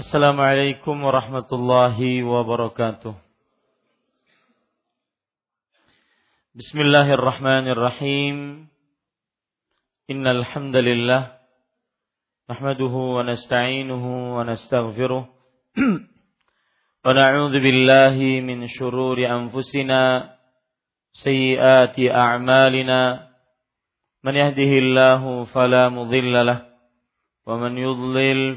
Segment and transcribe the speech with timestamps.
[0.00, 3.12] Assalamualaikum warahmatullahi wabarakatuh.
[6.56, 8.64] Bismillahirrahmanirrahim.
[10.08, 11.36] Innal alhamdulillah.
[12.48, 15.20] nahmaduhu wa nasta'inuhu wa nastaghfiruh
[17.04, 20.32] wa na'udzu billahi min shururi anfusina
[21.12, 23.28] sayyiati a'malina
[24.24, 26.64] man yahdihillahu fala mudilla lahu
[27.44, 28.56] wa man yudlil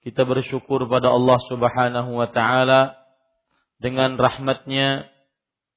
[0.00, 2.96] Kita bersyukur pada Allah Subhanahu wa taala.
[3.80, 5.08] Dengan rahmatnya,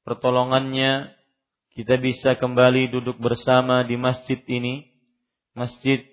[0.07, 1.11] pertolongannya
[1.75, 4.87] kita bisa kembali duduk bersama di masjid ini,
[5.55, 6.03] Masjid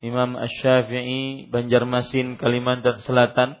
[0.00, 3.60] Imam Ash-Syafi'i Banjarmasin Kalimantan Selatan.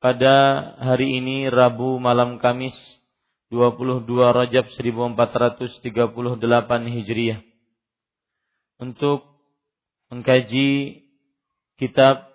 [0.00, 2.74] Pada hari ini Rabu malam Kamis
[3.52, 5.84] 22 Rajab 1438
[6.88, 7.40] Hijriah.
[8.80, 9.28] Untuk
[10.08, 11.04] mengkaji
[11.76, 12.31] kitab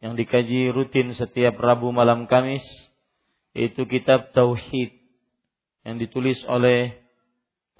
[0.00, 2.64] yang dikaji rutin setiap Rabu malam Kamis
[3.52, 4.96] yaitu kitab Tauhid
[5.84, 6.96] yang ditulis oleh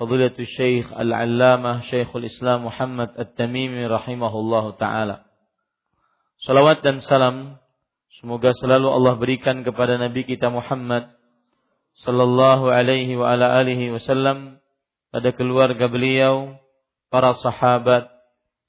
[0.01, 5.29] Fadilatul Syekh Al-Allamah Syekhul Islam Muhammad At-Tamimi rahimahullah taala.
[6.41, 7.61] Salawat dan salam
[8.21, 11.13] semoga selalu Allah berikan kepada Nabi kita Muhammad
[12.01, 14.61] sallallahu alaihi wa ala alihi wasallam
[15.13, 16.57] pada keluarga beliau,
[17.11, 18.09] para sahabat,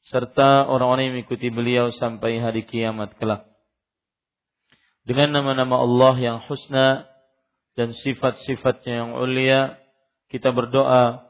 [0.08, 3.46] serta orang-orang yang mengikuti beliau sampai hari kiamat kelak.
[5.06, 7.10] Dengan nama-nama Allah yang husna
[7.74, 9.78] dan sifat-sifatnya yang ulia,
[10.30, 11.26] kita berdoa,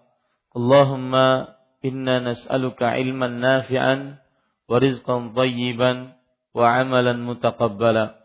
[0.52, 4.20] Allahumma inna nas'aluka ilman nafi'an
[4.68, 6.16] wa rizqan tayyiban
[6.52, 8.20] wa amalan mutaqabbala.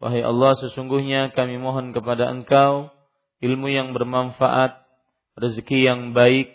[0.00, 2.88] Wahai Allah, sesungguhnya kami mohon kepada Engkau
[3.38, 4.82] ilmu yang bermanfaat,
[5.38, 6.54] rezeki yang baik,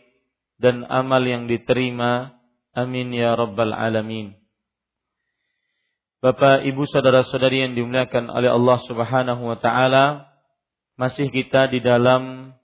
[0.60, 2.36] dan amal yang diterima
[2.74, 4.34] Amin ya rabbal alamin.
[6.26, 10.34] Bapak, Ibu, saudara-saudari yang dimuliakan oleh Allah Subhanahu wa taala,
[10.98, 12.56] masih kita di dalam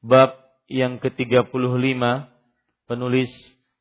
[0.00, 0.38] bab
[0.72, 1.52] yang ke-35
[2.88, 3.28] penulis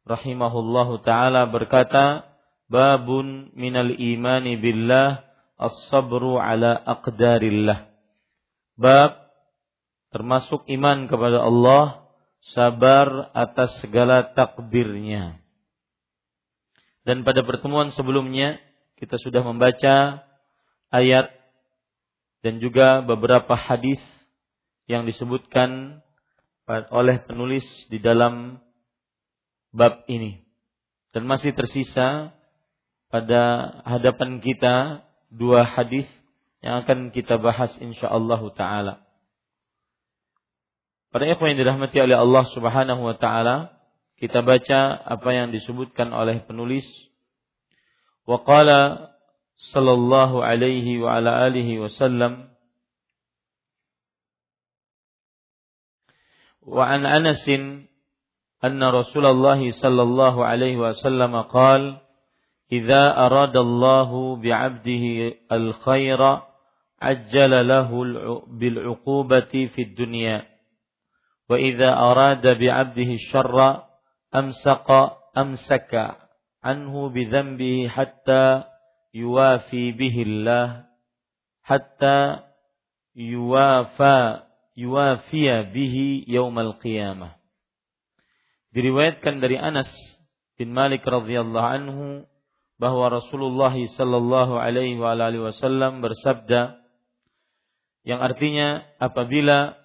[0.03, 2.27] rahimahullahu taala berkata,
[2.67, 5.23] babun minal imani billah
[5.55, 7.87] as-sabru ala aqdarillah.
[8.75, 9.31] Bab
[10.11, 12.09] termasuk iman kepada Allah,
[12.51, 15.46] sabar atas segala takdirnya.
[17.07, 18.59] Dan pada pertemuan sebelumnya
[18.99, 20.27] kita sudah membaca
[20.91, 21.31] ayat
[22.43, 24.03] dan juga beberapa hadis
[24.91, 26.03] yang disebutkan
[26.91, 28.59] oleh penulis di dalam
[29.71, 30.43] bab ini.
[31.15, 32.35] Dan masih tersisa
[33.07, 36.11] pada hadapan kita dua hadis
[36.59, 39.07] yang akan kita bahas insyaallah taala.
[41.07, 43.76] Para ikhwan yang dirahmati oleh Allah Subhanahu wa taala,
[44.20, 46.86] kita baca apa yang disebutkan oleh penulis.
[48.22, 49.10] Wa qala
[49.74, 52.50] sallallahu alaihi wa ala alihi wasallam
[56.62, 57.42] wa an Anas
[58.62, 62.02] anna Rasulullah sallallahu alaihi wasallam qala
[62.72, 66.20] إذا أراد الله بعبده الخير
[67.02, 67.90] عجل له
[68.46, 70.46] بالعقوبة في الدنيا
[71.48, 73.82] وإذا أراد بعبده الشر
[74.31, 76.29] amsaqa amsaka
[76.63, 78.67] anhu bidzambihi hatta
[79.15, 80.87] yuwafi bihillah
[81.63, 82.47] hatta
[83.15, 84.47] yuwafa
[84.77, 87.35] yuwafiya bihi yaumal qiyamah.
[88.75, 89.89] Diriwayatkan dari Anas
[90.59, 92.05] bin Malik radhiyallahu anhu
[92.77, 96.77] bahwa Rasulullah sallallahu alaihi wa alihi wasallam bersabda
[98.05, 99.75] yang artinya apabila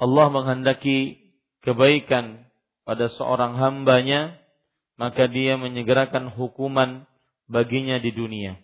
[0.00, 1.28] Allah menghendaki
[1.60, 2.45] kebaikan
[2.86, 4.38] pada seorang hambanya
[4.96, 7.04] maka dia menyegerakan hukuman
[7.46, 8.56] baginya di dunia.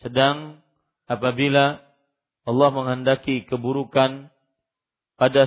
[0.00, 0.64] Sedang
[1.04, 1.84] apabila
[2.42, 4.32] Allah menghendaki keburukan
[5.14, 5.46] pada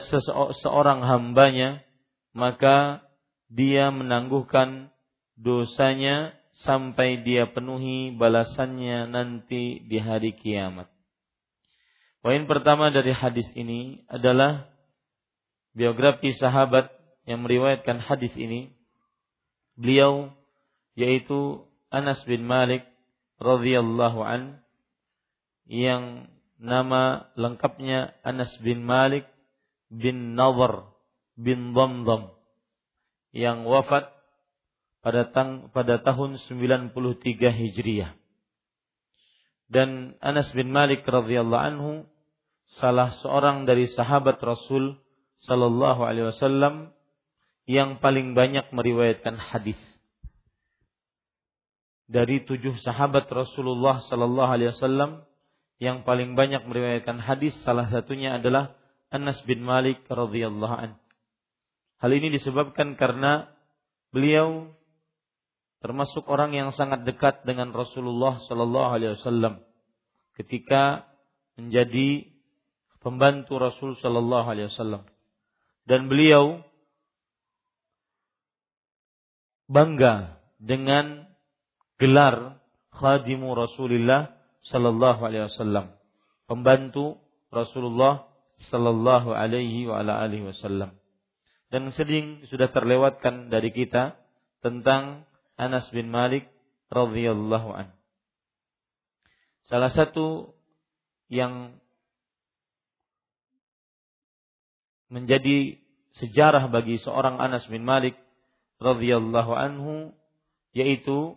[0.63, 1.83] seorang hambanya,
[2.31, 3.03] maka
[3.51, 4.94] dia menangguhkan
[5.36, 6.31] dosanya
[6.63, 10.88] sampai dia penuhi balasannya nanti di hari kiamat.
[12.24, 14.71] Poin pertama dari hadis ini adalah
[15.75, 16.94] biografi sahabat
[17.25, 18.74] yang meriwayatkan hadis ini.
[19.75, 20.31] Beliau
[20.95, 22.88] yaitu Anas bin Malik
[23.42, 24.63] radhiyallahu an
[25.68, 29.27] yang nama lengkapnya Anas bin Malik
[29.92, 30.95] bin Nawar
[31.36, 32.31] bin Dhamdham
[33.36, 34.07] yang wafat
[35.04, 36.95] pada, tang, pada tahun 93
[37.51, 38.16] Hijriah.
[39.68, 41.92] Dan Anas bin Malik radhiyallahu anhu
[42.80, 44.95] salah seorang dari sahabat Rasul
[45.45, 46.94] sallallahu alaihi wasallam
[47.65, 49.77] yang paling banyak meriwayatkan hadis.
[52.06, 55.25] Dari tujuh sahabat Rasulullah sallallahu alaihi wasallam
[55.81, 58.77] yang paling banyak meriwayatkan hadis salah satunya adalah
[59.09, 60.91] Anas bin Malik radhiyallahu an.
[61.97, 63.50] Hal ini disebabkan karena
[64.13, 64.69] beliau
[65.81, 69.65] termasuk orang yang sangat dekat dengan Rasulullah sallallahu alaihi wasallam
[70.38, 71.09] ketika
[71.57, 72.29] menjadi
[73.00, 75.06] pembantu Rasul sallallahu alaihi wasallam.
[75.85, 76.65] Dan beliau
[79.65, 81.29] bangga dengan
[81.97, 82.62] gelar
[82.95, 84.33] khadimu Rasulullah
[84.71, 85.94] sallallahu alaihi wasallam,
[86.50, 87.19] pembantu
[87.53, 88.29] Rasulullah
[88.71, 90.95] sallallahu alaihi wa ala alihi wasallam.
[91.69, 94.15] Dan sering sudah terlewatkan dari kita
[94.63, 95.27] tentang
[95.59, 96.47] Anas bin Malik
[96.94, 97.91] radhiyallahu an.
[99.65, 100.53] Salah satu
[101.27, 101.81] yang
[105.09, 105.81] menjadi
[106.21, 108.18] sejarah bagi seorang Anas bin Malik
[108.85, 110.13] radhiyallahu anhu
[110.77, 111.33] yaitu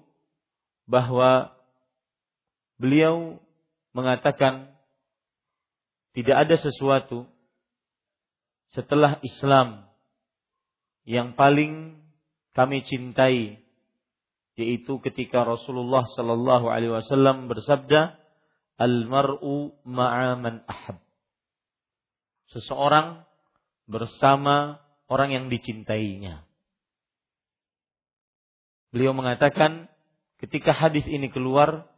[0.84, 1.56] bahwa
[2.76, 3.40] beliau
[3.96, 4.76] mengatakan
[6.12, 7.24] tidak ada sesuatu
[8.76, 9.88] setelah Islam
[11.08, 11.96] yang paling
[12.52, 13.64] kami cintai
[14.58, 18.18] yaitu ketika Rasulullah sallallahu alaihi wasallam bersabda
[18.76, 20.98] al mar'u ma'a man ahab
[22.50, 23.22] seseorang
[23.86, 26.47] bersama orang yang dicintainya
[28.94, 29.88] beliau mengatakan
[30.40, 31.88] ketika hadis ini keluar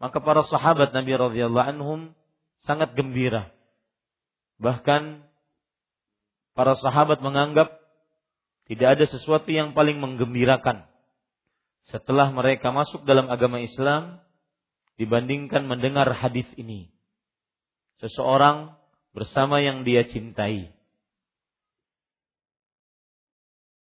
[0.00, 2.00] maka para sahabat Nabi radhiyallahu anhum
[2.64, 3.52] sangat gembira.
[4.56, 5.24] Bahkan
[6.56, 7.68] para sahabat menganggap
[8.64, 10.88] tidak ada sesuatu yang paling menggembirakan
[11.92, 14.24] setelah mereka masuk dalam agama Islam
[14.96, 16.88] dibandingkan mendengar hadis ini.
[18.00, 18.72] Seseorang
[19.12, 20.72] bersama yang dia cintai.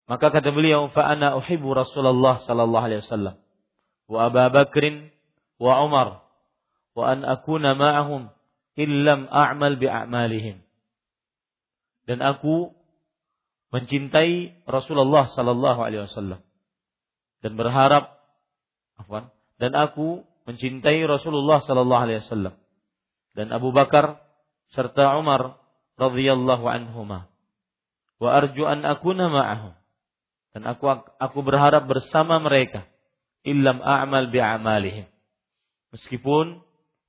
[0.09, 3.35] Maka kata beliau, "Fa ana uhibbu Rasulullah sallallahu alaihi wasallam
[4.11, 5.13] wa Abu Bakrin
[5.61, 6.25] wa Umar
[6.97, 8.27] wa an akuna ma'ahum
[8.75, 10.59] illam a'mal bi'amalihim.
[12.09, 12.75] Dan aku
[13.71, 16.43] mencintai Rasulullah sallallahu alaihi wasallam
[17.39, 18.19] dan berharap
[18.99, 22.59] afwan dan aku mencintai Rasulullah sallallahu alaihi wasallam
[23.31, 24.19] dan Abu Bakar
[24.75, 25.55] serta Umar
[25.95, 27.31] radhiyallahu anhuma
[28.19, 29.73] wa arju an akuna ma'ahum
[30.51, 32.87] dan aku aku berharap bersama mereka
[33.43, 35.07] illam a'mal bi'amalihim
[35.95, 36.63] meskipun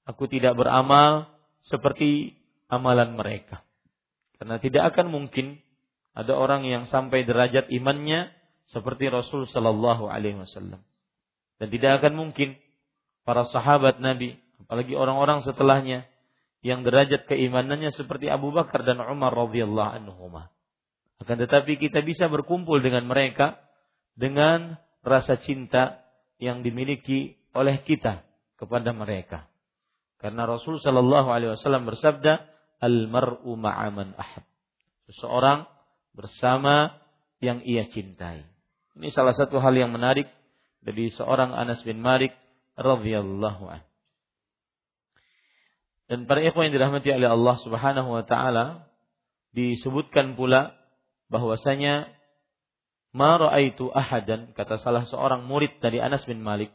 [0.06, 1.30] aku tidak beramal
[1.66, 3.62] seperti amalan mereka.
[4.38, 5.62] Karena tidak akan mungkin
[6.12, 8.32] ada orang yang sampai derajat imannya
[8.72, 10.82] seperti Rasul Shallallahu Alaihi Wasallam.
[11.62, 12.58] Dan tidak akan mungkin
[13.22, 14.34] para sahabat Nabi,
[14.66, 16.10] apalagi orang-orang setelahnya
[16.62, 20.50] yang derajat keimanannya seperti Abu Bakar dan Umar radhiyallahu anhuma.
[21.22, 23.62] Akan tetapi kita bisa berkumpul dengan mereka
[24.18, 24.74] dengan
[25.06, 26.02] rasa cinta
[26.42, 28.26] yang dimiliki oleh kita
[28.58, 29.46] kepada mereka.
[30.18, 32.42] Karena Rasul Shallallahu Alaihi Wasallam bersabda,
[32.82, 34.42] al mar'u ma'aman ahab.
[35.06, 35.70] Seseorang
[36.14, 36.98] bersama
[37.38, 38.42] yang ia cintai.
[38.98, 40.26] Ini salah satu hal yang menarik
[40.82, 42.34] dari seorang Anas bin Malik
[42.74, 43.82] radhiyallahu an.
[46.10, 48.90] Dan para ikhwan yang dirahmati oleh Allah Subhanahu wa taala
[49.54, 50.81] disebutkan pula
[51.32, 52.12] bahwasanya
[53.16, 56.68] ma raaitu ahadan kata salah seorang murid dari Anas bin Malik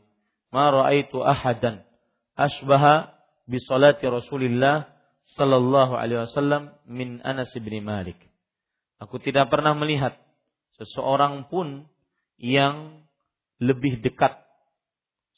[0.50, 1.86] ma raaitu ahadan
[2.34, 3.14] asbaha
[3.50, 4.92] bisolati Rasulillah
[5.36, 8.16] sallallahu alaihi wasallam min Anas bin Malik.
[9.02, 10.16] Aku tidak pernah melihat
[10.78, 11.86] seseorang pun
[12.38, 13.02] yang
[13.58, 14.38] lebih dekat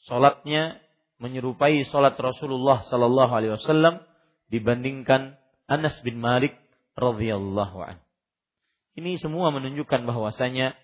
[0.04, 0.80] salatnya
[1.20, 4.04] menyerupai salat Rasulullah sallallahu alaihi wasallam
[4.52, 5.36] dibandingkan
[5.68, 6.56] Anas bin Malik
[6.96, 7.96] radhiyallahu an.
[9.00, 10.76] Ini semua menunjukkan bahwasanya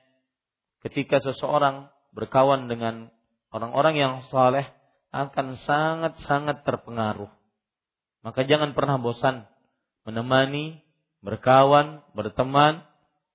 [0.81, 3.13] ketika seseorang berkawan dengan
[3.53, 4.65] orang-orang yang saleh
[5.13, 7.29] akan sangat-sangat terpengaruh.
[8.25, 9.45] Maka jangan pernah bosan
[10.09, 10.81] menemani,
[11.21, 12.89] berkawan, berteman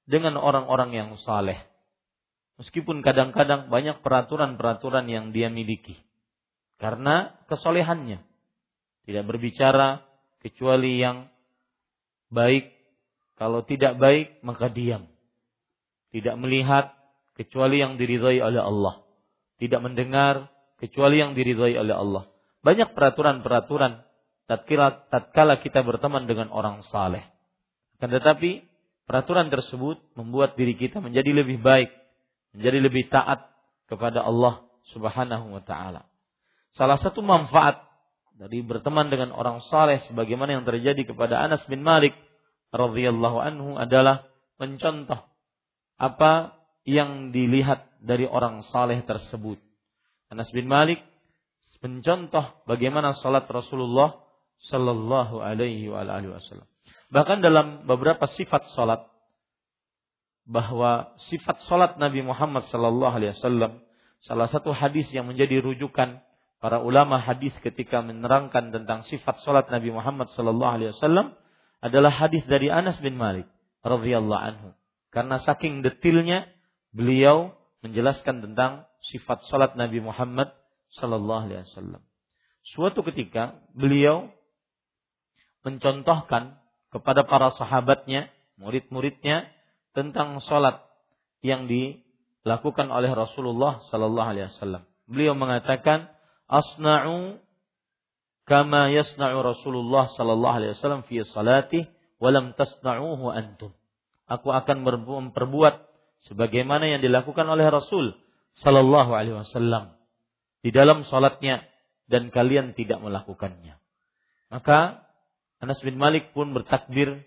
[0.10, 1.62] dengan orang-orang yang saleh.
[2.58, 5.94] Meskipun kadang-kadang banyak peraturan-peraturan yang dia miliki.
[6.82, 8.18] Karena kesolehannya.
[9.06, 10.02] Tidak berbicara
[10.42, 11.30] kecuali yang
[12.34, 12.81] baik.
[13.42, 15.10] Kalau tidak baik, maka diam.
[16.14, 16.94] Tidak melihat
[17.34, 19.02] kecuali yang diridhai oleh Allah.
[19.58, 22.30] Tidak mendengar kecuali yang diridhai oleh Allah.
[22.62, 24.06] Banyak peraturan-peraturan
[24.46, 27.26] tatkala, tatkala kita berteman dengan orang saleh.
[27.98, 28.62] Kan tetapi
[29.10, 31.90] peraturan tersebut membuat diri kita menjadi lebih baik,
[32.54, 33.50] menjadi lebih taat
[33.90, 36.06] kepada Allah Subhanahu wa taala.
[36.78, 37.82] Salah satu manfaat
[38.38, 42.14] dari berteman dengan orang saleh sebagaimana yang terjadi kepada Anas bin Malik
[42.72, 45.20] radhiyallahu anhu adalah mencontoh
[46.02, 49.62] apa yang dilihat dari orang saleh tersebut.
[50.32, 51.04] Anas bin Malik
[51.82, 54.22] mencontoh bagaimana salat Rasulullah
[54.70, 56.70] Shallallahu Alaihi Wasallam.
[57.10, 59.02] Bahkan dalam beberapa sifat salat
[60.46, 63.82] bahwa sifat salat Nabi Muhammad Shallallahu Alaihi Wasallam
[64.22, 66.22] salah satu hadis yang menjadi rujukan
[66.62, 71.34] para ulama hadis ketika menerangkan tentang sifat salat Nabi Muhammad Shallallahu Alaihi Wasallam
[71.82, 73.50] adalah hadis dari Anas bin Malik
[73.82, 74.70] radhiyallahu anhu.
[75.12, 76.48] Karena saking detilnya
[76.94, 80.54] beliau menjelaskan tentang sifat salat Nabi Muhammad
[80.96, 82.02] sallallahu alaihi wasallam.
[82.62, 84.30] Suatu ketika beliau
[85.66, 86.62] mencontohkan
[86.94, 88.30] kepada para sahabatnya,
[88.62, 89.50] murid-muridnya
[89.98, 90.86] tentang salat
[91.42, 94.86] yang dilakukan oleh Rasulullah sallallahu alaihi wasallam.
[95.10, 96.14] Beliau mengatakan,
[96.46, 97.42] "Asna'u
[98.52, 101.88] kama yasna'u Rasulullah sallallahu alaihi wasallam fi salati
[102.20, 103.72] wa lam tasna'uhu antum."
[104.28, 105.88] Aku akan memperbuat
[106.28, 108.12] sebagaimana yang dilakukan oleh Rasul
[108.60, 109.96] sallallahu alaihi wasallam
[110.60, 111.64] di dalam salatnya
[112.12, 113.80] dan kalian tidak melakukannya.
[114.52, 115.08] Maka
[115.64, 117.24] Anas bin Malik pun bertakbir,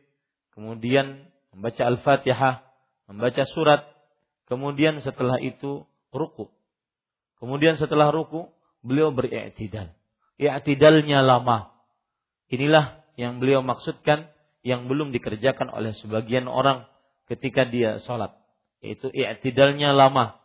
[0.52, 1.24] kemudian
[1.56, 2.60] membaca Al-Fatihah,
[3.08, 3.88] membaca surat,
[4.44, 6.52] kemudian setelah itu ruku.
[7.40, 8.50] Kemudian setelah ruku,
[8.84, 9.88] beliau beri'tidal.
[10.36, 11.70] I'tidalnya lama.
[12.50, 14.30] Inilah yang beliau maksudkan
[14.64, 16.88] yang belum dikerjakan oleh sebagian orang
[17.30, 18.34] ketika dia sholat.
[18.84, 20.36] Yaitu i'tidalnya lama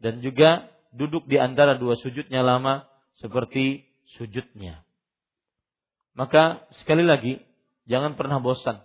[0.00, 2.84] dan juga duduk di antara dua sujudnya lama
[3.20, 3.88] seperti
[4.20, 4.84] sujudnya.
[6.14, 7.40] Maka sekali lagi
[7.88, 8.84] jangan pernah bosan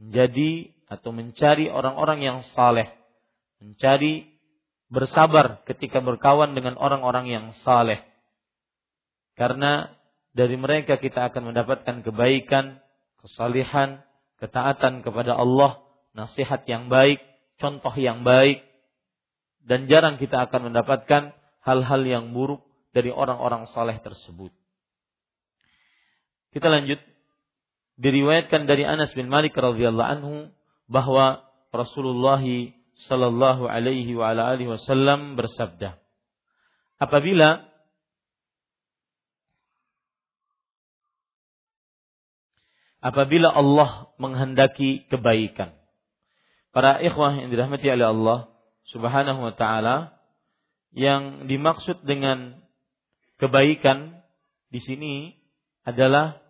[0.00, 2.92] menjadi atau mencari orang-orang yang saleh,
[3.62, 4.28] mencari
[4.92, 8.02] bersabar ketika berkawan dengan orang-orang yang saleh.
[9.34, 9.90] Karena
[10.34, 12.78] dari mereka kita akan mendapatkan kebaikan,
[13.22, 14.02] kesalihan,
[14.38, 15.82] ketaatan kepada Allah,
[16.14, 17.22] nasihat yang baik,
[17.58, 18.62] contoh yang baik,
[19.64, 21.32] dan jarang kita akan mendapatkan
[21.64, 22.62] hal-hal yang buruk
[22.94, 24.52] dari orang-orang saleh tersebut.
[26.54, 27.02] Kita lanjut.
[27.94, 30.34] Diriwayatkan dari Anas bin Malik radhiyallahu anhu
[30.90, 32.42] bahwa Rasulullah
[33.06, 35.98] sallallahu alaihi wasallam bersabda,
[36.98, 37.66] apabila
[43.04, 45.76] apabila Allah menghendaki kebaikan.
[46.72, 48.38] Para ikhwah yang dirahmati oleh Allah,
[48.88, 50.16] Subhanahu wa taala
[50.96, 52.64] yang dimaksud dengan
[53.36, 54.24] kebaikan
[54.72, 55.14] di sini
[55.84, 56.40] adalah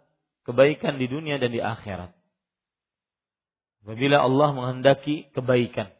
[0.46, 2.14] kebaikan di dunia dan di akhirat.
[3.84, 5.92] Apabila Allah menghendaki kebaikan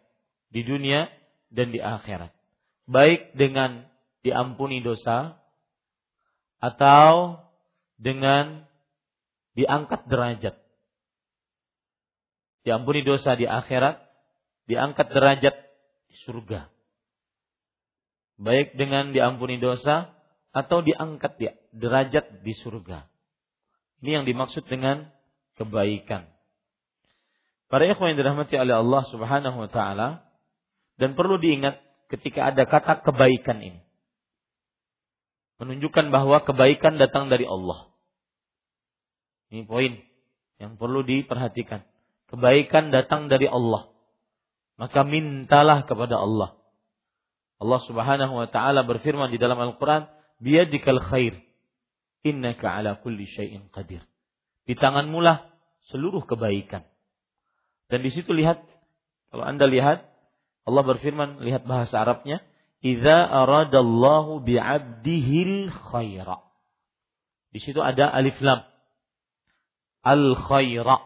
[0.49, 1.11] di dunia
[1.53, 2.33] dan di akhirat,
[2.89, 3.85] baik dengan
[4.25, 5.37] diampuni dosa
[6.65, 7.45] atau
[8.01, 8.65] dengan
[9.55, 10.55] diangkat derajat.
[12.65, 14.03] Diampuni dosa di akhirat,
[14.67, 15.55] diangkat derajat
[16.11, 16.71] di surga.
[18.35, 20.11] Baik dengan diampuni dosa
[20.51, 23.07] atau diangkat dia derajat di surga.
[24.03, 25.11] Ini yang dimaksud dengan
[25.55, 26.31] kebaikan.
[27.71, 30.09] Para ikhwan yang dirahmati oleh Allah Subhanahu wa taala
[30.99, 31.79] dan perlu diingat
[32.11, 33.81] ketika ada kata kebaikan ini.
[35.63, 37.94] Menunjukkan bahwa kebaikan datang dari Allah.
[39.53, 39.93] Ini poin
[40.63, 41.85] yang perlu diperhatikan.
[42.31, 43.95] Kebaikan datang dari Allah
[44.75, 46.59] maka mintalah kepada Allah.
[47.63, 50.11] Allah Subhanahu wa taala berfirman di dalam Al-Qur'an,
[50.43, 51.39] "Biyadikal khair,
[52.27, 54.03] innaka ala kulli syai'in qadir."
[54.67, 55.55] Di tanganmu lah
[55.93, 56.83] seluruh kebaikan.
[57.87, 58.65] Dan di situ lihat,
[59.31, 60.09] kalau Anda lihat,
[60.65, 62.43] Allah berfirman, lihat bahasa Arabnya,
[62.85, 66.45] Iza aradallahu bi'abdihil khaira.
[67.49, 68.61] Di situ ada alif lam.
[70.05, 71.01] Al khaira.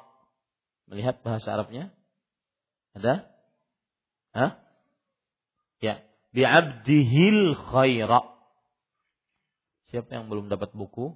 [0.91, 1.95] Melihat bahasa Arabnya?
[2.99, 3.31] Ada?
[4.35, 4.59] Hah?
[5.79, 6.03] Ya.
[6.35, 8.27] Bi'abdihil khaira.
[9.95, 11.15] Siapa yang belum dapat buku?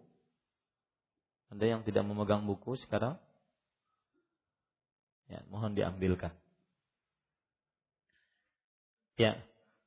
[1.53, 3.21] Anda yang tidak memegang buku sekarang?
[5.29, 6.33] Ya, mohon diambilkan.
[9.21, 9.37] Ya.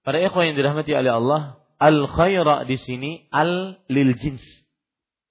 [0.05, 1.41] Para ikhwan yang dirahmati oleh Allah,
[1.81, 4.43] al khaira di sini al lil jins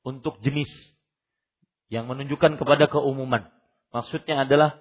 [0.02, 0.68] untuk jenis
[1.94, 3.46] yang menunjukkan kepada keumuman.
[3.94, 4.74] Maksudnya adalah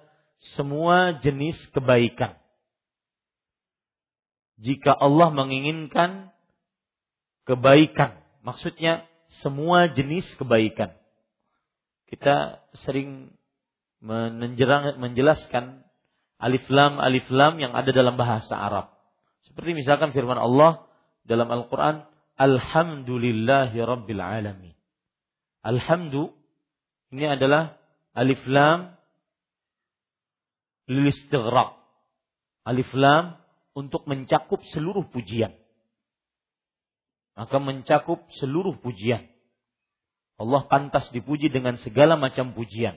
[0.58, 2.34] semua jenis kebaikan.
[4.58, 6.34] Jika Allah menginginkan
[7.46, 9.06] kebaikan, maksudnya
[9.42, 10.94] semua jenis kebaikan.
[12.10, 13.30] Kita sering
[14.98, 15.82] menjelaskan
[16.36, 18.92] alif lam alif lam yang ada dalam bahasa Arab.
[19.48, 20.86] Seperti misalkan firman Allah
[21.24, 22.04] dalam Al-Quran,
[22.34, 24.74] Alhamdulillahi Rabbil Alamin.
[25.64, 26.36] Alhamdu,
[27.14, 27.78] ini adalah
[28.18, 28.98] alif lam
[30.90, 31.08] lil
[32.64, 33.36] Alif lam
[33.76, 35.52] untuk mencakup seluruh pujian.
[37.36, 39.28] Maka mencakup seluruh pujian.
[40.40, 42.96] Allah pantas dipuji dengan segala macam pujian.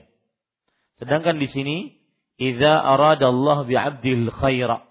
[0.96, 1.76] Sedangkan di sini,
[2.40, 4.88] idza aradallahu bi'abdil khaira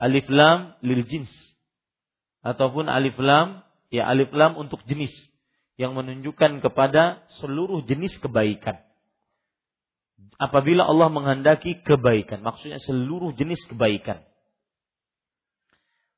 [0.00, 1.30] alif lam lil jins
[2.44, 5.12] ataupun alif lam ya alif lam untuk jenis
[5.76, 8.80] yang menunjukkan kepada seluruh jenis kebaikan.
[10.36, 14.24] Apabila Allah menghendaki kebaikan, maksudnya seluruh jenis kebaikan.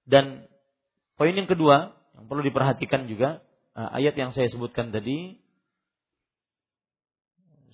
[0.06, 0.46] Dan
[1.18, 3.42] poin yang kedua yang perlu diperhatikan juga
[3.76, 5.36] eh, ayat yang saya sebutkan tadi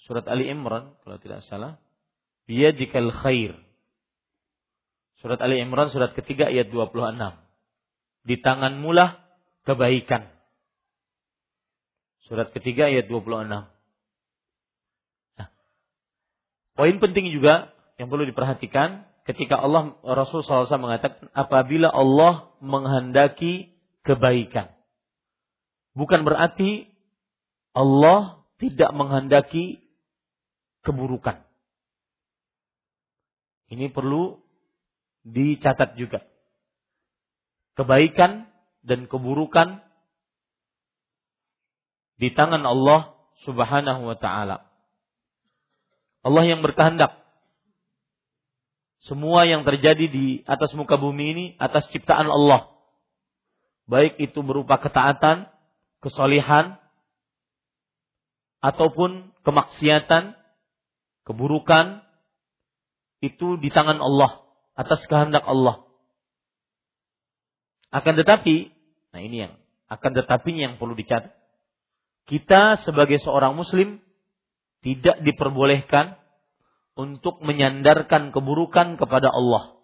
[0.04, 1.80] surat Ali Imran kalau tidak salah
[2.44, 3.56] biyadikal khair
[5.24, 7.16] Surat Ali Imran surat ketiga ayat 26.
[8.28, 9.24] Di tangan mulah
[9.64, 10.28] kebaikan.
[12.24, 13.52] Surat ketiga ayat 26.
[13.52, 15.48] Nah,
[16.72, 24.72] poin penting juga yang perlu diperhatikan ketika Allah Rasul SAW mengatakan apabila Allah menghendaki kebaikan.
[25.92, 26.88] Bukan berarti
[27.76, 29.84] Allah tidak menghendaki
[30.80, 31.44] keburukan.
[33.68, 34.38] Ini perlu
[35.24, 36.22] dicatat juga.
[37.74, 38.46] Kebaikan
[38.86, 39.82] dan keburukan
[42.18, 44.66] di tangan Allah Subhanahu wa taala.
[46.24, 47.20] Allah yang berkehendak.
[49.04, 52.72] Semua yang terjadi di atas muka bumi ini atas ciptaan Allah.
[53.84, 55.52] Baik itu berupa ketaatan,
[56.00, 56.80] kesolihan,
[58.64, 60.32] ataupun kemaksiatan,
[61.28, 62.00] keburukan,
[63.20, 64.40] itu di tangan Allah
[64.72, 65.84] atas kehendak Allah.
[67.92, 68.72] Akan tetapi,
[69.12, 69.54] nah ini yang
[69.92, 71.43] akan tetapi yang perlu dicatat.
[72.24, 74.00] Kita sebagai seorang muslim
[74.80, 76.16] tidak diperbolehkan
[76.94, 79.76] untuk menyandarkan keburukan kepada Allah.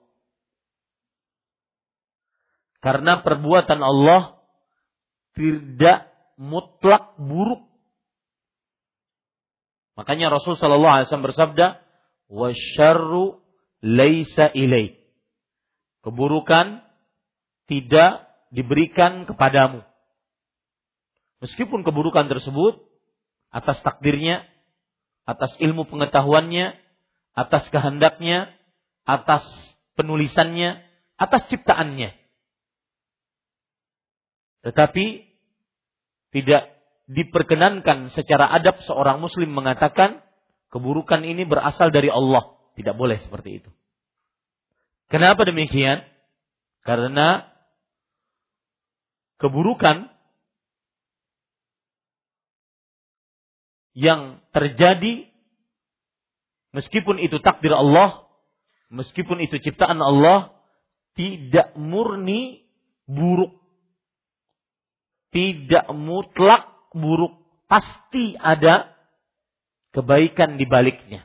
[2.80, 4.40] Karena perbuatan Allah
[5.36, 6.08] tidak
[6.40, 7.68] mutlak buruk.
[10.00, 11.66] Makanya Rasul sallallahu alaihi wasallam bersabda,
[12.32, 13.36] "Wasyarru
[13.84, 15.00] laisa ilaik.
[16.00, 16.80] Keburukan
[17.68, 19.84] tidak diberikan kepadamu.
[21.40, 22.84] Meskipun keburukan tersebut
[23.48, 24.44] atas takdirnya,
[25.24, 26.76] atas ilmu pengetahuannya,
[27.32, 28.52] atas kehendaknya,
[29.08, 29.42] atas
[29.96, 30.84] penulisannya,
[31.16, 32.12] atas ciptaannya.
[34.60, 35.06] Tetapi
[36.30, 36.62] tidak
[37.10, 40.22] diperkenankan secara adab seorang muslim mengatakan
[40.70, 42.54] keburukan ini berasal dari Allah.
[42.76, 43.70] Tidak boleh seperti itu.
[45.10, 46.06] Kenapa demikian?
[46.86, 47.50] Karena
[49.42, 50.06] keburukan
[53.94, 55.26] yang terjadi
[56.70, 58.26] meskipun itu takdir Allah,
[58.90, 60.54] meskipun itu ciptaan Allah,
[61.18, 62.64] tidak murni
[63.06, 63.58] buruk.
[65.30, 67.38] Tidak mutlak buruk.
[67.70, 68.90] Pasti ada
[69.94, 71.22] kebaikan di baliknya.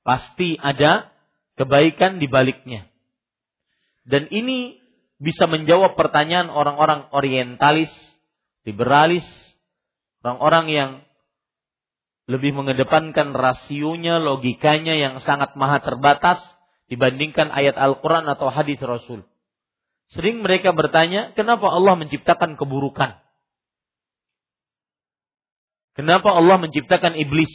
[0.00, 1.12] Pasti ada
[1.60, 2.88] kebaikan di baliknya.
[4.02, 4.80] Dan ini
[5.22, 7.92] bisa menjawab pertanyaan orang-orang orientalis,
[8.66, 9.24] liberalis,
[10.22, 10.90] orang-orang yang
[12.30, 16.38] lebih mengedepankan rasionya, logikanya yang sangat maha terbatas
[16.86, 19.26] dibandingkan ayat Al-Quran atau hadis Rasul.
[20.14, 23.18] Sering mereka bertanya, kenapa Allah menciptakan keburukan?
[25.92, 27.52] kenapa Allah menciptakan iblis?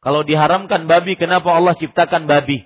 [0.00, 2.64] Kalau diharamkan babi, kenapa Allah ciptakan babi?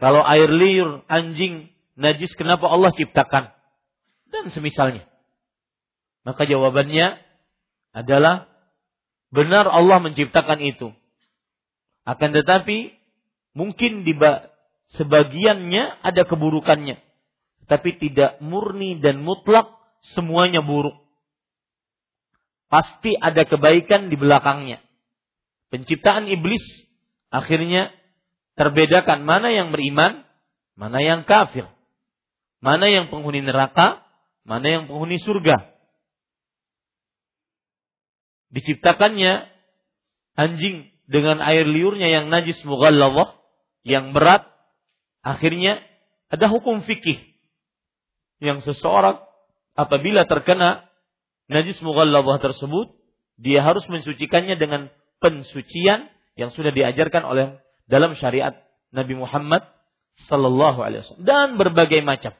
[0.00, 3.52] Kalau air liur, anjing, najis, kenapa Allah ciptakan?
[4.32, 5.04] Dan semisalnya.
[6.24, 7.20] Maka jawabannya
[7.92, 8.48] adalah
[9.28, 10.90] benar Allah menciptakan itu.
[12.04, 12.92] Akan tetapi
[13.52, 14.16] mungkin di
[14.96, 17.00] sebagiannya ada keburukannya.
[17.64, 19.72] Tapi tidak murni dan mutlak
[20.16, 20.96] semuanya buruk.
[22.68, 24.84] Pasti ada kebaikan di belakangnya
[25.74, 26.62] penciptaan iblis
[27.34, 27.90] akhirnya
[28.54, 30.22] terbedakan mana yang beriman,
[30.78, 31.66] mana yang kafir,
[32.62, 34.06] mana yang penghuni neraka,
[34.46, 35.73] mana yang penghuni surga.
[38.54, 39.50] Diciptakannya
[40.38, 43.34] anjing dengan air liurnya yang najis mughalladhah,
[43.82, 44.46] yang berat,
[45.20, 45.82] akhirnya
[46.30, 47.18] ada hukum fikih
[48.38, 49.22] yang seseorang
[49.74, 50.86] apabila terkena
[51.50, 52.94] najis mughalladhah tersebut,
[53.36, 54.88] dia harus mensucikannya dengan
[55.18, 57.58] pensucian yang sudah diajarkan oleh
[57.90, 58.54] dalam syariat
[58.94, 59.66] Nabi Muhammad
[60.30, 62.34] sallallahu alaihi wasallam dan berbagai macam.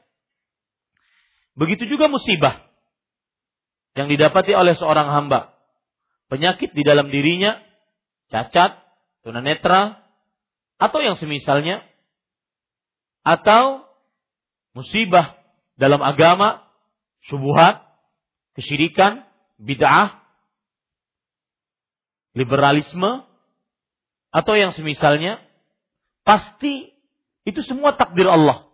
[1.55, 2.67] Begitu juga musibah
[3.95, 5.54] yang didapati oleh seorang hamba.
[6.25, 7.61] Penyakit di dalam dirinya,
[8.33, 8.81] cacat,
[9.21, 10.01] tunanetra,
[10.81, 11.85] atau yang semisalnya,
[13.21, 13.85] atau
[14.75, 15.37] musibah
[15.79, 16.65] dalam agama,
[17.29, 17.85] subuhat,
[18.57, 19.23] kesyirikan,
[19.57, 20.21] bid'ah,
[22.35, 23.23] liberalisme,
[24.35, 25.39] atau yang semisalnya,
[26.27, 26.91] pasti
[27.47, 28.67] itu semua takdir Allah.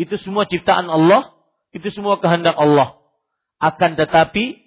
[0.00, 1.36] Itu semua ciptaan Allah,
[1.76, 2.96] itu semua kehendak Allah.
[3.60, 4.63] Akan tetapi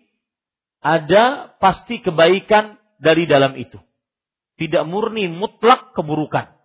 [0.82, 3.78] ada pasti kebaikan dari dalam itu.
[4.58, 6.58] Tidak murni mutlak keburukan.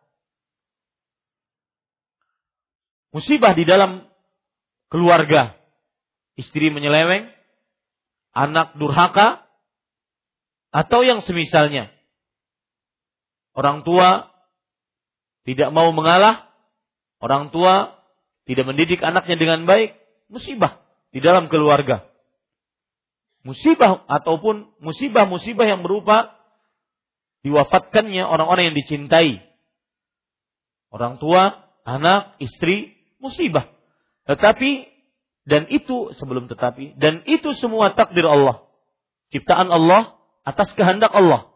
[3.12, 4.08] Musibah di dalam
[4.88, 5.52] keluarga.
[6.32, 7.28] Istri menyeleweng,
[8.32, 9.44] anak durhaka,
[10.72, 11.92] atau yang semisalnya.
[13.52, 14.32] Orang tua
[15.44, 16.48] tidak mau mengalah,
[17.20, 18.00] orang tua
[18.48, 19.92] tidak mendidik anaknya dengan baik,
[20.32, 20.80] musibah
[21.12, 22.08] di dalam keluarga.
[23.42, 26.38] Musibah ataupun musibah-musibah yang berupa
[27.42, 29.42] diwafatkannya orang-orang yang dicintai.
[30.94, 33.66] Orang tua, anak, istri, musibah.
[34.30, 34.86] Tetapi
[35.42, 38.62] dan itu sebelum tetapi dan itu semua takdir Allah.
[39.34, 40.14] Ciptaan Allah
[40.46, 41.50] atas kehendak Allah.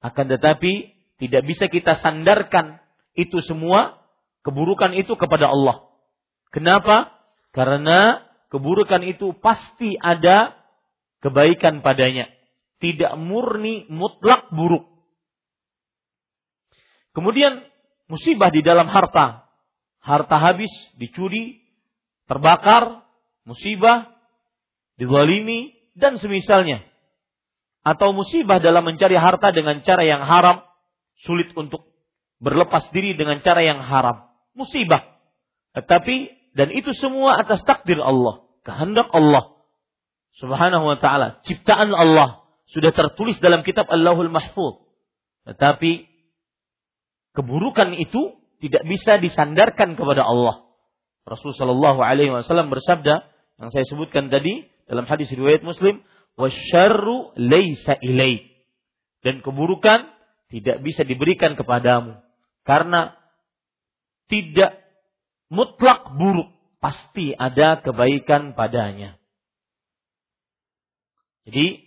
[0.00, 2.80] Akan tetapi tidak bisa kita sandarkan
[3.12, 4.00] itu semua
[4.40, 5.84] keburukan itu kepada Allah.
[6.48, 7.12] Kenapa?
[7.52, 10.63] Karena keburukan itu pasti ada
[11.24, 12.28] kebaikan padanya.
[12.84, 14.84] Tidak murni mutlak buruk.
[17.16, 17.64] Kemudian
[18.12, 19.48] musibah di dalam harta.
[20.04, 20.68] Harta habis,
[21.00, 21.64] dicuri,
[22.28, 23.08] terbakar,
[23.48, 24.12] musibah,
[25.00, 26.84] dizalimi, dan semisalnya
[27.84, 30.64] atau musibah dalam mencari harta dengan cara yang haram,
[31.20, 31.84] sulit untuk
[32.40, 34.32] berlepas diri dengan cara yang haram.
[34.56, 35.20] Musibah.
[35.76, 36.16] Tetapi
[36.56, 39.53] dan itu semua atas takdir Allah, kehendak Allah.
[40.38, 44.82] Subhanahu wa taala, ciptaan Allah sudah tertulis dalam kitab Allahul Mahfuz.
[45.46, 46.10] Tetapi
[47.36, 50.64] keburukan itu tidak bisa disandarkan kepada Allah.
[51.24, 56.02] Rasulullah Shallallahu Alaihi Wasallam bersabda yang saya sebutkan tadi dalam hadis riwayat Muslim,
[56.34, 58.50] wasyarru laisa ilaik.
[59.24, 60.10] Dan keburukan
[60.52, 62.20] tidak bisa diberikan kepadamu.
[62.64, 63.16] Karena
[64.28, 64.80] tidak
[65.48, 66.52] mutlak buruk.
[66.82, 69.16] Pasti ada kebaikan padanya.
[71.44, 71.84] Jadi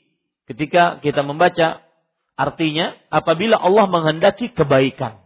[0.47, 1.81] ketika kita membaca
[2.37, 5.19] artinya apabila Allah menghendaki kebaikan.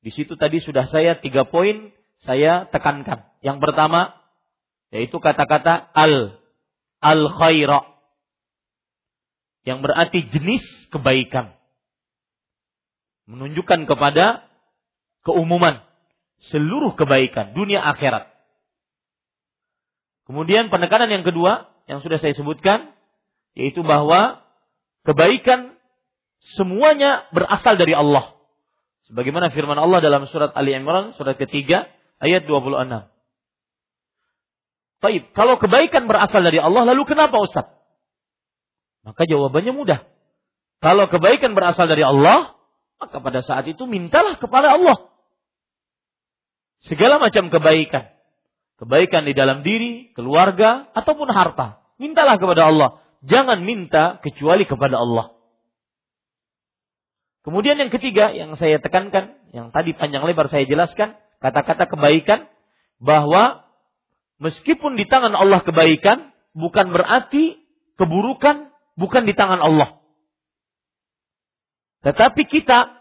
[0.00, 1.90] Di situ tadi sudah saya tiga poin
[2.22, 3.26] saya tekankan.
[3.42, 4.14] Yang pertama
[4.94, 6.38] yaitu kata-kata al
[7.02, 7.82] al khaira
[9.66, 10.62] yang berarti jenis
[10.94, 11.58] kebaikan.
[13.26, 14.46] Menunjukkan kepada
[15.26, 15.82] keumuman
[16.54, 18.30] seluruh kebaikan dunia akhirat.
[20.30, 22.94] Kemudian penekanan yang kedua yang sudah saya sebutkan
[23.56, 24.44] yaitu bahwa
[25.08, 25.74] kebaikan
[26.54, 28.36] semuanya berasal dari Allah.
[29.08, 31.88] Sebagaimana firman Allah dalam surat Ali Imran surat ketiga
[32.20, 33.08] ayat 26.
[35.00, 37.66] Baik, kalau kebaikan berasal dari Allah lalu kenapa Ustaz?
[39.06, 40.00] Maka jawabannya mudah.
[40.82, 42.58] Kalau kebaikan berasal dari Allah,
[42.98, 45.08] maka pada saat itu mintalah kepada Allah.
[46.84, 48.12] Segala macam kebaikan.
[48.76, 51.80] Kebaikan di dalam diri, keluarga, ataupun harta.
[51.96, 53.00] Mintalah kepada Allah.
[53.24, 55.36] Jangan minta kecuali kepada Allah.
[57.46, 62.50] Kemudian yang ketiga yang saya tekankan, yang tadi panjang lebar saya jelaskan, kata-kata kebaikan,
[62.98, 63.62] bahwa
[64.42, 67.62] meskipun di tangan Allah kebaikan, bukan berarti
[67.94, 70.00] keburukan bukan di tangan Allah.
[72.02, 72.96] Tetapi kita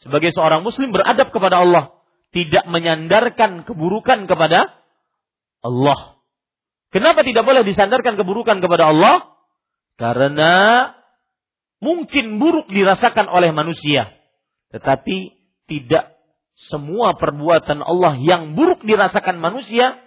[0.00, 1.94] sebagai seorang muslim beradab kepada Allah,
[2.34, 4.74] tidak menyandarkan keburukan kepada
[5.62, 6.18] Allah.
[6.90, 9.33] Kenapa tidak boleh disandarkan keburukan kepada Allah?
[9.94, 10.90] Karena
[11.78, 14.10] mungkin buruk dirasakan oleh manusia,
[14.74, 15.34] tetapi
[15.70, 16.14] tidak
[16.70, 19.98] semua perbuatan Allah yang buruk dirasakan manusia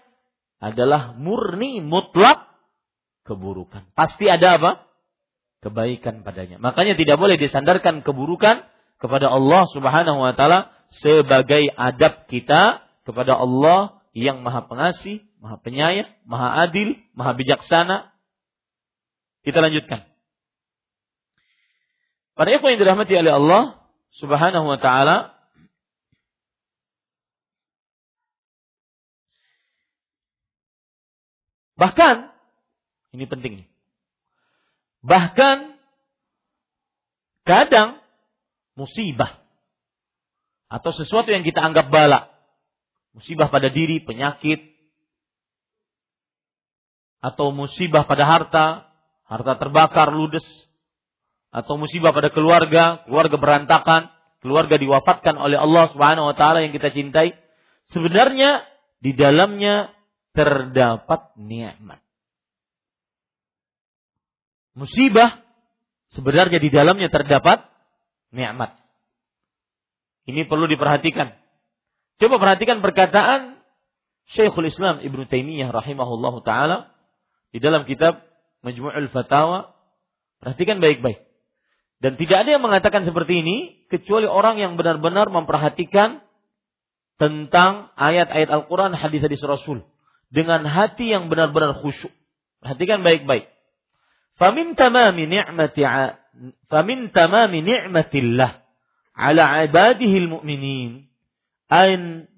[0.64, 2.48] adalah murni mutlak
[3.28, 3.84] keburukan.
[3.94, 4.72] Pasti ada apa?
[5.60, 6.58] Kebaikan padanya.
[6.58, 8.64] Makanya tidak boleh disandarkan keburukan
[8.98, 10.72] kepada Allah Subhanahu wa taala
[11.04, 18.17] sebagai adab kita kepada Allah yang Maha Pengasih, Maha Penyayang, Maha Adil, Maha Bijaksana.
[19.48, 20.04] Kita lanjutkan.
[22.36, 23.64] Para ikhwan yang dirahmati oleh Allah
[24.20, 25.38] Subhanahu wa taala,
[31.78, 32.34] Bahkan,
[33.14, 33.70] ini penting.
[35.06, 35.78] Bahkan,
[37.46, 38.02] kadang
[38.74, 39.46] musibah
[40.74, 42.34] atau sesuatu yang kita anggap bala,
[43.14, 44.74] musibah pada diri, penyakit,
[47.22, 48.66] atau musibah pada harta,
[49.28, 50.46] harta terbakar, ludes,
[51.52, 54.12] atau musibah pada keluarga, keluarga berantakan,
[54.44, 57.36] keluarga diwafatkan oleh Allah Subhanahu wa taala yang kita cintai,
[57.92, 58.64] sebenarnya
[59.00, 59.92] di dalamnya
[60.36, 62.00] terdapat nikmat.
[64.78, 65.42] Musibah
[66.14, 67.66] sebenarnya di dalamnya terdapat
[68.30, 68.78] nikmat.
[70.28, 71.34] Ini perlu diperhatikan.
[72.22, 73.58] Coba perhatikan perkataan
[74.28, 76.78] Syekhul Islam Ibnu Taimiyah rahimahullah taala
[77.56, 78.22] di dalam kitab
[78.68, 79.72] Majmu'ul Fatawa.
[80.44, 81.24] Perhatikan baik-baik.
[82.04, 83.58] Dan tidak ada yang mengatakan seperti ini
[83.90, 86.22] kecuali orang yang benar-benar memperhatikan
[87.18, 89.82] tentang ayat-ayat Al-Quran, hadis-hadis Rasul
[90.30, 92.14] dengan hati yang benar-benar khusyuk.
[92.62, 93.50] Perhatikan baik-baik.
[94.38, 95.82] Famin tamami ni'mati
[96.70, 98.62] famin tamami ni'matillah
[99.18, 101.10] ala ibadihi almu'minin
[101.74, 102.30] an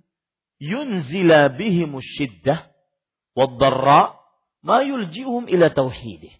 [0.63, 2.71] yunzila bihim syiddah
[3.35, 4.18] wad-dharra
[4.63, 6.33] ma yulji'uhum ila tauhidih.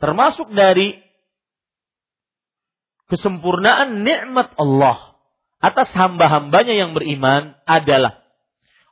[0.00, 0.96] Termasuk dari
[3.12, 5.18] kesempurnaan nikmat Allah
[5.60, 8.20] atas hamba-hambanya yang beriman adalah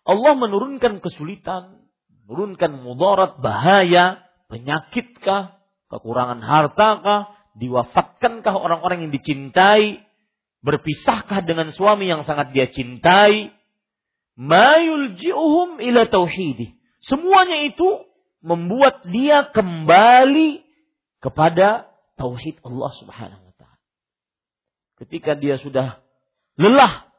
[0.04, 1.84] Allah menurunkan kesulitan,
[2.24, 10.00] menurunkan mudarat, bahaya, penyakitkah, kekurangan hartakah, diwafatkankah orang-orang yang dicintai,
[10.64, 13.52] berpisahkah dengan suami yang sangat dia cintai,
[14.36, 16.76] mayulji'uhum ila tauhidi.
[17.04, 18.07] Semuanya itu
[18.40, 20.62] membuat dia kembali
[21.18, 23.82] kepada tauhid Allah Subhanahu wa taala.
[25.02, 26.02] Ketika dia sudah
[26.58, 27.10] lelah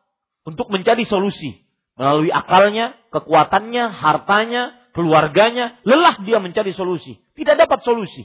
[0.47, 7.19] untuk mencari solusi, Melalui akalnya, kekuatannya, hartanya, keluarganya, lelah dia mencari solusi.
[7.35, 8.23] Tidak dapat solusi.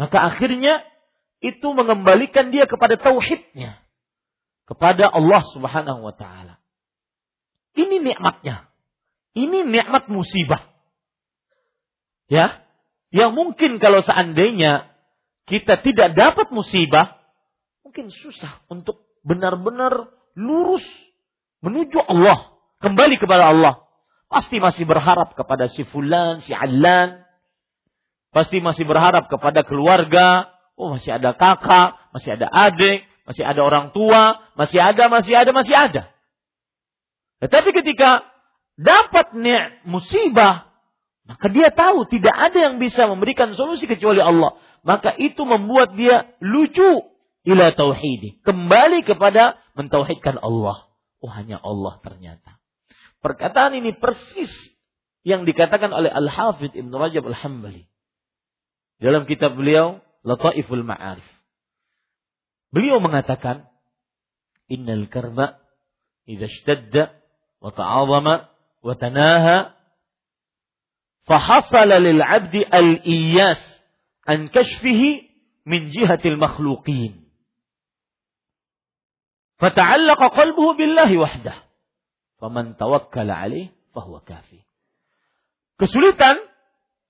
[0.00, 0.80] Maka akhirnya
[1.44, 3.76] itu mengembalikan dia kepada tauhidnya.
[4.64, 6.56] Kepada Allah subhanahu wa ta'ala.
[7.76, 8.72] Ini nikmatnya.
[9.36, 10.64] Ini nikmat musibah.
[12.26, 12.62] Ya.
[13.14, 14.90] Yang mungkin kalau seandainya
[15.46, 17.22] kita tidak dapat musibah,
[17.86, 20.84] mungkin susah untuk benar-benar lurus
[21.62, 23.86] menuju Allah, kembali kepada Allah.
[24.26, 27.22] Pasti masih berharap kepada si fulan, si alan.
[28.34, 30.50] Pasti masih berharap kepada keluarga.
[30.76, 35.50] Oh masih ada kakak, masih ada adik, masih ada orang tua, masih ada, masih ada,
[35.54, 36.02] masih ada.
[37.40, 38.26] Tetapi ketika
[38.76, 39.32] dapat
[39.88, 40.68] musibah,
[41.26, 44.54] maka dia tahu tidak ada yang bisa memberikan solusi kecuali Allah.
[44.86, 47.02] Maka itu membuat dia lucu
[47.42, 48.38] ila tauhidi.
[48.46, 50.86] Kembali kepada mentauhidkan Allah.
[51.18, 52.62] Oh hanya Allah ternyata.
[53.18, 54.54] Perkataan ini persis
[55.26, 57.90] yang dikatakan oleh Al-Hafidh Ibn Rajab Al-Hambali.
[59.02, 61.26] Dalam kitab beliau, Lataiful Ma'arif.
[62.70, 63.66] Beliau mengatakan,
[64.70, 65.58] Innal karma
[66.26, 67.14] idha ishtadda
[67.62, 68.34] wa ta'azama
[68.82, 69.74] wa tanaha
[71.26, 73.62] فحصل للعبد الإياس
[74.28, 75.22] أن كشفه
[75.66, 77.26] من جهة المخلوقين.
[79.58, 81.54] فتعلق قلبه بالله وحده.
[82.38, 84.60] فمن توكل عليه فهو كافي.
[85.76, 86.40] Kesulitan,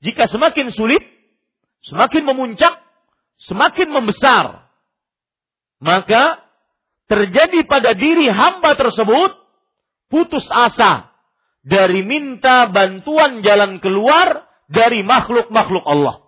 [0.02, 1.02] jika semakin sulit,
[1.86, 2.82] semakin memuncak,
[3.38, 4.66] semakin membesar,
[5.78, 6.42] maka
[7.06, 9.38] terjadi pada diri hamba tersebut
[10.10, 11.14] putus asa
[11.66, 16.22] dari minta bantuan jalan keluar dari makhluk-makhluk Allah.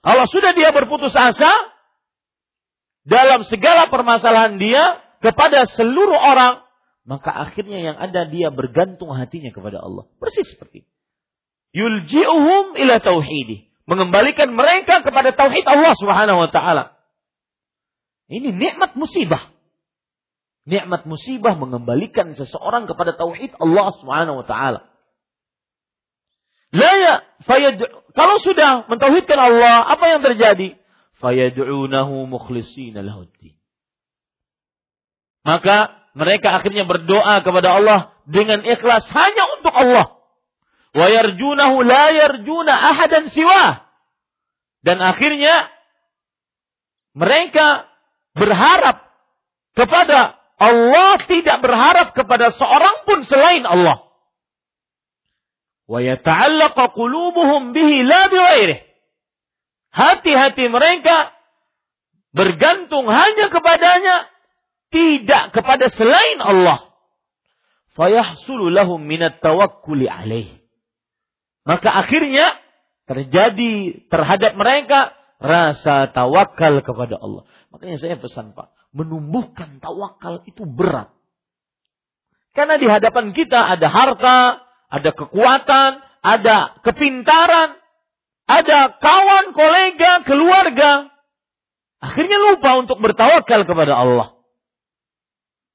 [0.00, 1.52] Kalau sudah dia berputus asa
[3.04, 6.64] dalam segala permasalahan dia, kepada seluruh orang,
[7.04, 10.08] maka akhirnya yang ada dia bergantung hatinya kepada Allah.
[10.16, 10.88] Persis seperti
[11.76, 13.70] Yulji'uhum ila tauhidi.
[13.90, 16.94] mengembalikan mereka kepada tauhid Allah Subhanahu wa taala.
[18.30, 19.50] Ini nikmat musibah.
[20.70, 24.86] Nikmat musibah mengembalikan seseorang kepada tauhid Allah Subhanahu wa taala.
[26.70, 27.14] La ya,
[28.14, 30.78] kalau sudah mentauhidkan Allah, apa yang terjadi?
[31.18, 33.58] Fayad'unahu mukhlishina lahuddin.
[35.42, 40.06] Maka mereka akhirnya berdoa kepada Allah dengan ikhlas hanya untuk Allah.
[40.94, 43.90] Wa yarjunahu la yarjuna ahadan siwa.
[44.86, 45.68] Dan akhirnya
[47.18, 47.90] mereka
[48.38, 49.10] berharap
[49.76, 54.04] kepada Allah tidak berharap kepada seorang pun selain Allah.
[59.90, 61.32] Hati-hati mereka
[62.30, 64.30] bergantung hanya kepadanya
[64.92, 66.92] tidak kepada selain Allah.
[69.02, 69.42] Minat.
[71.64, 72.46] Maka akhirnya
[73.10, 77.48] terjadi terhadap mereka rasa tawakal kepada Allah.
[77.74, 81.10] Makanya saya pesan Pak, menumbuhkan tawakal itu berat.
[82.50, 84.38] Karena di hadapan kita ada harta,
[84.90, 87.78] ada kekuatan, ada kepintaran,
[88.50, 91.14] ada kawan, kolega, keluarga.
[92.02, 94.34] Akhirnya lupa untuk bertawakal kepada Allah.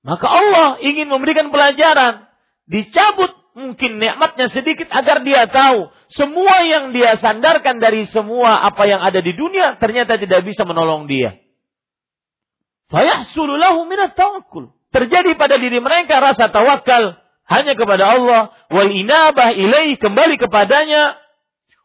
[0.04, 2.28] Maka Allah ingin memberikan pelajaran.
[2.68, 5.90] Dicabut mungkin nikmatnya sedikit agar dia tahu.
[6.12, 11.08] Semua yang dia sandarkan dari semua apa yang ada di dunia ternyata tidak bisa menolong
[11.08, 11.45] dia.
[12.96, 13.60] Fayahsulu
[13.92, 14.72] minat tawakkul.
[14.96, 17.20] Terjadi pada diri mereka rasa tawakal
[17.52, 18.56] hanya kepada Allah.
[18.72, 21.20] Wal inabah ilaih kembali kepadanya.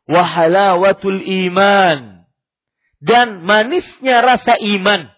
[0.07, 2.23] Wahalawatul iman.
[3.03, 5.11] Dan manisnya rasa iman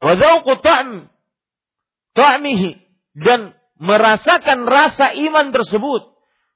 [0.00, 1.08] wa ta'm
[2.14, 2.70] ta'mihi
[3.16, 6.02] dan merasakan rasa iman tersebut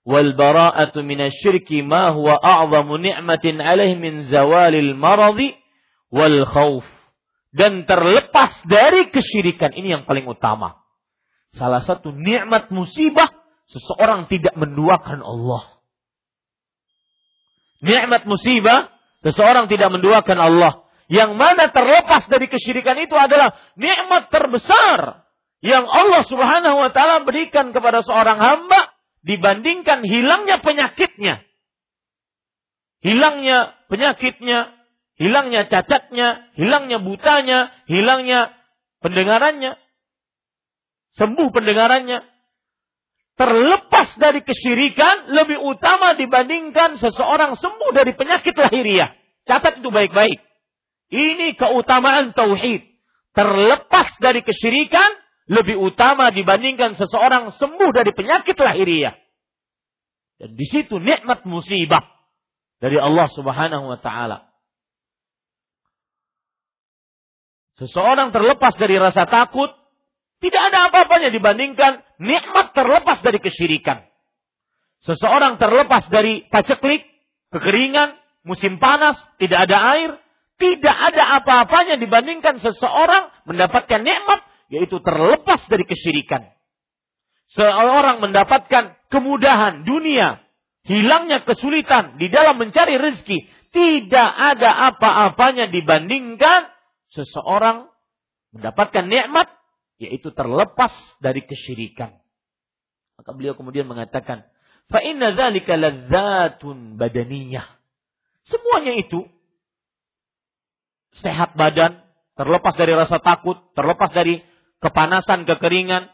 [0.05, 5.57] wal bara'atu minasyirki ma huwa a'zamu ni'matin alaihi min zawalil maradi
[6.13, 6.85] wal khauf
[7.51, 10.79] dan terlepas dari kesyirikan ini yang paling utama.
[11.51, 13.27] Salah satu nikmat musibah
[13.67, 15.83] seseorang tidak menduakan Allah.
[17.83, 18.93] Nikmat musibah
[19.27, 20.73] seseorang tidak menduakan Allah.
[21.11, 25.27] Yang mana terlepas dari kesyirikan itu adalah nikmat terbesar
[25.59, 28.95] yang Allah Subhanahu wa taala berikan kepada seorang hamba
[29.27, 31.43] dibandingkan hilangnya penyakitnya.
[33.01, 34.77] Hilangnya penyakitnya,
[35.21, 38.57] hilangnya cacatnya, hilangnya butanya, hilangnya
[39.05, 39.77] pendengarannya,
[41.21, 42.25] sembuh pendengarannya.
[43.37, 49.17] Terlepas dari kesyirikan lebih utama dibandingkan seseorang sembuh dari penyakit lahiriah.
[49.49, 50.45] Catat itu baik-baik.
[51.09, 52.85] Ini keutamaan tauhid.
[53.33, 55.17] Terlepas dari kesyirikan
[55.49, 59.17] lebih utama dibandingkan seseorang sembuh dari penyakit lahiriah.
[60.37, 62.05] Dan di situ nikmat musibah
[62.77, 64.50] dari Allah Subhanahu wa taala.
[67.81, 69.73] Seseorang terlepas dari rasa takut
[70.41, 74.05] tidak ada apa-apanya dibandingkan nikmat terlepas dari kesyirikan.
[75.05, 77.09] Seseorang terlepas dari paceklik,
[77.49, 80.11] kekeringan, musim panas, tidak ada air,
[80.61, 86.53] tidak ada apa-apanya dibandingkan seseorang mendapatkan nikmat yaitu terlepas dari kesyirikan.
[87.57, 90.39] Seorang mendapatkan kemudahan dunia,
[90.85, 96.71] hilangnya kesulitan di dalam mencari rezeki, tidak ada apa-apanya dibandingkan
[97.15, 97.91] seseorang
[98.55, 99.51] mendapatkan nikmat
[100.01, 102.17] yaitu terlepas dari kesyirikan.
[103.21, 104.49] Maka beliau kemudian mengatakan,
[104.89, 107.69] "Fa inna dzalika ladzatun badaniyah."
[108.49, 109.29] Semuanya itu
[111.21, 112.01] sehat badan,
[112.35, 114.41] terlepas dari rasa takut, terlepas dari
[114.81, 116.09] kepanasan, kekeringan,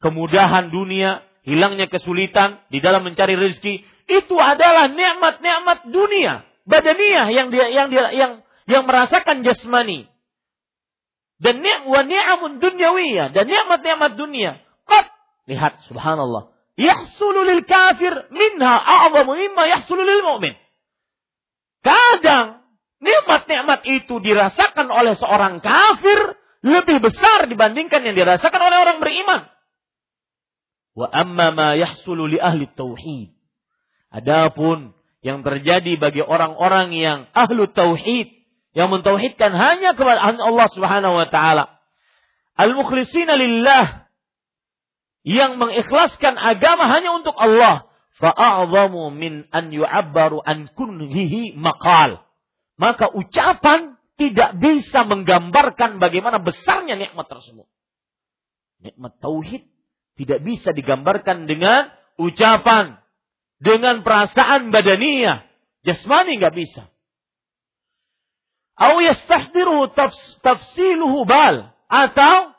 [0.00, 7.66] kemudahan dunia, hilangnya kesulitan di dalam mencari rezeki, itu adalah nikmat-nikmat dunia, badaniah yang dia
[7.68, 8.32] yang dia yang
[8.64, 10.08] yang merasakan jasmani.
[11.36, 14.56] Dan ni'amun dunyawiyah dan nikmat-nikmat dunia.
[14.88, 15.06] Qad
[15.44, 16.52] lihat subhanallah.
[16.76, 20.54] Yahsulu lil kafir minha a'zamu mimma yahsulu lil mu'min.
[21.84, 22.64] Kadang
[23.00, 29.40] nikmat-nikmat itu dirasakan oleh seorang kafir lebih besar dibandingkan yang dirasakan oleh orang beriman.
[30.96, 33.36] Wa amma ma yahsulu li ahli tauhid.
[34.08, 38.35] Adapun yang terjadi bagi orang-orang yang ahlu tauhid
[38.76, 41.80] yang mentauhidkan hanya kepada Allah Subhanahu wa taala.
[42.60, 44.04] Al-mukhlisina lillah
[45.24, 47.88] yang mengikhlaskan agama hanya untuk Allah.
[48.16, 52.24] Fa'a'zamu min an yu'abbaru an kunhihi maqal
[52.76, 57.68] maka ucapan tidak bisa menggambarkan bagaimana besarnya nikmat tersebut.
[58.80, 59.68] Nikmat tauhid
[60.16, 63.00] tidak bisa digambarkan dengan ucapan,
[63.60, 65.44] dengan perasaan badaniyah,
[65.84, 66.88] Jasmani nggak bisa.
[68.76, 69.92] Au yastahdiruhu
[70.44, 71.72] tafsiluhu bal.
[71.88, 72.52] Atau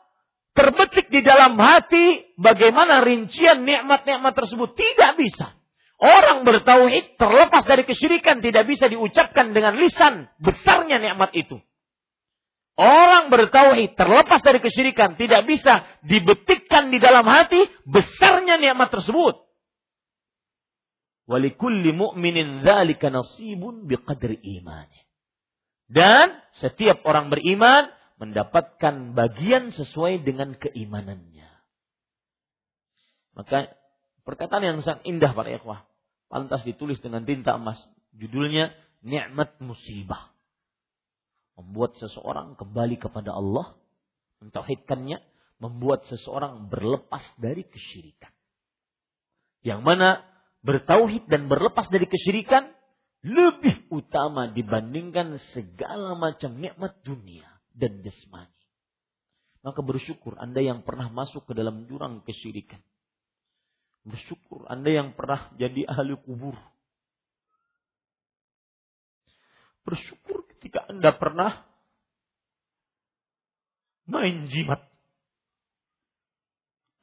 [0.58, 4.74] terbetik di dalam hati bagaimana rincian nikmat-nikmat tersebut.
[4.74, 5.54] Tidak bisa.
[5.98, 11.58] Orang bertauhid terlepas dari kesyirikan tidak bisa diucapkan dengan lisan besarnya nikmat itu.
[12.78, 19.42] Orang bertauhid terlepas dari kesyirikan tidak bisa dibetikkan di dalam hati besarnya nikmat tersebut.
[21.26, 25.07] Walikulli mu'minin dzalika nasibun biqadri imani.
[25.88, 27.88] Dan setiap orang beriman
[28.20, 31.48] mendapatkan bagian sesuai dengan keimanannya.
[33.38, 33.72] Maka
[34.28, 35.86] perkataan yang sangat indah para ikhwah.
[36.28, 37.80] Pantas ditulis dengan tinta emas.
[38.12, 38.74] Judulnya
[39.06, 40.36] Nikmat Musibah
[41.58, 43.74] membuat seseorang kembali kepada Allah,
[44.46, 45.18] mentauhidkannya,
[45.58, 48.30] membuat seseorang berlepas dari kesyirikan.
[49.66, 50.22] Yang mana
[50.62, 52.77] bertauhid dan berlepas dari kesyirikan
[53.28, 58.56] lebih utama dibandingkan segala macam nikmat dunia dan jasmani.
[59.68, 62.80] Maka bersyukur Anda yang pernah masuk ke dalam jurang kesyirikan.
[64.08, 66.56] Bersyukur Anda yang pernah jadi ahli kubur.
[69.84, 71.68] Bersyukur ketika Anda pernah
[74.08, 74.88] main jimat.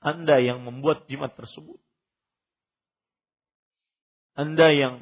[0.01, 1.81] Anda yang membuat jimat tersebut.
[4.37, 4.95] Anda yang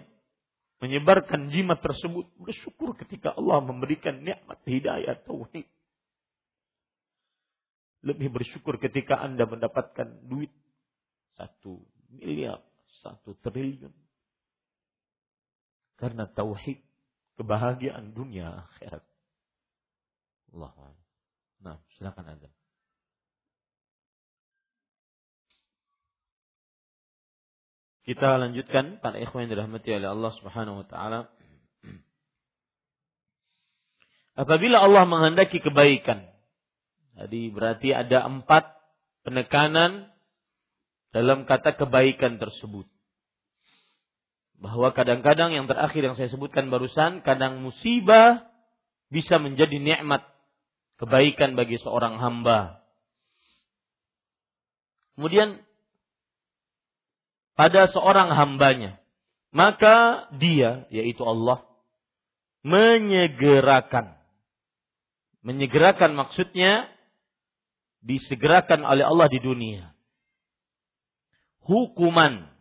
[0.82, 5.62] menyebarkan jimat tersebut bersyukur ketika Allah memberikan nikmat hidayah tauhid.
[8.02, 10.50] Lebih bersyukur ketika Anda mendapatkan duit
[11.38, 11.78] satu
[12.10, 12.58] miliar,
[12.98, 13.94] satu triliun.
[15.94, 16.82] Karena tauhid
[17.38, 19.06] kebahagiaan dunia akhirat.
[20.50, 20.98] Allah.
[21.62, 22.50] Nah, silakan Anda.
[28.02, 31.30] Kita lanjutkan para ikhwan dirahmati oleh Allah Subhanahu wa taala.
[34.34, 36.26] Apabila Allah menghendaki kebaikan.
[37.12, 38.64] Jadi berarti ada empat
[39.22, 40.08] penekanan
[41.12, 42.88] dalam kata kebaikan tersebut
[44.62, 48.46] bahwa kadang-kadang yang terakhir yang saya sebutkan barusan, kadang musibah
[49.10, 50.22] bisa menjadi nikmat
[51.02, 52.80] kebaikan bagi seorang hamba.
[55.18, 55.60] Kemudian
[57.54, 59.00] pada seorang hambanya,
[59.52, 61.64] maka dia yaitu Allah
[62.62, 64.16] menyegerakan.
[65.42, 66.86] Menyegerakan maksudnya
[68.02, 69.90] disegerakan oleh Allah di dunia.
[71.62, 72.52] Hukuman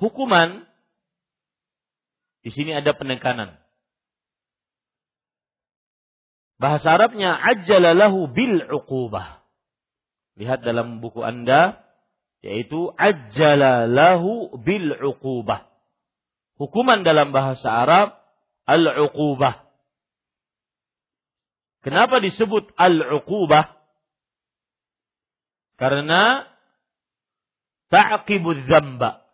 [0.00, 0.64] hukuman
[2.40, 3.60] di sini ada penekanan.
[6.56, 9.44] Bahasa Arabnya ajjalalahu bil uqubah.
[10.40, 11.84] Lihat dalam buku Anda
[12.40, 15.68] yaitu ajjalalahu bil uqubah.
[16.56, 18.20] Hukuman dalam bahasa Arab
[18.68, 19.64] al-uqubah.
[21.80, 23.80] Kenapa disebut al-uqubah?
[25.80, 26.44] Karena
[27.88, 29.24] ta'qibu dzamba.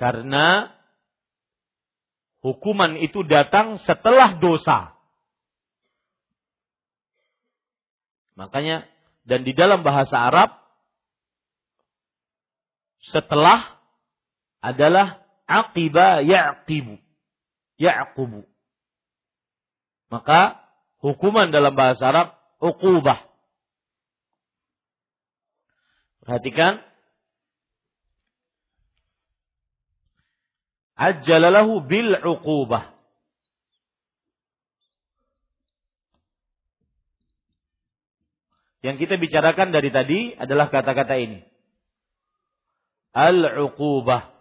[0.00, 0.72] Karena
[2.40, 4.96] hukuman itu datang setelah dosa.
[8.32, 8.88] Makanya
[9.22, 10.50] dan di dalam bahasa Arab
[13.02, 13.78] setelah
[14.62, 16.98] adalah aqiba ya'qibu.
[17.78, 18.46] Ya'qubu.
[20.10, 20.62] Maka
[21.02, 22.28] hukuman dalam bahasa Arab
[22.62, 23.26] uqubah.
[26.22, 26.78] Perhatikan
[30.94, 32.91] ajjalalahu bil uqubah.
[38.82, 41.40] Yang kita bicarakan dari tadi adalah kata-kata ini.
[43.14, 44.34] Al-uqubah.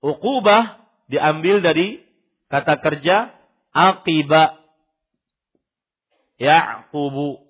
[0.00, 0.62] Uqubah
[1.08, 2.00] diambil dari
[2.48, 3.32] kata kerja
[3.72, 4.60] aqiba.
[6.40, 7.44] Ya'qubu.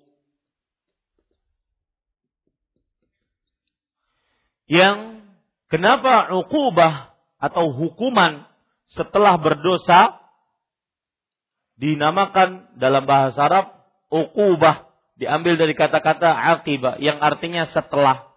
[4.65, 5.21] yang
[5.69, 8.45] kenapa ukubah atau hukuman
[8.89, 10.17] setelah berdosa
[11.75, 13.65] dinamakan dalam bahasa Arab
[14.07, 18.31] ukubah diambil dari kata-kata akibah yang artinya setelah.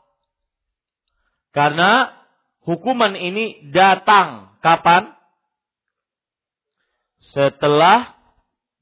[1.51, 2.15] Karena
[2.63, 4.59] hukuman ini datang.
[4.59, 5.15] Kapan?
[7.31, 8.19] Setelah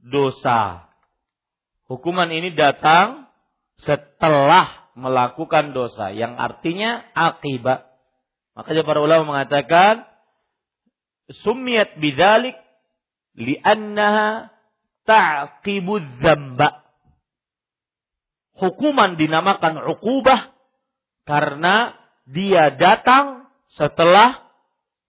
[0.00, 0.88] dosa.
[1.86, 3.28] Hukuman ini datang
[3.84, 7.84] setelah melakukan dosa yang artinya akibat.
[8.57, 10.09] Makanya para ulama mengatakan
[11.44, 12.57] sumiyat bidzalik
[13.37, 14.51] li'annaha
[15.07, 16.82] ta'qibudz dzamba.
[18.57, 20.57] Hukuman dinamakan ukubah
[21.26, 21.91] Karena
[22.30, 24.47] dia datang setelah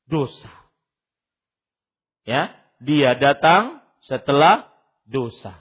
[0.09, 0.49] dosa.
[2.25, 4.73] Ya, dia datang setelah
[5.05, 5.53] dosa.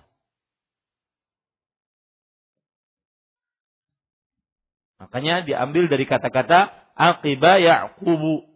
[4.97, 8.49] Makanya diambil dari kata-kata aqiba ya'qubu.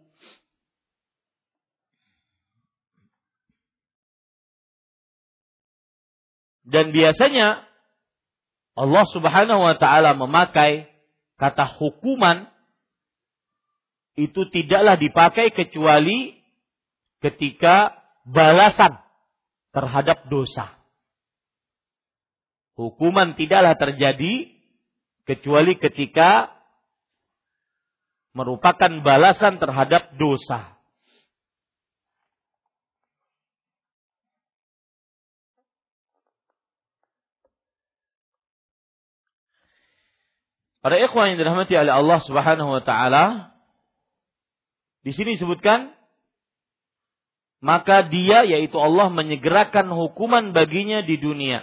[6.61, 7.65] Dan biasanya
[8.77, 10.87] Allah Subhanahu wa taala memakai
[11.35, 12.47] kata hukuman
[14.15, 16.37] itu tidaklah dipakai kecuali
[17.23, 17.97] ketika
[18.27, 19.01] balasan
[19.71, 20.77] terhadap dosa.
[22.77, 24.49] Hukuman tidaklah terjadi
[25.25, 26.49] kecuali ketika
[28.31, 30.80] merupakan balasan terhadap dosa.
[40.81, 43.53] Para ikhwan yang dirahmati oleh Allah Subhanahu wa taala
[45.05, 45.93] di sini disebutkan
[47.61, 51.61] maka dia yaitu Allah menyegerakan hukuman baginya di dunia.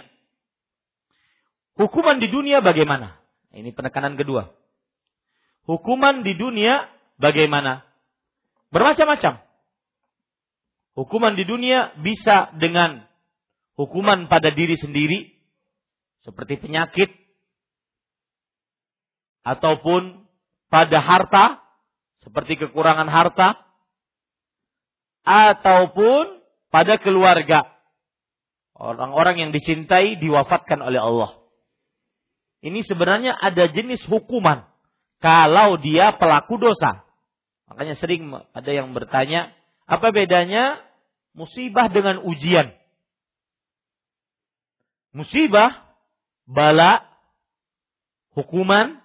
[1.75, 3.19] Hukuman di dunia bagaimana?
[3.51, 4.55] Ini penekanan kedua.
[5.67, 6.87] Hukuman di dunia
[7.19, 7.83] bagaimana?
[8.71, 9.43] Bermacam-macam.
[10.95, 13.03] Hukuman di dunia bisa dengan
[13.75, 15.31] hukuman pada diri sendiri,
[16.23, 17.11] seperti penyakit,
[19.43, 20.25] ataupun
[20.69, 21.63] pada harta
[22.21, 23.57] seperti kekurangan harta
[25.25, 27.79] ataupun pada keluarga
[28.79, 31.31] orang-orang yang dicintai diwafatkan oleh Allah.
[32.59, 34.67] Ini sebenarnya ada jenis hukuman
[35.23, 37.03] kalau dia pelaku dosa.
[37.71, 39.53] Makanya sering ada yang bertanya,
[39.85, 40.81] apa bedanya
[41.37, 42.73] musibah dengan ujian?
[45.13, 45.95] Musibah,
[46.49, 47.05] bala,
[48.33, 48.99] hukuman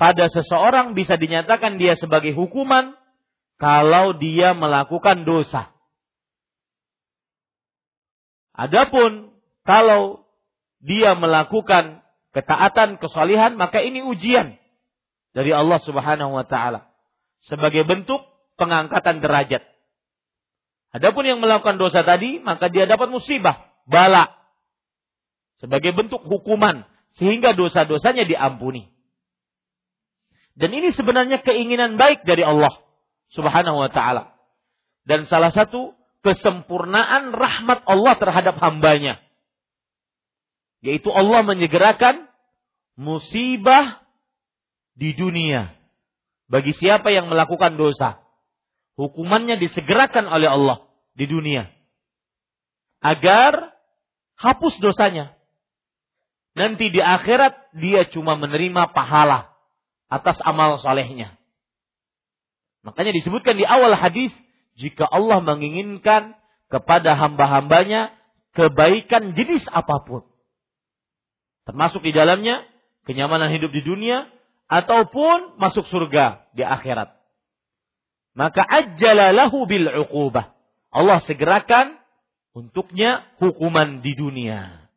[0.00, 2.96] pada seseorang bisa dinyatakan dia sebagai hukuman
[3.60, 5.68] kalau dia melakukan dosa.
[8.56, 9.28] Adapun
[9.60, 10.24] kalau
[10.80, 12.00] dia melakukan
[12.32, 14.56] ketaatan, kesalihan, maka ini ujian
[15.36, 16.88] dari Allah Subhanahu wa taala
[17.44, 18.24] sebagai bentuk
[18.56, 19.60] pengangkatan derajat.
[20.96, 24.32] Adapun yang melakukan dosa tadi, maka dia dapat musibah, bala
[25.60, 26.88] sebagai bentuk hukuman
[27.20, 28.88] sehingga dosa-dosanya diampuni.
[30.60, 32.68] Dan ini sebenarnya keinginan baik dari Allah
[33.32, 34.36] Subhanahu wa taala.
[35.08, 39.16] Dan salah satu kesempurnaan rahmat Allah terhadap hambanya.
[40.84, 42.28] Yaitu Allah menyegerakan
[42.92, 44.04] musibah
[44.92, 45.72] di dunia.
[46.52, 48.20] Bagi siapa yang melakukan dosa.
[49.00, 50.84] Hukumannya disegerakan oleh Allah
[51.16, 51.72] di dunia.
[53.00, 53.72] Agar
[54.36, 55.32] hapus dosanya.
[56.52, 59.49] Nanti di akhirat dia cuma menerima pahala
[60.10, 61.38] atas amal salehnya.
[62.82, 64.34] Makanya disebutkan di awal hadis,
[64.74, 66.34] jika Allah menginginkan
[66.68, 68.12] kepada hamba-hambanya
[68.52, 70.26] kebaikan jenis apa pun.
[71.68, 72.66] Termasuk di dalamnya
[73.06, 74.26] kenyamanan hidup di dunia
[74.66, 77.14] ataupun masuk surga di akhirat.
[78.34, 80.54] Maka ajjalalahu bil uqubah.
[80.90, 81.98] Allah segerakan
[82.54, 84.88] untuknya hukuman di dunia.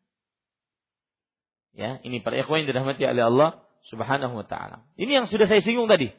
[1.74, 4.88] Ya, ini para ikhwan yang dirahmati oleh Allah Subhanahu wa taala.
[4.96, 6.12] Ini yang sudah saya singgung tadi.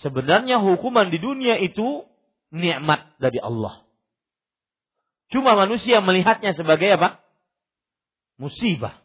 [0.00, 2.06] Sebenarnya hukuman di dunia itu
[2.54, 3.84] nikmat dari Allah.
[5.28, 7.20] Cuma manusia melihatnya sebagai apa?
[8.40, 8.96] Musibah.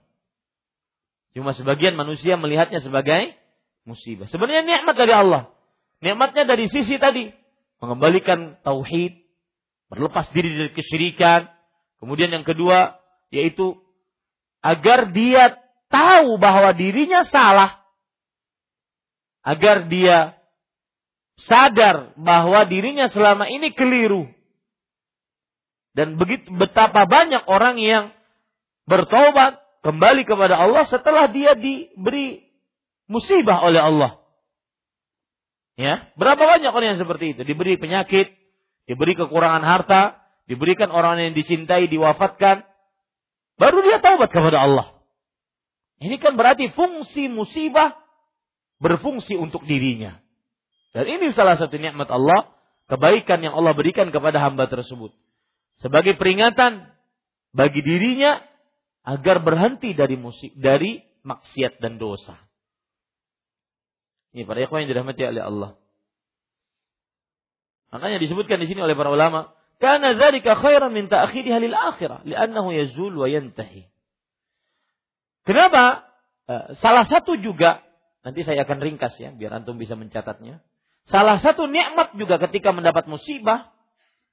[1.33, 3.35] Cuma sebagian manusia melihatnya sebagai
[3.83, 4.29] musibah.
[4.29, 5.51] Sebenarnya nikmat dari Allah.
[5.99, 7.27] Nikmatnya dari sisi tadi.
[7.83, 9.17] Mengembalikan tauhid.
[9.91, 11.49] Berlepas diri dari kesyirikan.
[11.99, 13.01] Kemudian yang kedua.
[13.33, 13.81] Yaitu.
[14.63, 15.59] Agar dia
[15.93, 17.85] tahu bahwa dirinya salah,
[19.45, 20.39] agar dia
[21.37, 24.25] sadar bahwa dirinya selama ini keliru.
[25.93, 28.09] Dan begitu betapa banyak orang yang
[28.89, 32.41] bertobat kembali kepada Allah setelah dia diberi
[33.05, 34.11] musibah oleh Allah.
[35.77, 37.41] Ya, berapa banyak orang yang seperti itu?
[37.45, 38.29] Diberi penyakit,
[38.85, 42.61] diberi kekurangan harta, diberikan orang yang dicintai diwafatkan,
[43.57, 44.92] baru dia taubat kepada Allah.
[46.01, 47.93] Ini kan berarti fungsi musibah
[48.81, 50.19] berfungsi untuk dirinya.
[50.93, 52.53] Dan ini salah satu nikmat Allah,
[52.91, 55.15] kebaikan yang Allah berikan kepada hamba tersebut.
[55.81, 56.85] Sebagai peringatan
[57.55, 58.43] bagi dirinya
[59.03, 62.37] agar berhenti dari musik, dari maksiat dan dosa.
[64.33, 65.71] Ini para ikhwan yang dirahmati oleh Allah.
[67.93, 72.73] Makanya disebutkan di sini oleh para ulama, karena dzalika khairan min ta'khiriha lil akhirah, li'annahu
[72.73, 73.92] yazul wa yantahi.
[75.43, 76.13] Kenapa?
[76.47, 77.83] uh, salah satu juga
[78.23, 80.63] nanti saya akan ringkas ya biar antum bisa mencatatnya.
[81.07, 83.75] Salah satu nikmat juga ketika mendapat musibah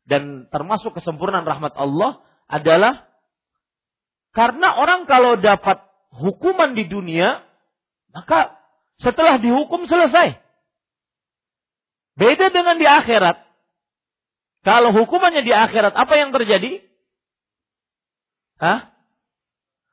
[0.06, 3.10] dan termasuk kesempurnaan rahmat Allah adalah
[4.30, 5.82] karena orang kalau dapat
[6.14, 7.42] hukuman di dunia
[8.14, 8.54] maka
[9.02, 10.38] setelah dihukum selesai.
[12.14, 13.48] Beda dengan di akhirat.
[14.60, 16.84] Kalau hukumannya di akhirat, apa yang terjadi?
[18.60, 18.92] Hah?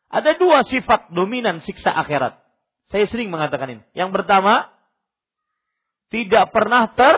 [0.08, 2.40] Ada dua sifat dominan siksa akhirat.
[2.88, 3.84] Saya sering mengatakan ini.
[3.92, 4.72] Yang pertama,
[6.08, 7.16] tidak pernah ter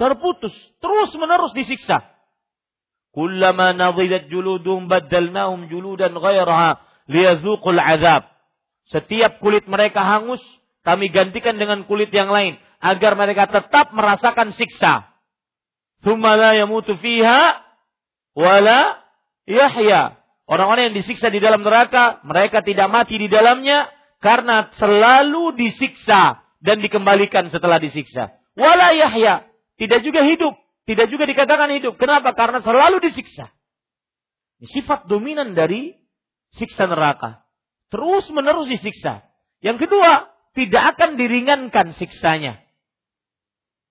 [0.00, 2.00] terputus, terus menerus disiksa.
[3.14, 8.26] Kullama nadhidat juludum baddalnahum juludan ghairaha liyazuqul azab.
[8.90, 10.42] Setiap kulit mereka hangus,
[10.82, 15.08] kami gantikan dengan kulit yang lain agar mereka tetap merasakan siksa.
[16.04, 17.64] Thumma la yamutu fiha
[18.36, 19.00] wala
[19.48, 20.20] yahya.
[20.44, 23.88] Orang-orang yang disiksa di dalam neraka, mereka tidak mati di dalamnya
[24.20, 28.36] karena selalu disiksa dan dikembalikan setelah disiksa.
[28.52, 29.48] Wala yahya,
[29.80, 30.52] tidak juga hidup,
[30.84, 31.96] tidak juga dikatakan hidup.
[31.96, 32.36] Kenapa?
[32.36, 33.52] Karena selalu disiksa.
[34.64, 35.92] Sifat dominan dari
[36.56, 37.44] siksa neraka.
[37.92, 39.24] Terus menerus disiksa.
[39.60, 42.64] Yang kedua, tidak akan diringankan siksanya.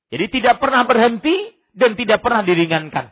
[0.09, 3.09] Jadi tidak pernah berhenti dan tidak pernah diringankan.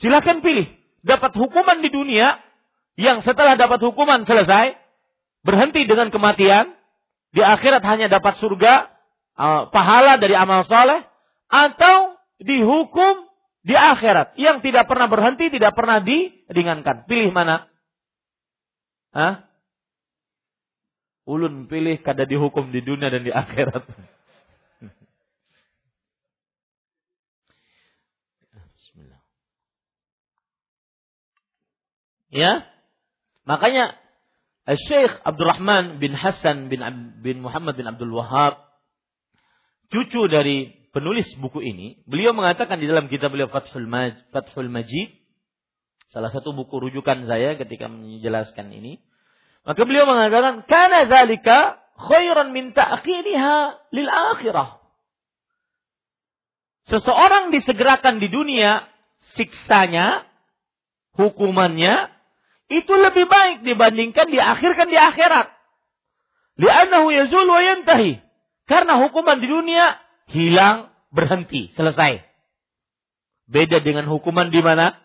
[0.00, 0.83] Silahkan pilih.
[1.04, 2.40] Dapat hukuman di dunia
[2.96, 4.80] yang setelah dapat hukuman selesai
[5.44, 6.72] berhenti dengan kematian,
[7.36, 8.88] di akhirat hanya dapat surga,
[9.36, 11.04] uh, pahala dari amal soleh,
[11.52, 13.28] atau dihukum
[13.64, 17.04] di akhirat yang tidak pernah berhenti, tidak pernah diringankan.
[17.04, 17.68] Pilih mana?
[19.12, 19.44] Hah?
[21.24, 23.84] Ulun pilih kada dihukum di dunia dan di akhirat.
[32.34, 32.66] Ya.
[33.46, 33.94] Makanya
[34.66, 36.82] Syekh Abdurrahman bin Hasan bin,
[37.22, 38.58] bin Muhammad bin Abdul Wahab
[39.92, 45.10] cucu dari penulis buku ini, beliau mengatakan di dalam kitab beliau Fathul, Maj, Fathul Majid,
[46.10, 49.02] salah satu buku rujukan saya ketika menjelaskan ini,
[49.66, 53.56] maka beliau mengatakan, "Kana zalika khairan min ta'khiriha
[53.90, 54.80] lil akhirah."
[56.88, 58.86] Seseorang disegerakan di dunia,
[59.34, 60.24] siksanya,
[61.18, 62.13] hukumannya
[62.74, 65.54] itu lebih baik dibandingkan diakhirkan di akhirat.
[66.58, 68.22] Li'annahu yazul wa yantahi.
[68.64, 70.00] Karena hukuman di dunia
[70.30, 72.24] hilang, berhenti, selesai.
[73.44, 74.96] Beda dengan hukuman di mana?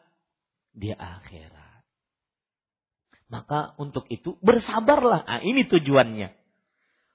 [0.71, 1.83] Di akhirat.
[3.29, 5.27] Maka untuk itu bersabarlah.
[5.27, 6.33] Nah, ini tujuannya.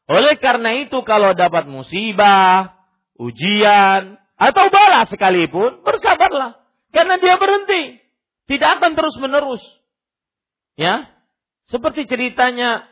[0.05, 2.77] Oleh karena itu kalau dapat musibah,
[3.17, 6.61] ujian, atau bala sekalipun, bersabarlah.
[6.93, 7.99] Karena dia berhenti.
[8.45, 9.65] Tidak akan terus menerus.
[10.75, 11.07] Ya,
[11.71, 12.87] seperti ceritanya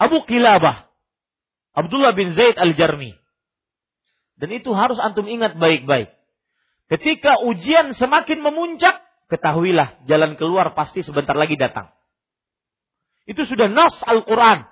[0.00, 0.88] Abu Kilabah,
[1.76, 3.12] Abdullah bin Zaid al-Jarmi.
[4.40, 6.16] Dan itu harus antum ingat baik-baik.
[6.88, 11.92] Ketika ujian semakin memuncak, ketahuilah jalan keluar pasti sebentar lagi datang.
[13.28, 14.64] Itu sudah nas Al-Quran.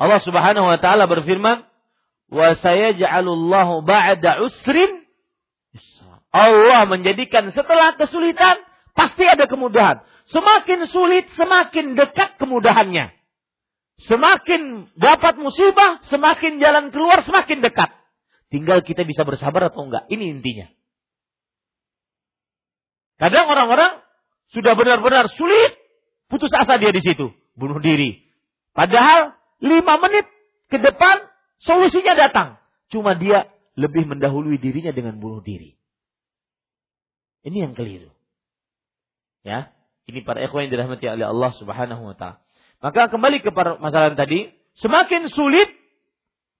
[0.00, 1.68] Allah subhanahu wa ta'ala berfirman.
[6.30, 8.56] Allah menjadikan setelah kesulitan,
[9.00, 10.04] Pasti ada kemudahan.
[10.28, 13.16] Semakin sulit, semakin dekat kemudahannya.
[14.04, 17.88] Semakin dapat musibah, semakin jalan keluar, semakin dekat.
[18.52, 20.04] Tinggal kita bisa bersabar atau enggak.
[20.12, 20.68] Ini intinya.
[23.16, 24.04] Kadang orang-orang
[24.52, 25.80] sudah benar-benar sulit,
[26.28, 28.20] putus asa dia di situ, bunuh diri.
[28.76, 29.32] Padahal
[29.64, 30.28] lima menit
[30.68, 31.24] ke depan
[31.64, 32.60] solusinya datang.
[32.92, 33.48] Cuma dia
[33.80, 35.72] lebih mendahului dirinya dengan bunuh diri.
[37.48, 38.19] Ini yang keliru.
[39.40, 39.72] Ya,
[40.04, 42.38] ini para ikhwan yang dirahmati oleh Allah Subhanahu wa taala.
[42.80, 44.48] Maka kembali ke masalah tadi,
[44.80, 45.68] semakin sulit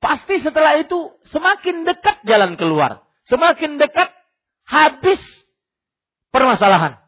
[0.01, 3.05] pasti setelah itu semakin dekat jalan keluar.
[3.29, 4.13] Semakin dekat
[4.69, 5.21] habis
[6.29, 7.01] permasalahan.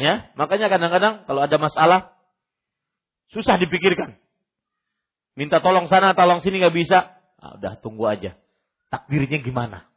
[0.00, 2.00] Ya, makanya kadang-kadang kalau ada masalah
[3.28, 4.16] susah dipikirkan.
[5.36, 7.20] Minta tolong sana, tolong sini nggak bisa.
[7.40, 8.36] Nah, udah tunggu aja.
[8.88, 9.89] Takdirnya gimana?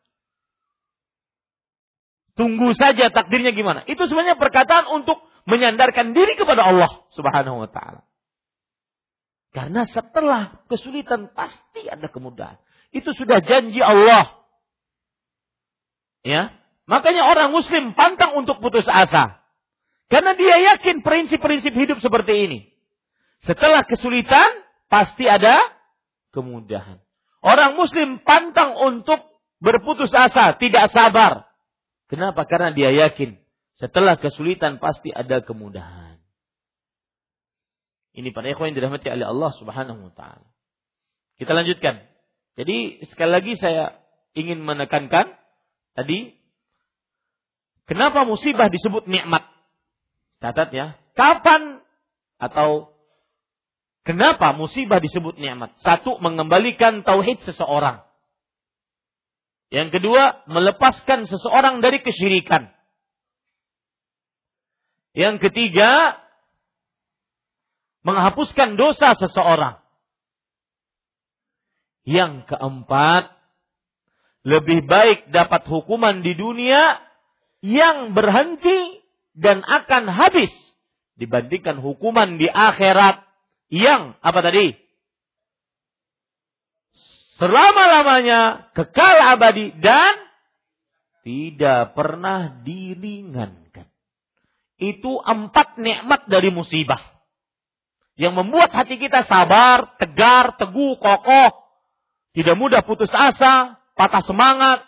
[2.33, 3.85] Tunggu saja takdirnya gimana.
[3.85, 8.01] Itu sebenarnya perkataan untuk menyandarkan diri kepada Allah Subhanahu wa taala.
[9.53, 12.57] Karena setelah kesulitan pasti ada kemudahan.
[12.89, 14.33] Itu sudah janji Allah.
[16.25, 16.57] Ya.
[16.89, 19.45] Makanya orang muslim pantang untuk putus asa.
[20.09, 22.59] Karena dia yakin prinsip-prinsip hidup seperti ini.
[23.45, 25.57] Setelah kesulitan pasti ada
[26.33, 26.97] kemudahan.
[27.45, 29.21] Orang muslim pantang untuk
[29.61, 31.45] berputus asa, tidak sabar.
[32.11, 32.45] Kenapa?
[32.45, 33.39] Karena dia yakin
[33.81, 36.21] setelah kesulitan pasti ada kemudahan.
[38.13, 40.45] Ini pada ikhwan yang dirahmati oleh Allah Subhanahu wa taala.
[41.41, 42.05] Kita lanjutkan.
[42.53, 43.97] Jadi sekali lagi saya
[44.37, 45.33] ingin menekankan
[45.97, 46.37] tadi
[47.89, 49.49] kenapa musibah disebut nikmat?
[50.37, 50.93] Catat ya.
[51.17, 51.81] Kapan
[52.37, 52.93] atau
[54.05, 55.73] kenapa musibah disebut nikmat?
[55.81, 58.05] Satu mengembalikan tauhid seseorang.
[59.73, 62.69] Yang kedua, melepaskan seseorang dari kesyirikan.
[65.17, 66.21] Yang ketiga,
[68.05, 69.81] menghapuskan dosa seseorang.
[72.05, 73.33] Yang keempat,
[74.45, 77.01] lebih baik dapat hukuman di dunia
[77.65, 79.01] yang berhenti
[79.33, 80.53] dan akan habis
[81.17, 83.25] dibandingkan hukuman di akhirat
[83.73, 84.82] yang apa tadi?
[87.41, 90.21] Selama-lamanya kekal abadi dan
[91.25, 93.89] tidak pernah diringankan.
[94.77, 96.99] Itu empat nikmat dari musibah.
[98.13, 101.49] Yang membuat hati kita sabar, tegar, teguh, kokoh,
[102.37, 104.85] tidak mudah putus asa, patah semangat.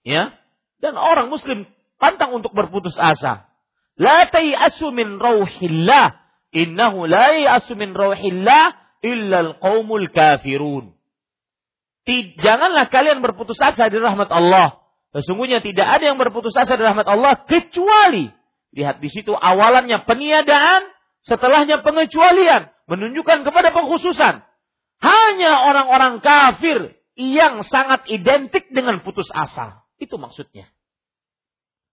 [0.00, 0.32] Ya.
[0.80, 1.68] Dan orang muslim
[2.00, 3.48] pantang untuk berputus asa.
[4.00, 6.24] La tayasu min rauhillah.
[6.56, 10.94] Innahu la min rauhillah illa al-qaumul kafirun.
[12.38, 14.78] Janganlah kalian berputus asa di rahmat Allah.
[15.10, 18.30] Sesungguhnya tidak ada yang berputus asa di rahmat Allah kecuali
[18.76, 20.92] lihat di situ awalannya peniadaan,
[21.24, 24.44] setelahnya pengecualian, menunjukkan kepada pengkhususan.
[25.00, 29.84] Hanya orang-orang kafir yang sangat identik dengan putus asa.
[29.96, 30.68] Itu maksudnya.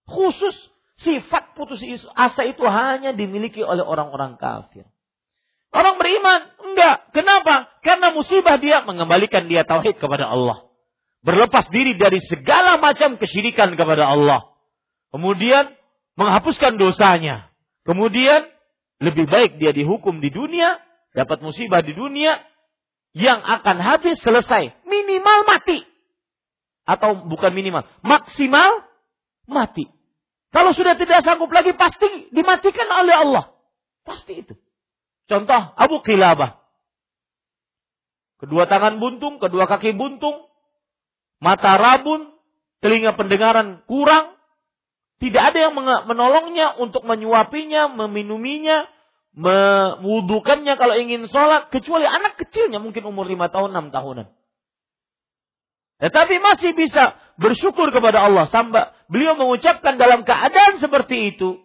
[0.03, 0.55] Khusus
[0.99, 1.79] sifat putus
[2.15, 4.83] asa itu hanya dimiliki oleh orang-orang kafir.
[5.73, 7.09] Orang beriman enggak.
[7.17, 7.73] Kenapa?
[7.81, 10.69] Karena musibah dia mengembalikan dia tauhid kepada Allah.
[11.25, 14.53] Berlepas diri dari segala macam kesyirikan kepada Allah.
[15.09, 15.73] Kemudian
[16.13, 17.49] menghapuskan dosanya.
[17.89, 18.45] Kemudian
[19.01, 20.77] lebih baik dia dihukum di dunia,
[21.17, 22.37] dapat musibah di dunia,
[23.17, 24.77] yang akan habis selesai.
[24.85, 25.81] Minimal mati.
[26.85, 28.85] Atau bukan minimal, maksimal
[29.49, 29.89] mati.
[30.53, 33.45] Kalau sudah tidak sanggup lagi pasti dimatikan oleh Allah.
[34.05, 34.53] Pasti itu.
[35.27, 36.59] Contoh Abu Kilabah.
[38.43, 40.51] Kedua tangan buntung, kedua kaki buntung,
[41.39, 42.27] mata rabun,
[42.83, 44.35] telinga pendengaran kurang,
[45.23, 48.83] tidak ada yang menolongnya untuk menyuapinya, meminuminya,
[49.33, 54.27] mewudukannya kalau ingin sholat kecuali anak kecilnya mungkin umur lima tahun enam tahunan.
[56.03, 61.63] Tetapi masih bisa bersyukur kepada Allah sampai beliau mengucapkan dalam keadaan seperti itu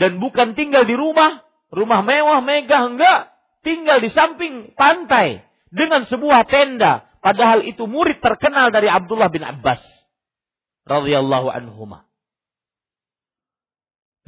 [0.00, 3.20] dan bukan tinggal di rumah, rumah mewah megah enggak,
[3.64, 9.80] tinggal di samping pantai dengan sebuah tenda padahal itu murid terkenal dari Abdullah bin Abbas
[10.88, 12.08] radhiyallahu anhumah.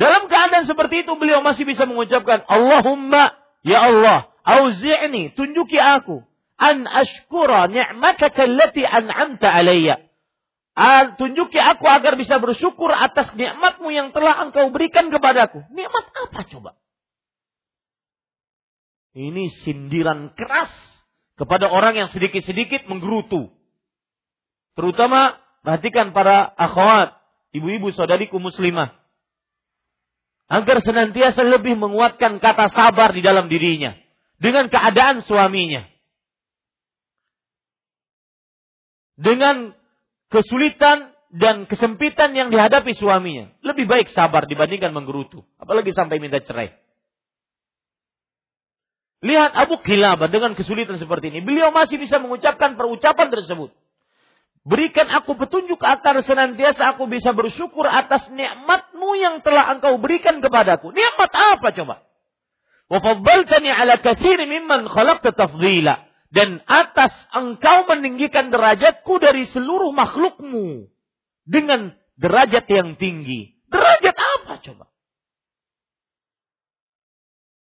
[0.01, 6.25] Dalam keadaan seperti itu beliau masih bisa mengucapkan Allahumma ya Allah auzi'ni tunjuki aku
[6.57, 10.01] an ashkura ni'mataka allati an'amta alayya.
[11.21, 15.61] Tunjuki aku agar bisa bersyukur atas nikmatmu yang telah engkau berikan kepadaku.
[15.77, 16.71] Nikmat apa coba?
[19.11, 20.71] Ini sindiran keras
[21.35, 23.51] kepada orang yang sedikit-sedikit menggerutu.
[24.79, 27.19] Terutama perhatikan para akhwat,
[27.51, 28.95] ibu-ibu saudariku muslimah
[30.51, 33.95] agar senantiasa lebih menguatkan kata sabar di dalam dirinya
[34.43, 35.87] dengan keadaan suaminya.
[39.21, 39.77] Dengan
[40.33, 43.53] kesulitan dan kesempitan yang dihadapi suaminya.
[43.63, 45.45] Lebih baik sabar dibandingkan menggerutu.
[45.61, 46.73] Apalagi sampai minta cerai.
[49.21, 51.45] Lihat Abu Kilabah dengan kesulitan seperti ini.
[51.45, 53.69] Beliau masih bisa mengucapkan perucapan tersebut.
[54.65, 60.93] Berikan aku petunjuk agar senantiasa aku bisa bersyukur atas nikmatmu yang telah engkau berikan kepadaku.
[60.93, 62.05] Nikmat apa coba?
[62.89, 66.09] Wafaddaltani ala kathiri mimman khalaqta tafdila.
[66.31, 70.89] Dan atas engkau meninggikan derajatku dari seluruh makhlukmu.
[71.45, 73.57] Dengan derajat yang tinggi.
[73.69, 74.85] Derajat apa coba?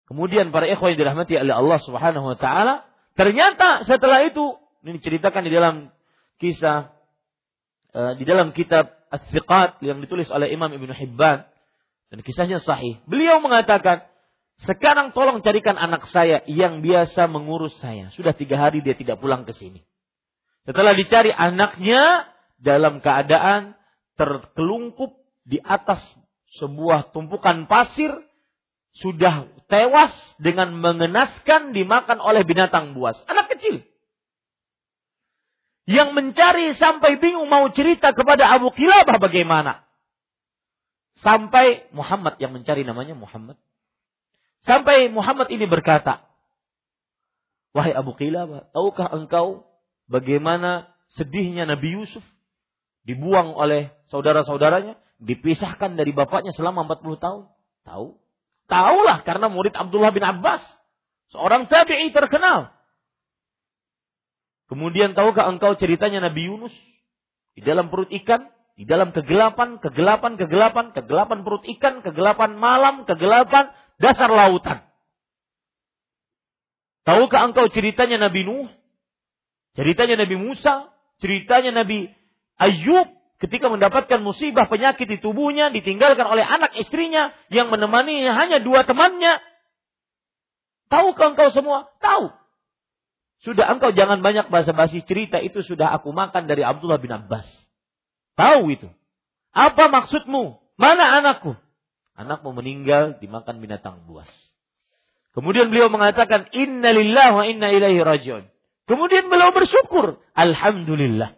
[0.06, 2.86] Kemudian para ikhwan yang dirahmati oleh Allah Subhanahu wa taala,
[3.18, 4.54] ternyata setelah itu
[4.86, 5.74] ini diceritakan di dalam
[6.38, 6.94] kisah
[7.90, 11.46] uh, di dalam kitab As-Siqat yang ditulis oleh Imam Ibnu Hibban
[12.10, 13.02] dan kisahnya sahih.
[13.10, 14.06] Beliau mengatakan,
[14.62, 18.08] sekarang tolong carikan anak saya yang biasa mengurus saya.
[18.14, 19.82] Sudah tiga hari dia tidak pulang ke sini.
[20.66, 23.78] Setelah dicari anaknya dalam keadaan
[24.16, 25.14] terkelungkup
[25.46, 26.02] di atas
[26.58, 28.10] sebuah tumpukan pasir
[29.00, 33.18] sudah tewas dengan mengenaskan dimakan oleh binatang buas.
[33.28, 33.84] Anak kecil
[35.86, 39.86] yang mencari sampai bingung mau cerita kepada Abu Kilabah bagaimana.
[41.22, 43.56] Sampai Muhammad yang mencari namanya Muhammad.
[44.66, 46.26] Sampai Muhammad ini berkata,
[47.72, 49.64] Wahai Abu Qilabah, tahukah engkau
[50.10, 52.24] bagaimana sedihnya Nabi Yusuf
[53.06, 57.42] dibuang oleh saudara-saudaranya, dipisahkan dari bapaknya selama 40 tahun?
[57.86, 58.25] Tahu?
[58.66, 60.62] Tahulah karena murid Abdullah bin Abbas,
[61.30, 62.74] seorang tabi'i terkenal.
[64.66, 66.74] Kemudian tahukah engkau ceritanya Nabi Yunus
[67.54, 73.70] di dalam perut ikan, di dalam kegelapan, kegelapan, kegelapan, kegelapan perut ikan, kegelapan malam, kegelapan
[74.02, 74.84] dasar lautan.
[77.06, 78.66] Tahukah engkau ceritanya Nabi Nuh?
[79.78, 80.90] Ceritanya Nabi Musa?
[81.22, 82.10] Ceritanya Nabi
[82.58, 88.84] Ayub ketika mendapatkan musibah penyakit di tubuhnya, ditinggalkan oleh anak istrinya yang menemaninya hanya dua
[88.88, 89.40] temannya.
[90.88, 91.90] Tahukah engkau semua?
[91.98, 92.30] Tahu.
[93.44, 97.46] Sudah engkau jangan banyak basa-basi cerita itu sudah aku makan dari Abdullah bin Abbas.
[98.38, 98.88] Tahu itu.
[99.52, 100.60] Apa maksudmu?
[100.76, 101.56] Mana anakku?
[102.16, 104.28] Anakmu meninggal dimakan binatang buas.
[105.36, 108.44] Kemudian beliau mengatakan inna lillahi wa inna ilaihi rajiun.
[108.88, 111.36] Kemudian beliau bersyukur, alhamdulillah.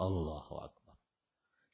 [0.00, 0.54] Allahu.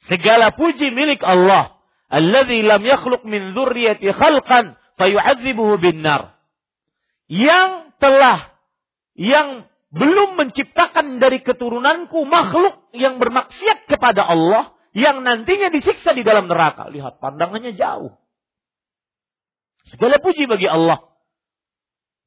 [0.08, 1.76] Segala puji milik Allah.
[2.10, 6.36] Alladzi lam yakhluq min dzurriyyati khalqan fayu'adzibuhu bin nar.
[7.30, 8.50] Yang telah
[9.14, 16.46] yang belum menciptakan dari keturunanku makhluk yang bermaksiat kepada Allah yang nantinya disiksa di dalam
[16.46, 16.90] neraka.
[16.90, 18.14] Lihat pandangannya jauh.
[19.90, 21.02] Segala puji bagi Allah.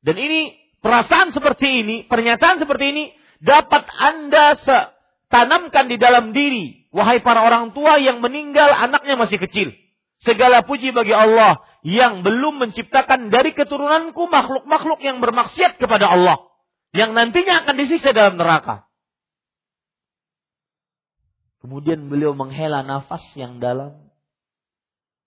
[0.04, 0.52] Dan ini
[0.84, 3.04] perasaan seperti ini, pernyataan seperti ini
[3.40, 4.60] dapat Anda
[5.32, 6.83] tanamkan di dalam diri.
[6.94, 9.74] Wahai para orang tua yang meninggal anaknya masih kecil.
[10.22, 16.54] Segala puji bagi Allah yang belum menciptakan dari keturunanku makhluk-makhluk yang bermaksiat kepada Allah
[16.94, 18.86] yang nantinya akan disiksa dalam neraka.
[21.60, 24.14] Kemudian beliau menghela nafas yang dalam,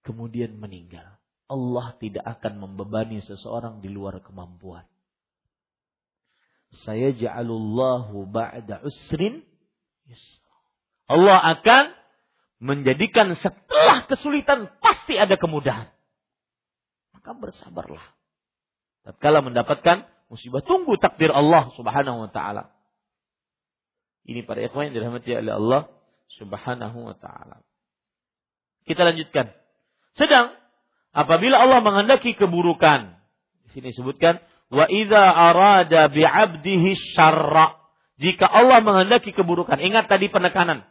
[0.07, 1.19] kemudian meninggal.
[1.51, 4.87] Allah tidak akan membebani seseorang di luar kemampuan.
[6.87, 9.43] Saya ja'alullahu ba'da usrin
[11.07, 11.95] Allah akan
[12.59, 15.93] menjadikan setelah kesulitan pasti ada kemudahan.
[17.15, 18.03] Maka bersabarlah.
[19.07, 20.65] Tatkala mendapatkan musibah.
[20.67, 22.75] Tunggu takdir Allah Subhanahu wa taala.
[24.27, 25.83] Ini para ikhwan yang dirahmati oleh Allah
[26.35, 27.63] Subhanahu wa taala.
[28.83, 29.55] Kita lanjutkan.
[30.19, 30.51] Sedang
[31.15, 33.15] apabila Allah menghendaki keburukan,
[33.63, 34.43] di sini disebutkan
[34.75, 37.79] wa idza arada bi 'abdihi syarra.
[38.19, 40.89] Jika Allah menghendaki keburukan, ingat tadi penekanan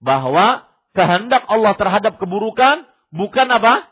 [0.00, 3.88] bahwa kehendak Allah terhadap keburukan bukan apa?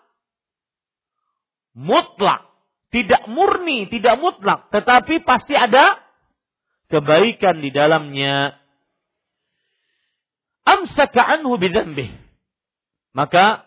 [1.74, 2.54] Mutlak
[2.94, 5.98] tidak murni, tidak mutlak, tetapi pasti ada
[6.86, 8.54] kebaikan di dalamnya.
[10.62, 11.58] Amsaka anhu.
[13.10, 13.66] Maka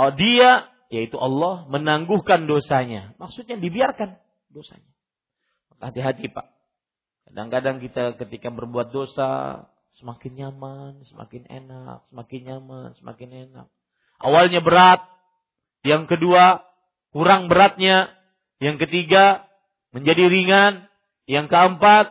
[0.00, 3.12] oh dia yaitu Allah menangguhkan dosanya.
[3.20, 4.16] Maksudnya dibiarkan
[4.48, 4.88] dosanya.
[5.76, 6.46] Hati-hati Pak.
[7.28, 9.60] Kadang-kadang kita ketika berbuat dosa
[9.96, 13.66] semakin nyaman, semakin enak, semakin nyaman, semakin enak.
[14.20, 15.04] Awalnya berat,
[15.86, 16.66] yang kedua
[17.14, 18.10] kurang beratnya.
[18.58, 19.46] Yang ketiga,
[19.94, 20.90] menjadi ringan.
[21.30, 22.06] Yang keempat,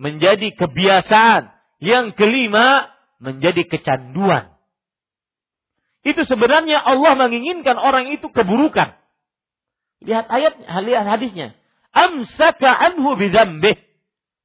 [0.00, 1.52] menjadi kebiasaan.
[1.78, 2.88] Yang kelima,
[3.20, 4.54] menjadi kecanduan.
[6.06, 8.96] Itu sebenarnya Allah menginginkan orang itu keburukan.
[10.02, 10.54] Lihat ayat,
[10.86, 11.58] lihat hadisnya.
[11.90, 13.76] Amsaka anhu bidzambih.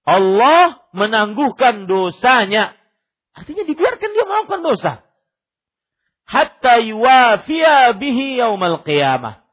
[0.04, 2.76] Allah menangguhkan dosanya.
[3.34, 4.94] Artinya dibiarkan dia melakukan dosa.
[6.24, 9.44] Hatta yuwafiya bihi yaumal qiyamah.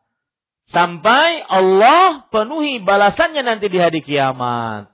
[0.71, 4.87] Sampai Allah penuhi balasannya nanti di hari kiamat.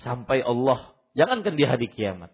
[0.00, 2.32] Sampai Allah, jangankan di hari kiamat.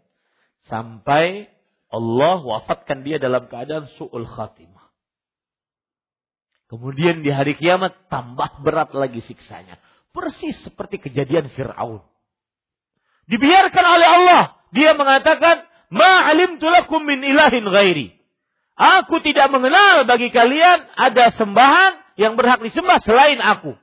[0.70, 1.50] Sampai
[1.90, 4.86] Allah wafatkan dia dalam keadaan su'ul khatimah.
[6.70, 9.82] Kemudian di hari kiamat tambah berat lagi siksanya.
[10.14, 12.06] Persis seperti kejadian Fir'aun.
[13.30, 14.42] Dibiarkan oleh Allah.
[14.74, 18.14] Dia mengatakan, Ma'alim tulakum min ilahin ghairi.
[18.78, 23.76] Aku tidak mengenal bagi kalian ada sembahan yang berhak disembah selain aku.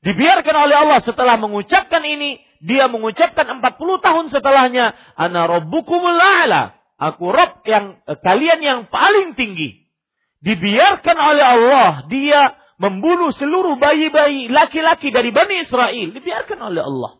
[0.00, 3.64] Dibiarkan oleh Allah setelah mengucapkan ini, dia mengucapkan 40
[4.04, 6.76] tahun setelahnya, ana rabbukumul a'la.
[7.00, 9.88] Aku Rob yang eh, kalian yang paling tinggi.
[10.40, 16.12] Dibiarkan oleh Allah, dia membunuh seluruh bayi-bayi laki-laki dari Bani Israel.
[16.12, 17.19] Dibiarkan oleh Allah.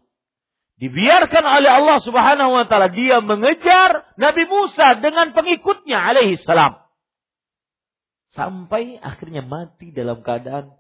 [0.81, 2.89] Dibiarkan oleh Allah subhanahu wa ta'ala.
[2.89, 6.81] Dia mengejar Nabi Musa dengan pengikutnya alaihi salam.
[8.33, 10.73] Sampai akhirnya mati dalam keadaan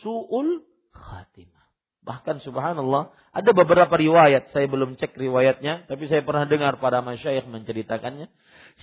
[0.00, 0.64] su'ul
[0.96, 1.60] khatimah.
[2.00, 7.44] Bahkan subhanallah, ada beberapa riwayat, saya belum cek riwayatnya, tapi saya pernah dengar para masyayikh
[7.44, 8.32] menceritakannya.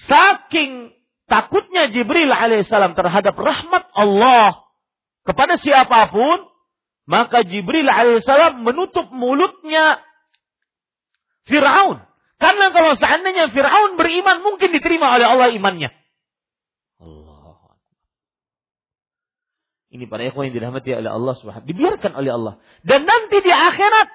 [0.05, 0.93] Saking
[1.25, 4.61] takutnya Jibril alaihissalam terhadap rahmat Allah
[5.25, 6.45] kepada siapa pun,
[7.07, 10.03] maka Jibril alaihissalam menutup mulutnya
[11.47, 12.03] Fir'aun.
[12.37, 15.89] Karena kalau seandainya Fir'aun beriman, mungkin diterima oleh Allah imannya.
[16.99, 17.79] Allah.
[19.89, 22.59] Ini para ikhwan yang dirahmati oleh Allah subhanahu Dibiarkan oleh Allah.
[22.83, 24.11] Dan nanti di akhirat,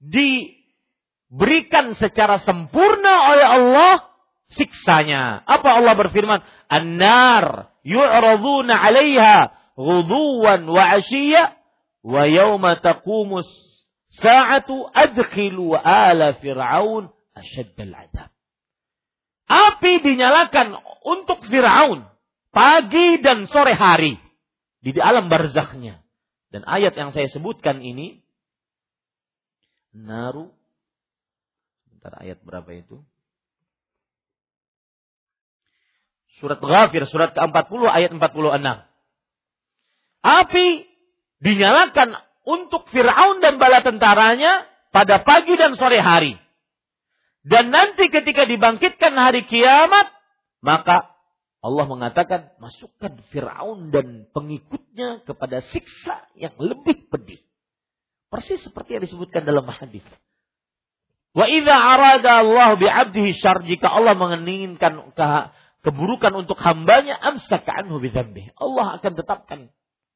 [0.00, 4.08] diberikan secara sempurna oleh Allah
[4.56, 5.44] siksanya.
[5.44, 6.40] Apa Allah berfirman?
[6.72, 11.63] An-nar yu'raduna 'alaiha ghuduwan wa 'ashiyya
[12.04, 13.48] wa yawma taqumus
[14.20, 18.30] sa'atu adkhilu ala fir'aun asyaddal adab.
[19.44, 20.72] Api dinyalakan
[21.04, 22.08] untuk Fir'aun
[22.48, 24.16] pagi dan sore hari
[24.80, 26.00] di alam barzakhnya.
[26.48, 28.22] Dan ayat yang saya sebutkan ini
[29.90, 30.54] naru
[31.82, 33.02] sebentar ayat berapa itu?
[36.38, 38.22] Surat Ghafir surat ke-40 ayat 46.
[40.24, 40.66] Api
[41.44, 42.16] dinyalakan
[42.48, 46.40] untuk Firaun dan bala tentaranya pada pagi dan sore hari.
[47.44, 50.08] Dan nanti ketika dibangkitkan hari kiamat,
[50.64, 51.12] maka
[51.60, 57.40] Allah mengatakan masukkan Firaun dan pengikutnya kepada siksa yang lebih pedih.
[58.32, 60.04] Persis seperti yang disebutkan dalam hadis.
[61.36, 65.12] Wa idza arada Allah bi 'abdihi syar jika Allah menginginkan
[65.84, 68.00] keburukan untuk hambanya amsaka anhu
[68.56, 69.68] Allah akan tetapkan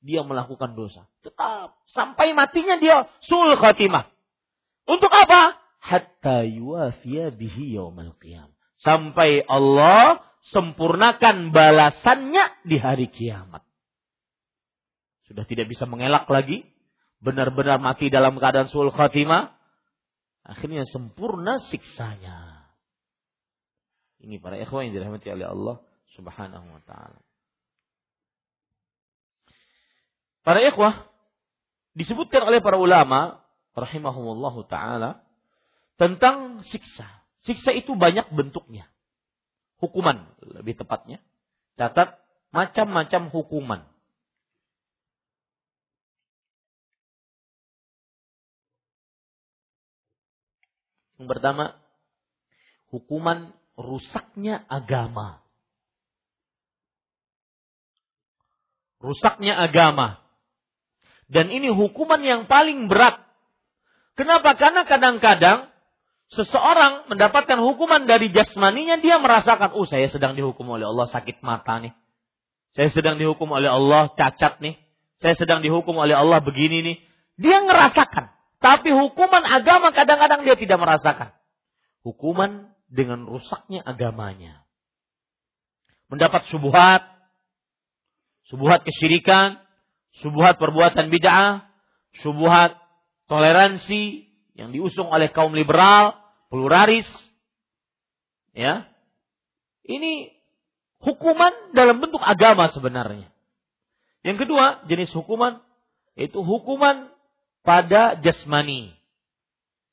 [0.02, 1.06] dia melakukan dosa.
[1.22, 4.06] Tetap sampai matinya dia sul khatimah.
[4.88, 5.58] Untuk apa?
[5.78, 8.50] Hatta yuafiya bihi yaumal qiyam.
[8.78, 10.22] Sampai Allah
[10.54, 13.66] sempurnakan balasannya di hari kiamat.
[15.28, 16.64] Sudah tidak bisa mengelak lagi
[17.18, 19.52] benar-benar mati dalam keadaan sul khatimah,
[20.46, 22.70] akhirnya sempurna siksanya.
[24.18, 25.76] Ini para ikhwan yang dirahmati oleh Allah
[26.18, 27.27] Subhanahu wa taala.
[30.48, 31.04] Para ikhwah
[31.92, 33.44] disebutkan oleh para ulama
[33.76, 35.20] rahimahumullah taala
[36.00, 37.04] tentang siksa.
[37.44, 38.88] Siksa itu banyak bentuknya.
[39.76, 41.20] Hukuman lebih tepatnya.
[41.76, 42.16] Catat
[42.48, 43.84] macam-macam hukuman.
[51.20, 51.76] Yang pertama,
[52.88, 55.44] hukuman rusaknya agama.
[59.04, 60.24] Rusaknya agama.
[61.28, 63.20] Dan ini hukuman yang paling berat.
[64.16, 64.56] Kenapa?
[64.56, 65.68] Karena kadang-kadang
[66.32, 71.78] seseorang mendapatkan hukuman dari jasmaninya, dia merasakan, oh saya sedang dihukum oleh Allah sakit mata
[71.84, 71.92] nih.
[72.72, 74.76] Saya sedang dihukum oleh Allah cacat nih.
[75.20, 76.96] Saya sedang dihukum oleh Allah begini nih.
[77.38, 78.32] Dia ngerasakan.
[78.58, 81.30] Tapi hukuman agama kadang-kadang dia tidak merasakan.
[82.02, 84.64] Hukuman dengan rusaknya agamanya.
[86.08, 87.04] Mendapat subuhat,
[88.48, 89.60] subuhat kesyirikan,
[90.20, 91.66] subuhat perbuatan bid'ah,
[92.22, 92.74] subuhat
[93.30, 94.26] toleransi
[94.58, 96.18] yang diusung oleh kaum liberal,
[96.50, 97.06] pluralis.
[98.56, 98.90] Ya.
[99.86, 100.34] Ini
[100.98, 103.30] hukuman dalam bentuk agama sebenarnya.
[104.26, 105.62] Yang kedua, jenis hukuman
[106.18, 107.08] itu hukuman
[107.62, 108.92] pada jasmani.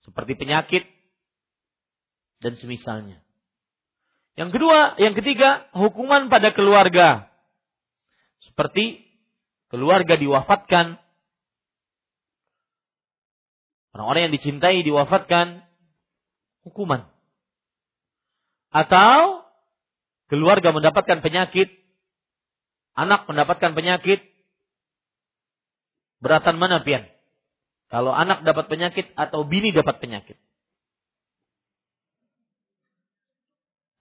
[0.02, 0.84] Seperti penyakit
[2.42, 3.22] dan semisalnya.
[4.36, 7.32] Yang kedua, yang ketiga, hukuman pada keluarga.
[8.44, 9.05] Seperti
[9.70, 11.02] keluarga diwafatkan,
[13.96, 15.66] orang-orang yang dicintai diwafatkan,
[16.66, 17.08] hukuman.
[18.70, 19.46] Atau
[20.28, 21.72] keluarga mendapatkan penyakit,
[22.98, 24.20] anak mendapatkan penyakit,
[26.20, 27.08] beratan mana pian?
[27.88, 30.36] Kalau anak dapat penyakit atau bini dapat penyakit.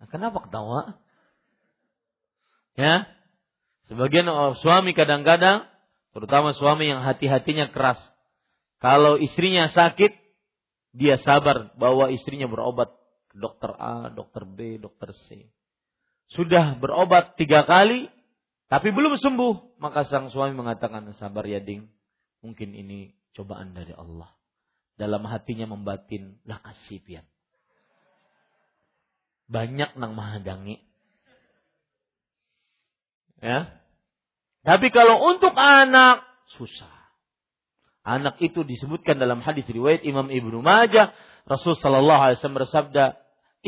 [0.01, 0.99] Nah, kenapa ketawa?
[2.75, 3.07] Ya,
[3.91, 4.29] sebagian
[4.61, 5.67] suami kadang-kadang,
[6.15, 8.01] terutama suami yang hati-hatinya keras.
[8.79, 10.13] Kalau istrinya sakit,
[10.95, 12.93] dia sabar bahwa istrinya berobat
[13.33, 15.51] ke dokter A, dokter B, dokter C.
[16.31, 18.07] Sudah berobat tiga kali,
[18.71, 19.81] tapi belum sembuh.
[19.83, 21.91] Maka sang suami mengatakan, sabar ya ding,
[22.41, 24.31] mungkin ini cobaan dari Allah.
[24.95, 26.63] Dalam hatinya membatin, lah
[27.03, 27.27] pian.
[29.51, 30.81] Banyak nang mahadangi.
[33.45, 33.77] Ya.
[34.65, 36.25] Tapi kalau untuk anak,
[36.57, 36.89] susah.
[38.01, 41.13] Anak itu disebutkan dalam hadis riwayat Imam Ibnu Majah,
[41.45, 43.05] Rasul sallallahu alaihi wasallam bersabda,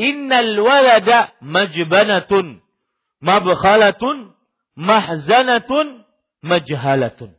[0.01, 2.65] "Innal walada majbanatun,
[3.21, 4.33] mabkhalatun,
[4.73, 6.05] mahzanatun,
[6.41, 7.37] majhalatun."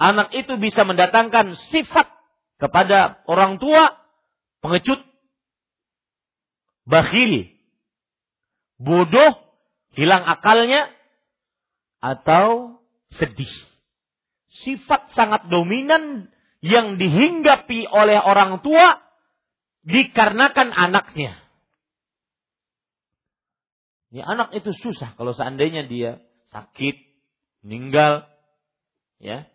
[0.00, 2.08] Anak itu bisa mendatangkan sifat
[2.56, 4.00] kepada orang tua
[4.64, 5.04] pengecut,
[6.88, 7.52] bakhil,
[8.80, 9.36] bodoh,
[9.92, 10.93] hilang akalnya
[12.04, 12.76] atau
[13.16, 13.50] sedih.
[14.52, 16.28] Sifat sangat dominan
[16.60, 19.00] yang dihinggapi oleh orang tua
[19.88, 21.40] dikarenakan anaknya.
[24.12, 26.22] Ya anak itu susah kalau seandainya dia
[26.54, 26.94] sakit,
[27.66, 28.30] meninggal,
[29.18, 29.48] ya.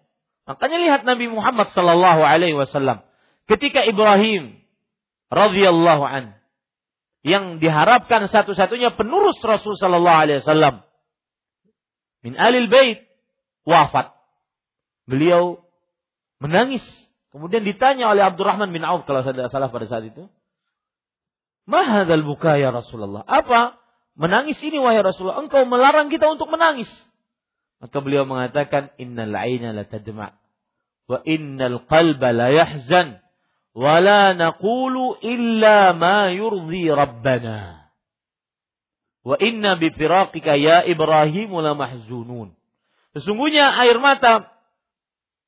[0.43, 3.05] Makanya lihat Nabi Muhammad sallallahu alaihi wasallam
[3.45, 4.57] ketika Ibrahim
[5.29, 6.35] radhiyallahu an
[7.21, 10.88] yang diharapkan satu-satunya penerus Rasul sallallahu alaihi wasallam
[12.25, 13.07] min alil bait
[13.67, 14.15] wafat.
[15.09, 15.63] Beliau
[16.39, 16.83] menangis.
[17.29, 20.25] Kemudian ditanya oleh Abdurrahman bin Auf kalau saya tidak salah pada saat itu.
[21.69, 23.21] Mahadal buka ya Rasulullah.
[23.29, 23.77] Apa
[24.17, 25.37] menangis ini wahai Rasulullah?
[25.37, 26.89] Engkau melarang kita untuk menangis.
[27.79, 30.35] Maka beliau mengatakan innal aina la tadma
[31.09, 33.23] wa innal qalba la yahzan
[33.71, 37.78] wa la naqulu illa ma yurdi rabbana.
[39.23, 42.55] Wa inna bi firaqika ya Ibrahim la mahzunun.
[43.17, 44.53] Sesungguhnya air mata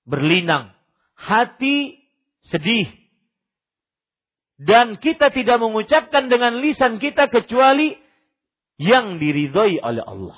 [0.04, 0.74] berlinang,
[1.16, 2.02] hati
[2.50, 2.90] sedih.
[4.62, 7.98] Dan kita tidak mengucapkan dengan lisan kita kecuali
[8.78, 10.38] yang diridhoi oleh Allah.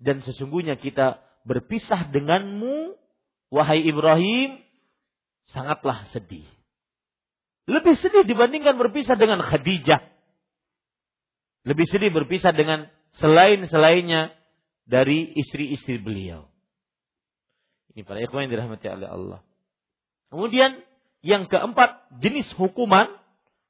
[0.00, 2.96] Dan sesungguhnya kita berpisah denganmu,
[3.52, 4.60] wahai Ibrahim,
[5.52, 6.46] sangatlah sedih.
[7.68, 10.00] Lebih sedih dibandingkan berpisah dengan Khadijah.
[11.66, 12.86] Lebih sedih berpisah dengan
[13.18, 14.34] selain-selainnya
[14.86, 16.48] dari istri-istri beliau.
[17.92, 19.40] Ini para ikhwan yang dirahmati oleh Allah.
[20.28, 20.78] Kemudian
[21.24, 23.10] yang keempat jenis hukuman,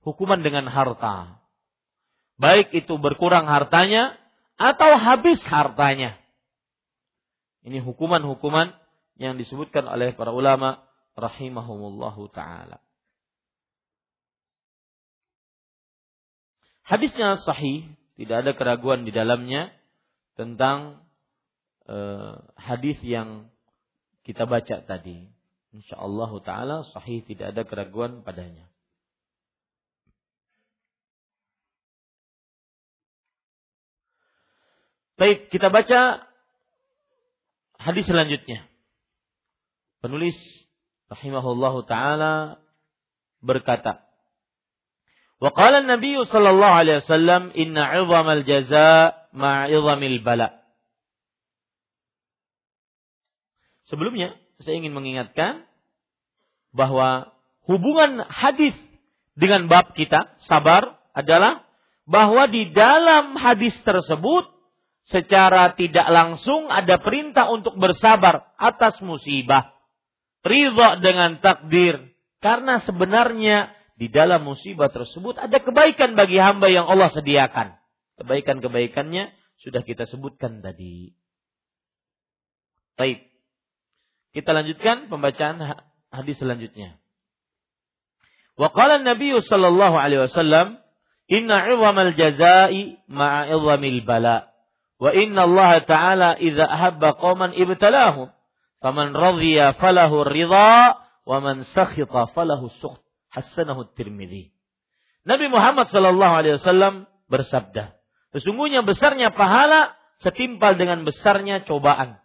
[0.04, 1.40] hukuman dengan harta.
[2.38, 4.14] Baik itu berkurang hartanya
[4.58, 6.18] atau habis hartanya.
[7.66, 8.74] Ini hukuman-hukuman
[9.18, 10.86] yang disebutkan oleh para ulama
[11.18, 12.78] rahimahumullahu taala.
[16.88, 17.84] Hadisnya sahih,
[18.16, 19.68] tidak ada keraguan di dalamnya
[20.40, 21.04] tentang
[21.84, 23.52] uh, hadis yang
[24.24, 25.28] kita baca tadi.
[25.76, 28.64] Insyaallah taala sahih tidak ada keraguan padanya.
[35.20, 36.24] Baik, kita baca
[37.76, 38.64] hadis selanjutnya.
[40.00, 40.40] Penulis
[41.12, 42.34] rahimahullah taala
[43.44, 44.07] berkata,
[45.38, 50.58] Wa qala Nabi sallallahu alaihi wasallam inna 'idhamal jazaa ma'a 'idhamil bala.
[53.86, 55.64] Sebelumnya, saya ingin mengingatkan
[56.74, 57.32] bahwa
[57.64, 58.76] hubungan hadis
[59.38, 61.64] dengan bab kita, sabar, adalah
[62.04, 64.50] bahwa di dalam hadis tersebut
[65.08, 69.72] secara tidak langsung ada perintah untuk bersabar atas musibah.
[70.44, 72.12] Ridho dengan takdir.
[72.38, 77.74] Karena sebenarnya di dalam musibah tersebut ada kebaikan bagi hamba yang Allah sediakan.
[78.22, 81.18] Kebaikan-kebaikannya sudah kita sebutkan tadi.
[82.94, 83.26] Baik.
[84.30, 85.82] Kita lanjutkan pembacaan
[86.14, 86.94] hadis selanjutnya.
[88.54, 90.78] Wa qala Nabi sallallahu alaihi wasallam,
[91.26, 94.50] "Inna 'idhamal jazaa'i ma'a 'idhamil bala."
[94.98, 98.30] Wa inna Allah Ta'ala idza ahabba qauman ibtalahum.
[98.78, 103.07] Faman radhiya falahu ridha wa man sakhita falahu sukht.
[103.32, 104.52] Hasanahu Tirmidzi.
[105.28, 108.00] Nabi Muhammad sallallahu alaihi wasallam bersabda,
[108.32, 112.18] sesungguhnya besarnya pahala setimpal dengan besarnya cobaan.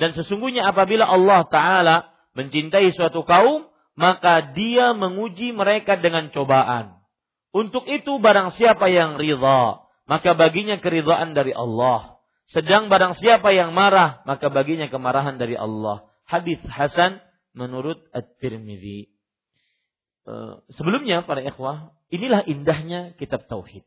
[0.00, 1.96] Dan sesungguhnya apabila Allah Ta'ala
[2.32, 3.68] mencintai suatu kaum,
[3.98, 7.00] maka dia menguji mereka dengan cobaan.
[7.52, 12.22] Untuk itu barang siapa yang ridha, maka baginya keridhaan dari Allah.
[12.48, 16.08] Sedang barang siapa yang marah, maka baginya kemarahan dari Allah.
[16.26, 17.20] Hadis Hasan
[17.52, 19.19] menurut At-Tirmidzi.
[20.28, 23.86] Eh, sebelumnya para ikhwah, inilah indahnya kitab tauhid.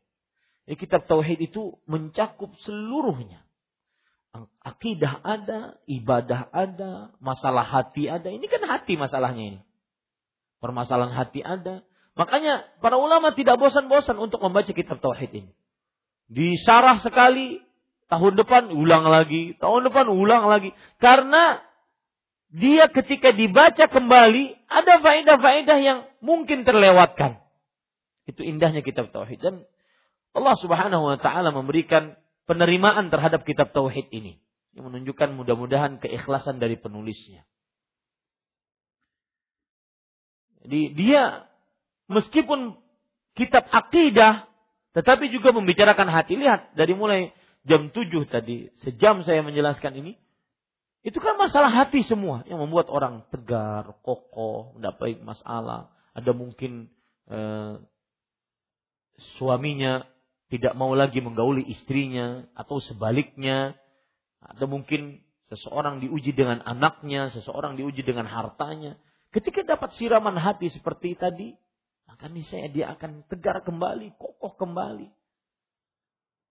[0.80, 3.44] kitab tauhid itu mencakup seluruhnya
[4.64, 8.26] akidah ada, ibadah ada, masalah hati ada.
[8.26, 9.60] Ini kan hati masalahnya ini.
[10.58, 11.86] Permasalahan hati ada.
[12.14, 15.52] Makanya para ulama tidak bosan-bosan untuk membaca kitab tauhid ini.
[16.30, 17.60] Disarah sekali,
[18.08, 20.72] tahun depan ulang lagi, tahun depan ulang lagi.
[20.98, 21.60] Karena
[22.54, 27.42] dia ketika dibaca kembali ada faedah-faedah yang mungkin terlewatkan.
[28.30, 29.66] Itu indahnya kitab tauhid dan
[30.38, 32.14] Allah Subhanahu wa taala memberikan
[32.46, 34.38] penerimaan terhadap kitab tauhid ini
[34.78, 37.42] yang menunjukkan mudah-mudahan keikhlasan dari penulisnya.
[40.62, 41.50] Jadi dia
[42.06, 42.78] meskipun
[43.34, 44.46] kitab akidah
[44.94, 46.38] tetapi juga membicarakan hati.
[46.38, 47.34] Lihat dari mulai
[47.66, 50.14] jam 7 tadi, sejam saya menjelaskan ini.
[51.04, 55.92] Itu kan masalah hati semua yang membuat orang tegar, kokoh, mendapat masalah.
[56.16, 56.88] Ada mungkin
[57.28, 57.76] eh,
[59.36, 60.08] suaminya
[60.48, 63.76] tidak mau lagi menggauli istrinya atau sebaliknya
[64.40, 65.20] atau mungkin
[65.52, 68.96] seseorang diuji dengan anaknya, seseorang diuji dengan hartanya.
[69.28, 71.52] Ketika dapat siraman hati seperti tadi,
[72.08, 75.10] maka niscaya dia akan tegar kembali, kokoh kembali.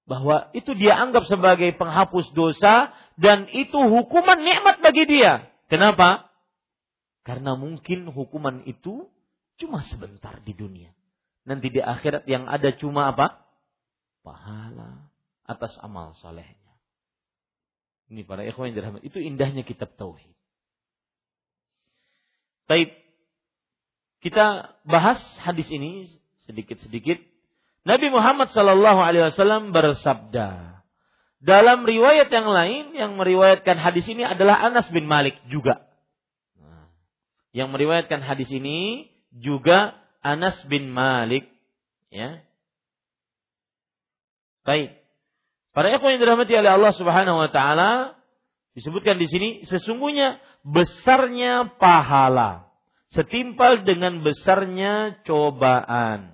[0.04, 5.48] Bahwa itu dia anggap sebagai penghapus dosa dan itu hukuman nikmat bagi dia.
[5.72, 6.28] Kenapa?
[7.24, 9.08] Karena mungkin hukuman itu
[9.56, 10.92] cuma sebentar di dunia.
[11.48, 13.44] Nanti di akhirat yang ada cuma apa?
[14.24, 15.12] pahala
[15.44, 16.74] atas amal solehnya.
[18.08, 19.12] Ini para ikhwan yang dirahmati.
[19.12, 20.32] Itu indahnya kitab tauhid.
[22.72, 22.90] Taib.
[24.24, 26.08] Kita bahas hadis ini
[26.48, 27.20] sedikit-sedikit.
[27.84, 30.80] Nabi Muhammad Shallallahu Alaihi Wasallam bersabda
[31.44, 35.84] dalam riwayat yang lain yang meriwayatkan hadis ini adalah Anas bin Malik juga.
[36.56, 36.88] Nah,
[37.52, 41.44] yang meriwayatkan hadis ini juga Anas bin Malik,
[42.08, 42.40] ya.
[44.64, 44.96] Baik.
[45.76, 48.16] Para ikhwan yang dirahmati oleh Allah Subhanahu wa taala
[48.72, 52.72] disebutkan di sini sesungguhnya besarnya pahala
[53.12, 56.33] setimpal dengan besarnya cobaan.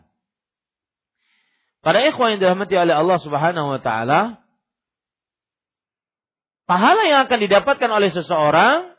[1.79, 4.43] Para ikhwan yang dirahmati oleh Allah Subhanahu wa taala
[6.69, 8.93] pahala yang akan didapatkan oleh seseorang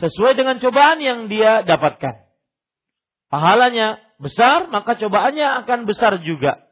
[0.00, 2.24] sesuai dengan cobaan yang dia dapatkan.
[3.28, 6.64] Pahalanya besar, maka cobaannya akan besar juga.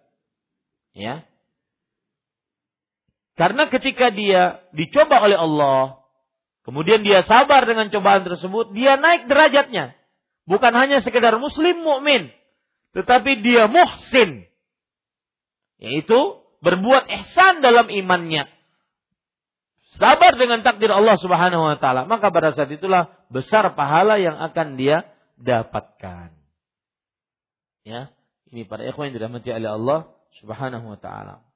[0.94, 1.26] Ya.
[3.34, 5.98] Karena ketika dia dicoba oleh Allah,
[6.62, 9.98] kemudian dia sabar dengan cobaan tersebut, dia naik derajatnya.
[10.46, 12.30] Bukan hanya sekedar muslim mukmin,
[12.94, 14.46] tetapi dia muhsin.
[15.82, 18.48] Yaitu berbuat ihsan dalam imannya.
[19.94, 24.74] Sabar dengan takdir Allah Subhanahu wa taala, maka pada saat itulah besar pahala yang akan
[24.74, 25.06] dia
[25.38, 26.34] dapatkan.
[27.86, 28.10] Ya,
[28.50, 30.00] ini para ikhwan yang dirahmati oleh Allah
[30.42, 31.46] Subhanahu wa taala.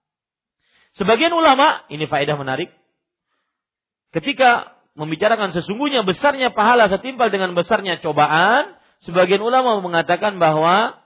[0.95, 2.71] Sebagian ulama, ini faedah menarik,
[4.15, 11.03] ketika membicarakan sesungguhnya besarnya pahala setimpal dengan besarnya cobaan, sebagian ulama mengatakan bahwa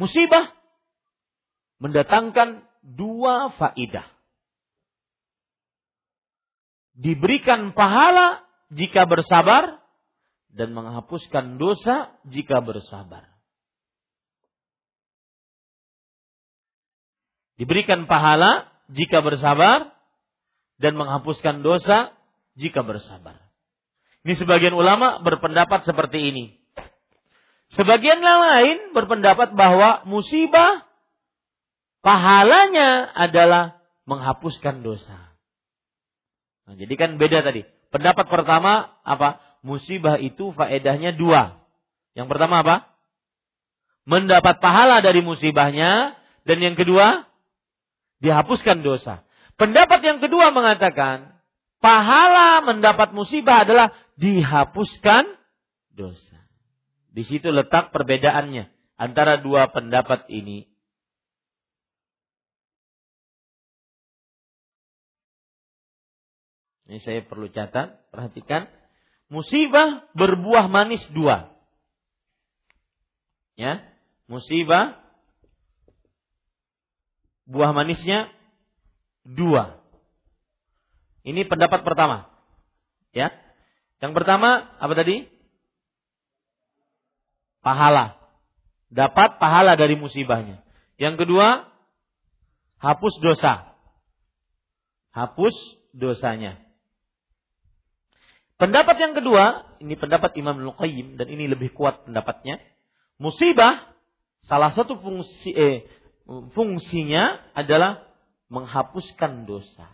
[0.00, 0.55] musibah
[1.82, 4.06] mendatangkan dua faidah.
[6.96, 8.40] Diberikan pahala
[8.72, 9.84] jika bersabar
[10.48, 13.28] dan menghapuskan dosa jika bersabar.
[17.60, 19.92] Diberikan pahala jika bersabar
[20.80, 22.12] dan menghapuskan dosa
[22.56, 23.40] jika bersabar.
[24.24, 26.44] Ini sebagian ulama berpendapat seperti ini.
[27.76, 30.85] Sebagian lain berpendapat bahwa musibah
[32.06, 35.34] pahalanya adalah menghapuskan dosa.
[36.70, 37.66] Nah, jadi kan beda tadi.
[37.90, 39.42] Pendapat pertama apa?
[39.66, 41.58] Musibah itu faedahnya dua.
[42.14, 42.76] Yang pertama apa?
[44.06, 46.14] Mendapat pahala dari musibahnya.
[46.46, 47.26] Dan yang kedua,
[48.22, 49.26] dihapuskan dosa.
[49.58, 51.34] Pendapat yang kedua mengatakan
[51.82, 55.26] pahala mendapat musibah adalah dihapuskan
[55.90, 56.38] dosa.
[57.10, 60.75] Di situ letak perbedaannya antara dua pendapat ini.
[66.86, 68.70] Ini saya perlu catat, perhatikan.
[69.26, 71.50] Musibah berbuah manis dua.
[73.58, 73.82] Ya,
[74.30, 75.02] musibah
[77.46, 78.30] buah manisnya
[79.26, 79.82] dua.
[81.26, 82.30] Ini pendapat pertama.
[83.10, 83.34] Ya.
[83.98, 85.26] Yang pertama apa tadi?
[87.66, 88.14] Pahala.
[88.92, 90.62] Dapat pahala dari musibahnya.
[91.02, 91.66] Yang kedua,
[92.78, 93.74] hapus dosa.
[95.10, 95.54] Hapus
[95.90, 96.65] dosanya.
[98.56, 102.56] Pendapat yang kedua, ini pendapat Imam Al-Qayyim dan ini lebih kuat pendapatnya.
[103.20, 103.92] Musibah
[104.48, 105.84] salah satu fungsi eh,
[106.56, 108.08] fungsinya adalah
[108.48, 109.92] menghapuskan dosa.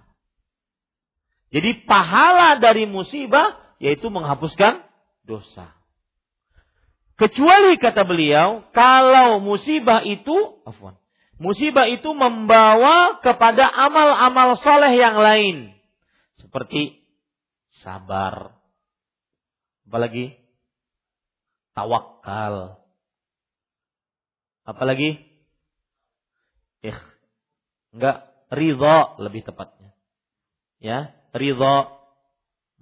[1.50, 4.86] Jadi pahala dari musibah yaitu menghapuskan
[5.26, 5.74] dosa.
[7.18, 10.96] Kecuali kata beliau, kalau musibah itu, afwan,
[11.36, 15.76] musibah itu membawa kepada amal-amal soleh yang lain.
[16.40, 17.01] Seperti
[17.82, 18.54] sabar.
[19.84, 20.38] Apalagi?
[21.74, 22.78] Tawakal.
[24.62, 25.32] Apalagi?
[26.82, 26.98] ikh
[27.94, 29.94] enggak ridho lebih tepatnya.
[30.82, 32.02] Ya, ridho.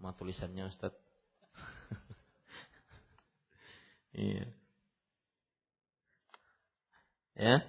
[0.00, 0.96] Ma tulisannya Ustaz.
[4.16, 4.48] iya.
[7.36, 7.60] Ya,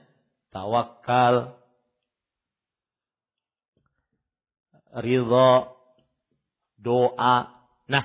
[0.55, 1.59] tawakal.
[4.91, 5.71] Ridho,
[6.81, 7.53] doa.
[7.85, 8.03] Nah,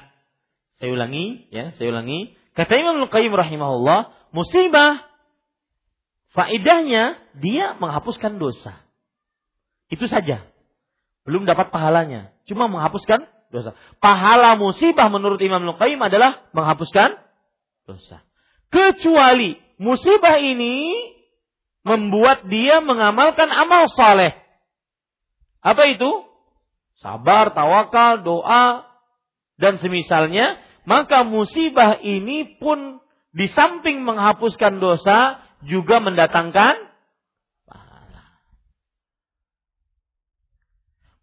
[0.76, 2.36] saya ulangi, ya, saya ulangi.
[2.52, 5.06] Kata Imam Al-Qayyim rahimahullah, musibah
[6.36, 8.84] Faedahnya dia menghapuskan dosa.
[9.88, 10.44] Itu saja.
[11.24, 12.36] Belum dapat pahalanya.
[12.44, 13.72] Cuma menghapuskan dosa.
[14.04, 17.16] Pahala musibah menurut Imam Luqaim adalah menghapuskan
[17.88, 18.20] dosa.
[18.68, 20.92] Kecuali musibah ini
[21.88, 24.36] membuat dia mengamalkan amal saleh.
[25.64, 26.25] Apa itu?
[27.00, 28.88] Sabar, tawakal, doa,
[29.60, 30.60] dan semisalnya.
[30.86, 33.02] Maka musibah ini pun
[33.36, 36.74] di samping menghapuskan dosa, juga mendatangkan
[37.66, 38.24] pahala.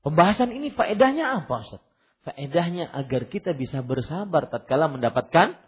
[0.04, 1.82] Pembahasan ini faedahnya apa Ustaz?
[2.24, 5.60] Faedahnya agar kita bisa bersabar tatkala mendapatkan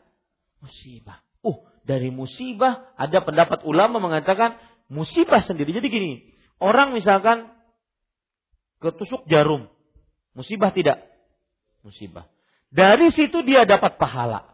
[0.64, 1.20] musibah.
[1.44, 4.58] Uh, dari musibah ada pendapat ulama mengatakan
[4.88, 5.76] musibah sendiri.
[5.76, 6.14] Jadi gini,
[6.58, 7.52] orang misalkan
[8.80, 9.68] ketusuk jarum,
[10.36, 11.02] musibah tidak?
[11.82, 12.30] Musibah.
[12.70, 14.46] Dari situ dia dapat pahala.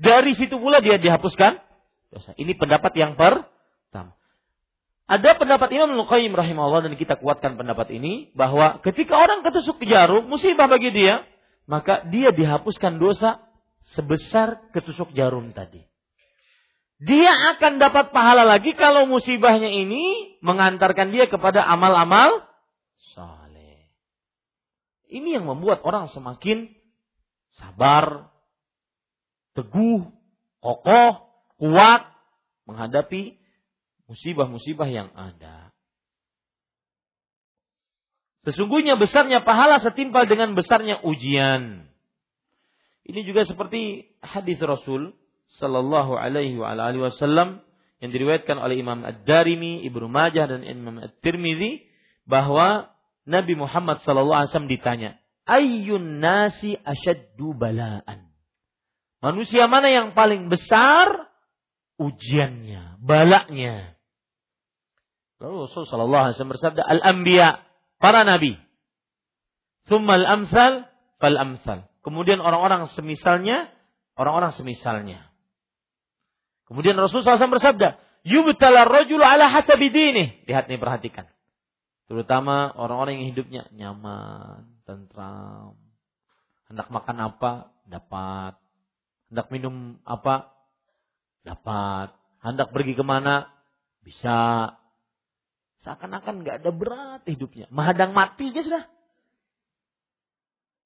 [0.00, 1.60] Dari situ pula dia dihapuskan
[2.10, 2.32] dosa.
[2.36, 4.16] Ini pendapat yang pertama.
[5.06, 10.26] Ada pendapat Imam Al-Qayyim rahimahullah dan kita kuatkan pendapat ini bahwa ketika orang ketusuk jarum
[10.26, 11.22] musibah bagi dia,
[11.70, 13.38] maka dia dihapuskan dosa
[13.94, 15.86] sebesar ketusuk jarum tadi.
[16.96, 22.42] Dia akan dapat pahala lagi kalau musibahnya ini mengantarkan dia kepada amal-amal.
[25.06, 26.70] Ini yang membuat orang semakin
[27.56, 28.28] sabar,
[29.54, 30.10] teguh,
[30.60, 31.12] kokoh,
[31.56, 32.02] kuat
[32.66, 33.38] menghadapi
[34.10, 35.70] musibah-musibah yang ada.
[38.46, 41.90] Sesungguhnya besarnya pahala setimpal dengan besarnya ujian.
[43.06, 45.14] Ini juga seperti hadis Rasul
[45.58, 47.62] sallallahu alaihi wasallam
[48.02, 51.86] yang diriwayatkan oleh Imam Ad-Darimi, Ibnu Majah dan Imam At-Tirmizi
[52.26, 52.90] bahwa
[53.26, 55.10] Nabi Muhammad sallallahu alaihi wasallam ditanya,
[55.50, 58.30] "Ayyun nasi asyaddu bala'an?"
[59.18, 61.26] Manusia mana yang paling besar
[61.98, 63.98] ujiannya, balaknya?
[65.42, 67.60] Lalu Rasul sallallahu alaihi wasallam bersabda, "Al-anbiya,
[67.98, 68.54] para nabi.
[69.90, 70.86] Tsumma al-amsal
[71.18, 73.66] fal amsal." Kemudian orang-orang semisalnya,
[74.14, 75.26] orang-orang semisalnya.
[76.70, 80.46] Kemudian Rasulullah SAW bersabda, Yubtala rajul ala hasabi dinih.
[80.50, 81.30] Lihat nih, perhatikan.
[82.06, 85.74] Terutama orang-orang yang hidupnya nyaman, tentram.
[86.70, 87.52] Hendak makan apa?
[87.86, 88.54] Dapat.
[89.30, 90.54] Hendak minum apa?
[91.42, 92.14] Dapat.
[92.42, 93.50] Hendak pergi ke mana?
[94.06, 94.70] Bisa.
[95.82, 97.66] Seakan-akan nggak ada berat hidupnya.
[97.70, 98.84] Mahadang mati aja sudah.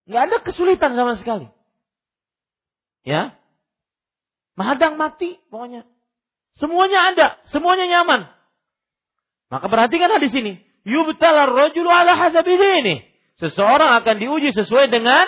[0.09, 1.49] Nggak ada kesulitan sama sekali.
[3.05, 3.41] Ya,
[4.61, 5.89] Mahadang mati pokoknya.
[6.61, 8.29] Semuanya ada, semuanya nyaman.
[9.49, 10.53] Maka perhatikan di sini.
[10.85, 12.97] Yubtala rajulu ala hasabi ini.
[13.41, 15.25] Seseorang akan diuji sesuai dengan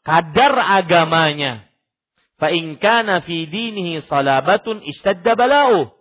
[0.00, 1.68] kadar agamanya.
[2.40, 5.92] Fa in kana fi dinihi salabatun istadda bala'u.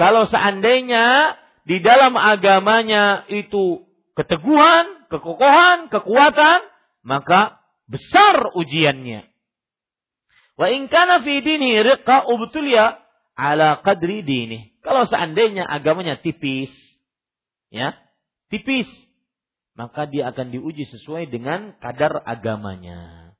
[0.00, 1.36] Kalau seandainya
[1.68, 3.84] di dalam agamanya itu
[4.16, 6.60] keteguhan, kekokohan, kekuatan,
[7.04, 9.28] maka besar ujiannya.
[10.56, 12.96] Wa in kana fi dini riqqa ubtuliya
[13.36, 14.72] ala qadri dini.
[14.80, 16.72] Kalau seandainya agamanya tipis,
[17.74, 17.98] ya,
[18.54, 18.86] tipis,
[19.74, 23.34] maka dia akan diuji sesuai dengan kadar agamanya.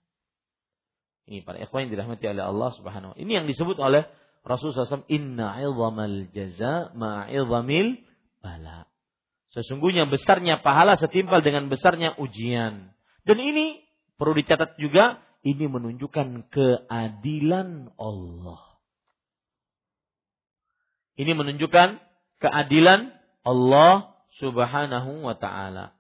[1.25, 4.05] Ini para ikhwan yang dirahmati oleh Allah Subhanahu wa Ini yang disebut oleh
[4.45, 8.05] Rasulullah SAW, inna 'idhamal jaza ma'idhamil
[8.45, 8.85] bala.
[9.57, 12.93] Sesungguhnya besarnya pahala setimpal dengan besarnya ujian.
[13.25, 13.81] Dan ini
[14.21, 18.61] perlu dicatat juga ini menunjukkan keadilan Allah.
[21.15, 21.89] Ini menunjukkan
[22.43, 23.15] keadilan
[23.47, 25.95] Allah Subhanahu wa taala.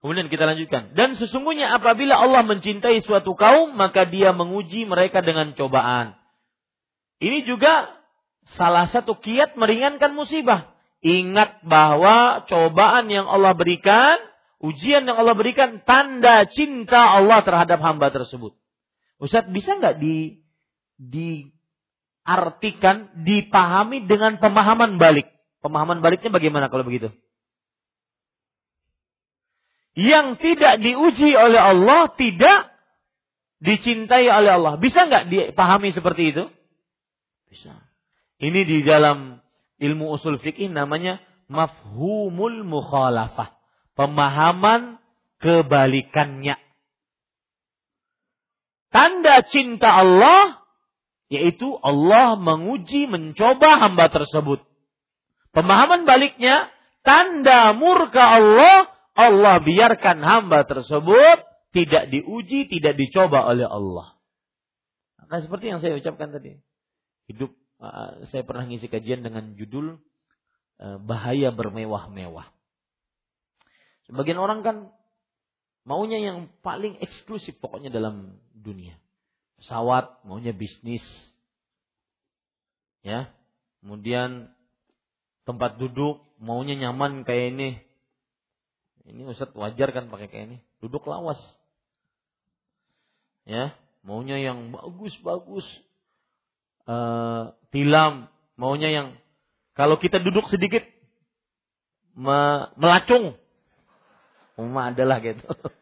[0.00, 0.96] Kemudian kita lanjutkan.
[0.96, 6.16] Dan sesungguhnya apabila Allah mencintai suatu kaum, maka dia menguji mereka dengan cobaan.
[7.20, 8.00] Ini juga
[8.56, 10.72] salah satu kiat meringankan musibah.
[11.04, 14.16] Ingat bahwa cobaan yang Allah berikan,
[14.64, 18.56] ujian yang Allah berikan, tanda cinta Allah terhadap hamba tersebut.
[19.20, 20.40] Ustaz bisa nggak di
[20.96, 25.28] diartikan, dipahami dengan pemahaman balik?
[25.60, 27.12] Pemahaman baliknya bagaimana kalau begitu?
[29.92, 32.72] Yang tidak diuji oleh Allah tidak
[33.60, 34.80] dicintai oleh Allah.
[34.80, 36.48] Bisa nggak dipahami seperti itu?
[37.52, 37.76] Bisa.
[38.40, 39.36] Ini di dalam
[39.76, 41.20] ilmu usul fikih namanya
[41.52, 43.52] mafhumul mukhalafah.
[43.98, 44.96] Pemahaman
[45.44, 46.69] kebalikannya.
[48.90, 50.60] Tanda cinta Allah
[51.30, 54.66] yaitu Allah menguji mencoba hamba tersebut.
[55.54, 56.66] Pemahaman baliknya
[57.06, 61.38] tanda murka Allah Allah biarkan hamba tersebut
[61.70, 64.18] tidak diuji, tidak dicoba oleh Allah.
[65.22, 66.58] Maka seperti yang saya ucapkan tadi.
[67.30, 70.02] Hidup uh, saya pernah ngisi kajian dengan judul
[70.82, 72.50] uh, bahaya bermewah-mewah.
[74.10, 74.76] Sebagian orang kan
[75.90, 78.94] maunya yang paling eksklusif pokoknya dalam dunia.
[79.58, 81.02] Pesawat, maunya bisnis.
[83.02, 83.34] Ya.
[83.82, 84.54] Kemudian
[85.42, 87.70] tempat duduk, maunya nyaman kayak ini.
[89.10, 90.58] Ini Ustaz wajar kan pakai kayak ini.
[90.78, 91.42] Duduk lawas.
[93.42, 93.74] Ya,
[94.06, 95.66] maunya yang bagus-bagus.
[96.86, 99.08] Uh, tilam, maunya yang
[99.74, 100.86] kalau kita duduk sedikit
[102.14, 103.38] me melacung
[104.60, 105.40] Umma adalah gitu.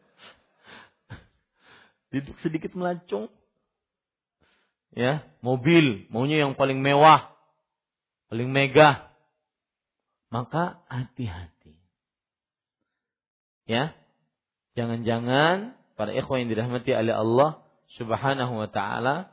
[2.08, 3.28] Duduk sedikit melacung.
[4.96, 7.36] Ya, mobil maunya yang paling mewah,
[8.32, 9.12] paling megah.
[10.32, 11.76] Maka hati-hati.
[13.68, 13.92] Ya.
[14.76, 17.60] Jangan-jangan para ikhwan yang dirahmati oleh Allah
[17.98, 19.32] Subhanahu wa taala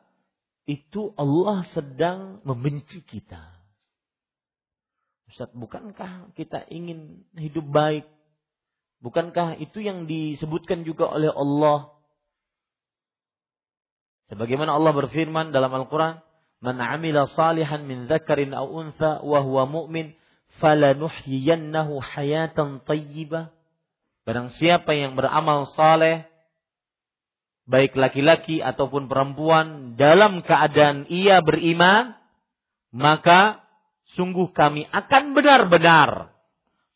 [0.66, 3.56] itu Allah sedang membenci kita.
[5.30, 8.06] Ustaz, bukankah kita ingin hidup baik?
[9.06, 11.95] Bukankah itu yang disebutkan juga oleh Allah?
[14.32, 16.22] Sebagaimana Allah berfirman dalam Al-Quran,
[16.64, 20.18] Man amila salihan min dzakarin aw untha wa huwa mu'min
[20.58, 23.54] falanuhyiyannahu hayatan tayyibah.
[24.26, 26.26] Barang siapa yang beramal saleh
[27.70, 32.18] baik laki-laki ataupun perempuan dalam keadaan ia beriman,
[32.90, 33.62] maka
[34.18, 36.36] sungguh kami akan benar-benar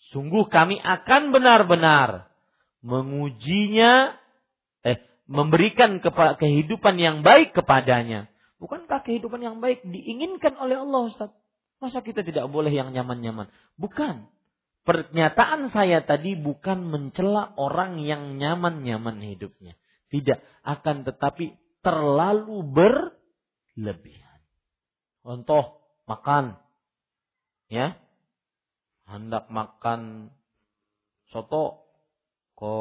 [0.09, 2.31] Sungguh kami akan benar-benar
[2.81, 4.15] mengujinya,
[5.29, 6.01] memberikan
[6.41, 8.25] kehidupan yang baik kepadanya.
[8.57, 11.31] Bukankah kehidupan yang baik diinginkan oleh Allah Ustaz?
[11.79, 13.47] Masa kita tidak boleh yang nyaman-nyaman?
[13.77, 14.27] Bukan.
[14.83, 19.77] Pernyataan saya tadi bukan mencela orang yang nyaman-nyaman hidupnya.
[20.09, 20.41] Tidak.
[20.65, 24.41] Akan tetapi terlalu berlebihan.
[25.21, 26.57] Contoh, makan.
[27.69, 28.01] Ya,
[29.05, 30.33] hendak makan
[31.29, 31.85] soto
[32.57, 32.73] ke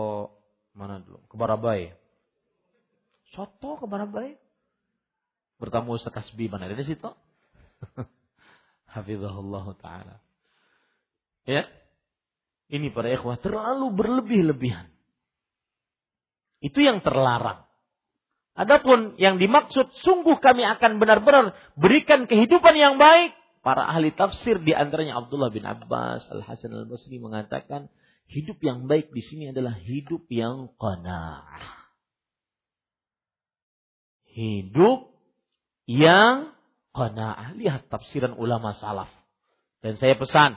[0.73, 1.20] mana dulu?
[1.29, 1.93] Ke Barabai.
[3.39, 4.35] Soto ke Barabai?
[5.62, 7.06] Bertamu Ustaz Kasbi mana ada di situ?
[8.98, 10.19] Hafizahullah taala.
[11.47, 11.70] Ya.
[12.66, 14.90] Ini para ikhwah terlalu berlebih-lebihan.
[16.59, 17.62] Itu yang terlarang.
[18.59, 24.73] Adapun yang dimaksud sungguh kami akan benar-benar berikan kehidupan yang baik Para ahli tafsir di
[24.73, 27.90] antaranya Abdullah bin Abbas, Al Hasan Al Basri mengatakan
[28.31, 31.77] hidup yang baik di sini adalah hidup yang qanaah.
[34.39, 35.10] Hidup
[35.90, 36.55] yang
[36.94, 37.59] qanaah.
[37.59, 39.10] Lihat tafsiran ulama salaf.
[39.82, 40.55] Dan saya pesan,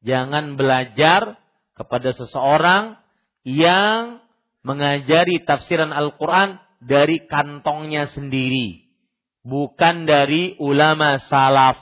[0.00, 1.36] jangan belajar
[1.76, 2.96] kepada seseorang
[3.44, 4.24] yang
[4.64, 8.80] mengajari tafsiran Al-Quran dari kantongnya sendiri.
[9.44, 11.76] Bukan dari ulama salaf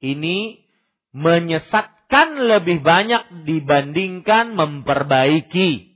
[0.00, 0.64] ini
[1.12, 5.89] menyesatkan lebih banyak dibandingkan memperbaiki.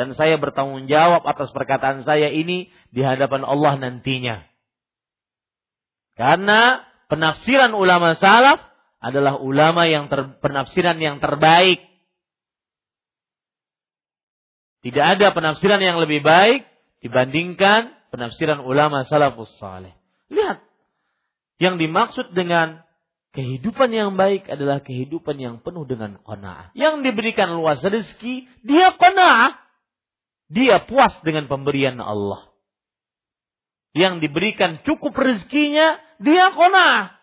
[0.00, 4.40] Dan saya bertanggung jawab atas perkataan saya ini di hadapan Allah nantinya.
[6.16, 6.80] Karena
[7.12, 8.64] penafsiran ulama salaf
[8.96, 11.84] adalah ulama yang ter, penafsiran yang terbaik.
[14.80, 16.64] Tidak ada penafsiran yang lebih baik
[17.04, 19.92] dibandingkan penafsiran ulama salafus saleh.
[20.32, 20.64] Lihat,
[21.60, 22.80] yang dimaksud dengan
[23.30, 26.74] Kehidupan yang baik adalah kehidupan yang penuh dengan qanaah.
[26.74, 29.54] Yang diberikan luas rezeki, dia qanaah.
[30.50, 32.50] Dia puas dengan pemberian Allah.
[33.94, 37.14] Yang diberikan cukup rezekinya, dia qanaah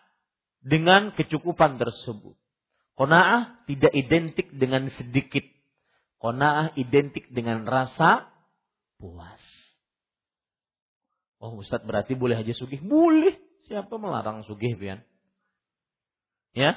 [0.64, 2.36] dengan kecukupan tersebut.
[2.96, 5.44] Qanaah tidak identik dengan sedikit.
[6.18, 8.32] Qanaah identik dengan rasa
[8.96, 9.40] puas.
[11.38, 12.82] Oh Ustadz berarti boleh aja sugih?
[12.82, 13.38] Boleh.
[13.70, 15.04] Siapa melarang sugih, Bian?
[16.56, 16.74] Ya.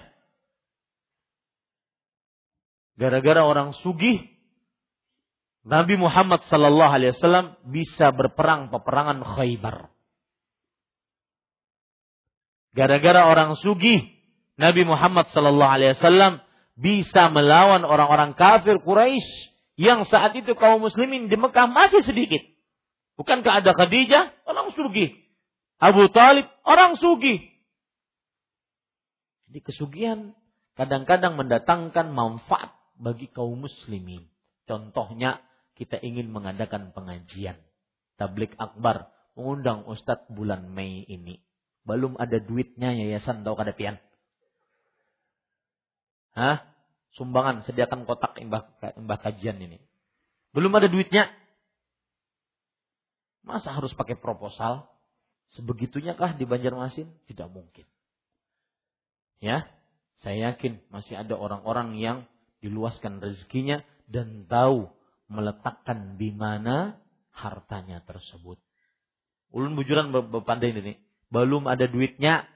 [2.99, 4.30] Gara-gara orang sugih
[5.61, 9.93] Nabi Muhammad sallallahu alaihi wasallam bisa berperang peperangan Khaybar.
[12.73, 14.09] Gara-gara orang sugih
[14.57, 16.41] Nabi Muhammad sallallahu alaihi wasallam
[16.73, 22.41] bisa melawan orang-orang kafir Quraisy yang saat itu kaum muslimin di Mekah masih sedikit.
[23.19, 25.13] Bukankah ada Khadijah, orang sugih.
[25.77, 27.41] Abu Talib, orang sugih.
[29.45, 30.19] Jadi kesugihan
[30.79, 34.25] kadang-kadang mendatangkan manfaat bagi kaum muslimin.
[34.65, 35.43] Contohnya
[35.75, 37.59] kita ingin mengadakan pengajian.
[38.19, 41.41] Tablik akbar mengundang Ustadz bulan Mei ini.
[41.81, 43.97] Belum ada duitnya yayasan tahu kada pian.
[46.37, 46.63] Hah?
[47.11, 49.83] Sumbangan, sediakan kotak imbah, imbah kajian ini.
[50.55, 51.27] Belum ada duitnya.
[53.43, 54.87] Masa harus pakai proposal?
[55.51, 57.11] Sebegitunya kah di Banjarmasin?
[57.27, 57.83] Tidak mungkin.
[59.43, 59.67] Ya,
[60.21, 62.17] saya yakin masih ada orang-orang yang
[62.61, 64.87] diluaskan rezekinya dan tahu
[65.31, 66.99] meletakkan di mana
[67.31, 68.59] hartanya tersebut.
[69.55, 70.99] Ulun bujuran berpandai ini.
[71.31, 72.47] Belum ada duitnya.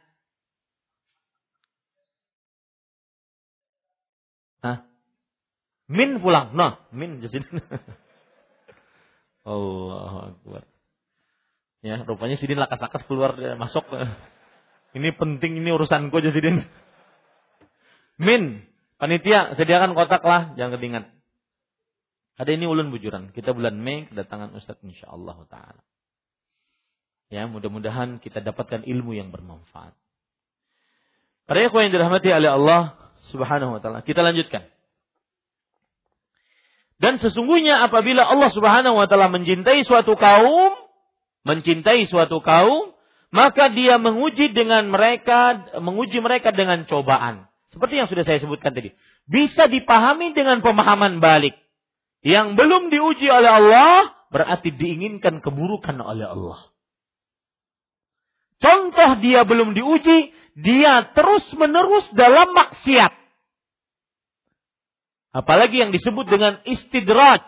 [4.63, 4.83] Hah?
[5.87, 6.55] Min pulang.
[6.55, 7.43] Nah, min jadi.
[9.47, 10.63] Allah Akbar.
[11.85, 13.85] Ya, rupanya Sidin lakas-lakas keluar masuk.
[14.97, 16.63] Ini penting ini urusanku Sidin.
[18.25, 18.63] Min,
[18.95, 21.03] panitia sediakan kotak lah, jangan ketingat.
[22.35, 23.31] Ada ini ulun bujuran.
[23.31, 25.81] Kita bulan Mei kedatangan Ustadz insya Allah taala.
[27.31, 29.97] Ya, mudah-mudahan kita dapatkan ilmu yang bermanfaat.
[31.45, 32.81] Para ikhwan yang dirahmati oleh Allah
[33.31, 34.03] Subhanahu wa taala.
[34.03, 34.67] Kita lanjutkan.
[36.95, 40.75] Dan sesungguhnya apabila Allah Subhanahu wa taala mencintai suatu kaum,
[41.47, 42.95] mencintai suatu kaum,
[43.31, 47.47] maka dia menguji dengan mereka, menguji mereka dengan cobaan.
[47.71, 48.95] Seperti yang sudah saya sebutkan tadi.
[49.27, 51.64] Bisa dipahami dengan pemahaman balik.
[52.25, 56.73] Yang belum diuji oleh Allah, berarti diinginkan keburukan oleh Allah.
[58.57, 63.13] Contoh dia belum diuji, dia terus menerus dalam maksiat.
[65.35, 67.45] Apalagi yang disebut dengan istidraj.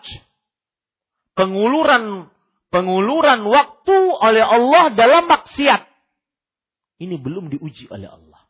[1.34, 2.30] Penguluran
[2.68, 5.88] penguluran waktu oleh Allah dalam maksiat.
[7.02, 8.46] Ini belum diuji oleh Allah.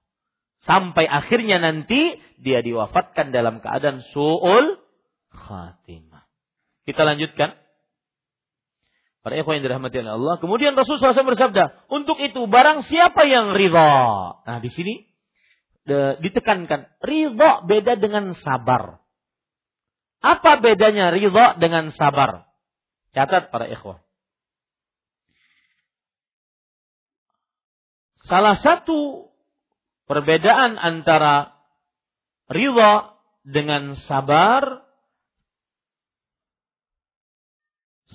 [0.65, 4.81] Sampai akhirnya nanti dia diwafatkan dalam keadaan su'ul
[5.31, 6.08] khatimah.
[6.89, 7.53] Kita lanjutkan.
[9.21, 10.35] Para ikhwan yang dirahmati oleh Allah.
[10.41, 13.93] Kemudian Rasul SAW bersabda, untuk itu barang siapa yang ridha.
[14.41, 15.05] Nah di sini
[16.25, 19.05] ditekankan, ridha beda dengan sabar.
[20.25, 22.49] Apa bedanya ridha dengan sabar?
[23.13, 24.01] Catat para ikhwan.
[28.25, 29.29] Salah satu
[30.09, 31.53] perbedaan antara
[32.49, 33.13] ridha
[33.45, 34.88] dengan sabar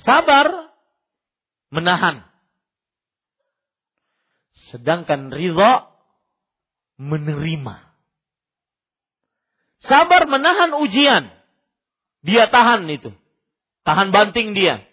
[0.03, 0.71] sabar.
[1.73, 2.21] Menahan.
[4.69, 5.89] Sedangkan ridha
[7.01, 7.75] menerima.
[9.83, 11.33] Sabar menahan ujian.
[12.23, 13.11] Dia tahan itu.
[13.83, 14.85] Tahan banting dia.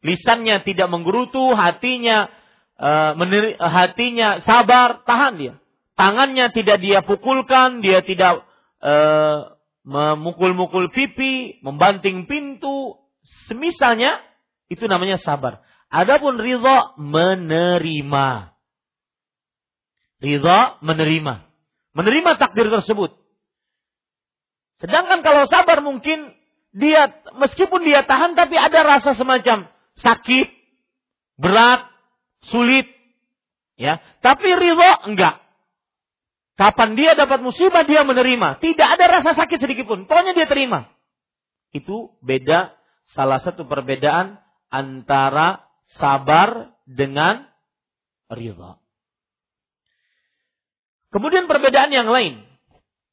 [0.00, 2.30] Lisannya tidak menggerutu hatinya
[2.78, 3.12] uh,
[3.58, 5.54] hatinya sabar, tahan dia.
[5.98, 8.46] Tangannya tidak dia pukulkan, dia tidak
[8.78, 12.94] uh, memukul-mukul pipi, membanting pintu,
[13.50, 14.22] semisalnya
[14.68, 15.64] itu namanya sabar.
[15.88, 18.28] Adapun ridha menerima.
[20.20, 21.34] Ridha menerima.
[21.96, 23.16] Menerima takdir tersebut.
[24.78, 26.36] Sedangkan kalau sabar mungkin
[26.70, 29.66] dia meskipun dia tahan tapi ada rasa semacam
[29.98, 30.48] sakit,
[31.40, 31.88] berat,
[32.46, 32.86] sulit.
[33.78, 35.40] Ya, tapi ridho enggak.
[36.58, 40.10] Kapan dia dapat musibah dia menerima, tidak ada rasa sakit sedikit pun.
[40.10, 40.90] Pokoknya dia terima.
[41.70, 42.74] Itu beda
[43.14, 47.48] salah satu perbedaan antara sabar dengan
[48.28, 48.76] ridha.
[51.08, 52.44] Kemudian perbedaan yang lain.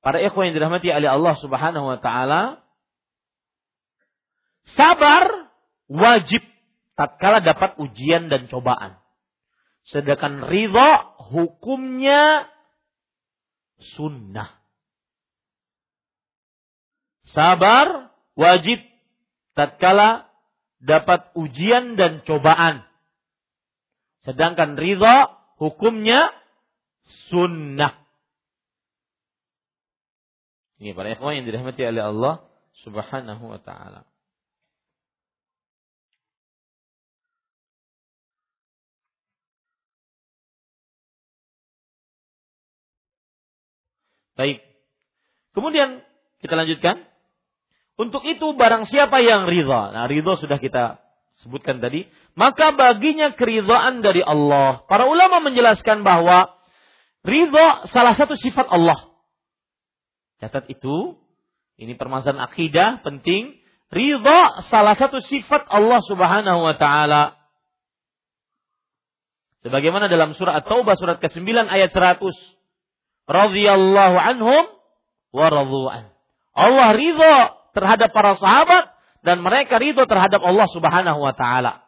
[0.03, 2.61] Para ikhwan yang dirahmati oleh Allah Subhanahu wa taala,
[4.77, 5.49] sabar
[5.89, 6.45] wajib
[6.93, 9.01] tatkala dapat ujian dan cobaan.
[9.89, 12.45] Sedangkan ridha hukumnya
[13.97, 14.61] sunnah.
[17.33, 18.81] Sabar wajib
[19.57, 20.29] tatkala
[20.85, 22.85] dapat ujian dan cobaan.
[24.21, 26.29] Sedangkan ridha hukumnya
[27.29, 27.93] sunnah.
[30.77, 32.35] Ini para ikhwan yang dirahmati oleh Allah
[32.85, 34.05] Subhanahu wa taala.
[44.35, 44.59] Baik.
[45.55, 46.03] Kemudian
[46.43, 47.14] kita lanjutkan.
[47.95, 49.95] Untuk itu barang siapa yang ridha.
[49.95, 50.99] Nah ridha sudah kita
[51.39, 52.07] sebutkan tadi.
[52.35, 54.83] Maka baginya keridhaan dari Allah.
[54.91, 56.51] Para ulama menjelaskan bahwa
[57.23, 58.99] ridha salah satu sifat Allah.
[60.43, 61.15] Catat itu.
[61.75, 63.55] Ini permasalahan akidah penting.
[63.91, 67.35] Ridha salah satu sifat Allah subhanahu wa ta'ala.
[69.63, 72.21] Sebagaimana dalam surah At-Taubah surat ke-9 ayat 100
[73.25, 74.63] radhiyallahu anhum
[75.33, 76.13] wa radhu'an.
[76.55, 77.35] Allah ridho
[77.75, 81.83] terhadap para sahabat dan mereka ridho terhadap Allah Subhanahu wa taala.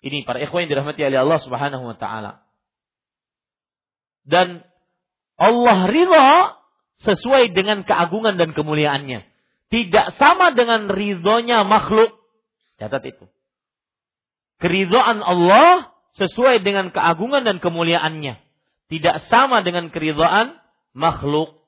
[0.00, 2.44] Ini para ikhwan yang dirahmati oleh Allah Subhanahu wa taala.
[4.24, 4.64] Dan
[5.40, 6.28] Allah ridho
[7.04, 9.24] sesuai dengan keagungan dan kemuliaannya.
[9.70, 12.16] Tidak sama dengan ridhonya makhluk.
[12.76, 13.24] Catat itu.
[14.60, 18.36] Keridhaan Allah sesuai dengan keagungan dan kemuliaannya.
[18.90, 20.58] Tidak sama dengan keridhaan
[20.92, 21.59] makhluk.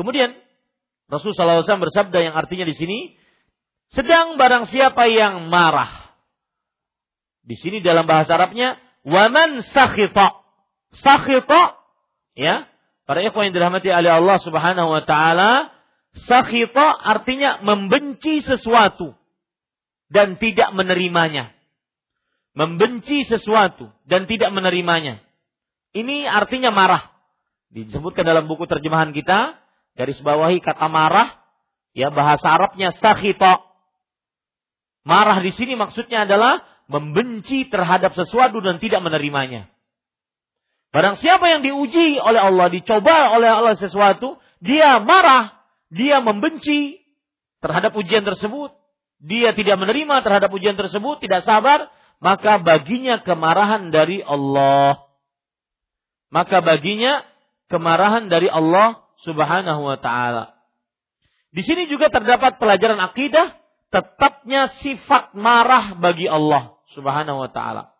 [0.00, 0.32] Kemudian
[1.12, 2.98] Rasulullah SAW bersabda yang artinya di sini
[3.92, 6.16] sedang barang siapa yang marah.
[7.44, 10.40] Di sini dalam bahasa Arabnya waman sakhita.
[10.96, 11.76] Sakhita
[12.32, 12.64] ya.
[13.04, 15.68] Para ikhwan yang dirahmati oleh Allah Subhanahu wa taala,
[16.24, 19.12] sakhita artinya membenci sesuatu
[20.08, 21.52] dan tidak menerimanya.
[22.56, 25.20] Membenci sesuatu dan tidak menerimanya.
[25.92, 27.10] Ini artinya marah.
[27.70, 29.59] Disebutkan dalam buku terjemahan kita,
[29.98, 31.40] Garis bawahi kata marah,
[31.96, 33.62] ya bahasa Arabnya sakhita.
[35.02, 39.70] Marah di sini maksudnya adalah membenci terhadap sesuatu dan tidak menerimanya.
[40.90, 45.54] Barang siapa yang diuji oleh Allah, dicoba oleh Allah sesuatu, dia marah,
[45.86, 46.98] dia membenci
[47.62, 48.74] terhadap ujian tersebut,
[49.22, 51.86] dia tidak menerima terhadap ujian tersebut, tidak sabar,
[52.18, 54.98] maka baginya kemarahan dari Allah.
[56.34, 57.22] Maka baginya
[57.70, 60.56] kemarahan dari Allah Subhanahu wa taala.
[61.50, 63.58] Di sini juga terdapat pelajaran akidah
[63.90, 67.90] tetapnya sifat marah bagi Allah Subhanahu wa taala.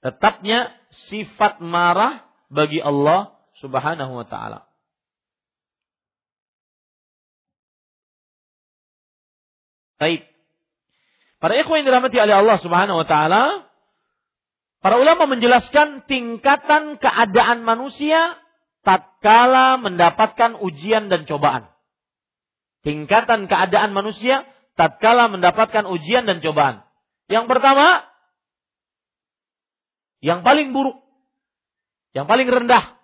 [0.00, 0.72] Tetapnya
[1.12, 4.64] sifat marah bagi Allah Subhanahu wa taala.
[9.98, 10.24] Baik.
[11.42, 13.66] Para ikhwan dirahmati oleh Allah Subhanahu wa taala,
[14.78, 18.38] para ulama menjelaskan tingkatan keadaan manusia
[18.88, 21.68] tatkala mendapatkan ujian dan cobaan.
[22.80, 24.48] Tingkatan keadaan manusia
[24.80, 26.88] tatkala mendapatkan ujian dan cobaan.
[27.28, 28.08] Yang pertama,
[30.24, 31.04] yang paling buruk,
[32.16, 32.96] yang paling rendah,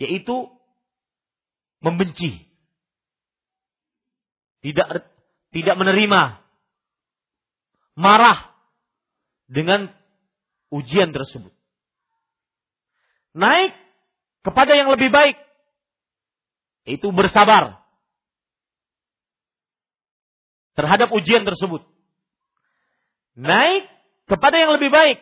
[0.00, 0.48] yaitu
[1.84, 2.48] membenci,
[4.64, 5.04] tidak
[5.52, 6.40] tidak menerima,
[7.92, 8.56] marah
[9.52, 9.92] dengan
[10.72, 11.52] ujian tersebut.
[13.36, 13.81] Naik
[14.42, 15.38] kepada yang lebih baik.
[16.82, 17.82] Itu bersabar
[20.74, 21.86] terhadap ujian tersebut.
[23.38, 23.88] Naik
[24.26, 25.18] kepada yang lebih baik,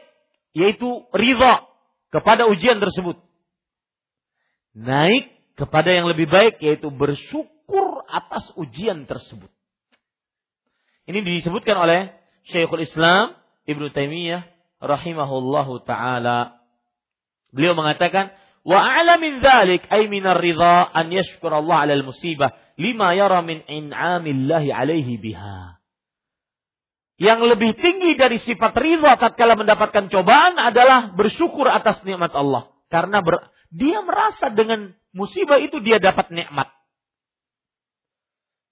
[0.56, 1.68] yaitu ridha
[2.10, 3.20] kepada ujian tersebut.
[4.74, 9.52] Naik kepada yang lebih baik, yaitu bersyukur atas ujian tersebut.
[11.06, 12.14] Ini disebutkan oleh
[12.48, 13.36] Syekhul Islam
[13.66, 14.47] Ibnu Taimiyah
[14.80, 16.62] rahimahullahu taala.
[17.51, 18.30] Beliau mengatakan,
[18.61, 23.65] Wa a'la min dzalik ay min ar-ridha an yashkur Allah 'ala al-musibah lima yara min
[23.65, 25.81] in'amillahi 'alaihi biha.
[27.20, 32.73] Yang lebih tinggi dari sifat ridha tatkala mendapatkan cobaan adalah bersyukur atas nikmat Allah.
[32.89, 36.73] Karena ber, dia merasa dengan musibah itu dia dapat nikmat.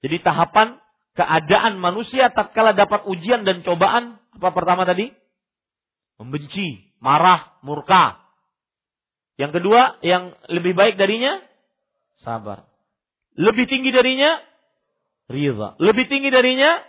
[0.00, 0.80] Jadi tahapan
[1.12, 5.10] keadaan manusia tatkala dapat ujian dan cobaan apa pertama tadi?
[6.18, 8.27] Membenci, marah, murka.
[9.38, 11.38] Yang kedua, yang lebih baik darinya
[12.18, 12.66] sabar.
[13.38, 14.42] Lebih tinggi darinya
[15.30, 15.78] ridha.
[15.78, 16.82] Lebih tinggi darinya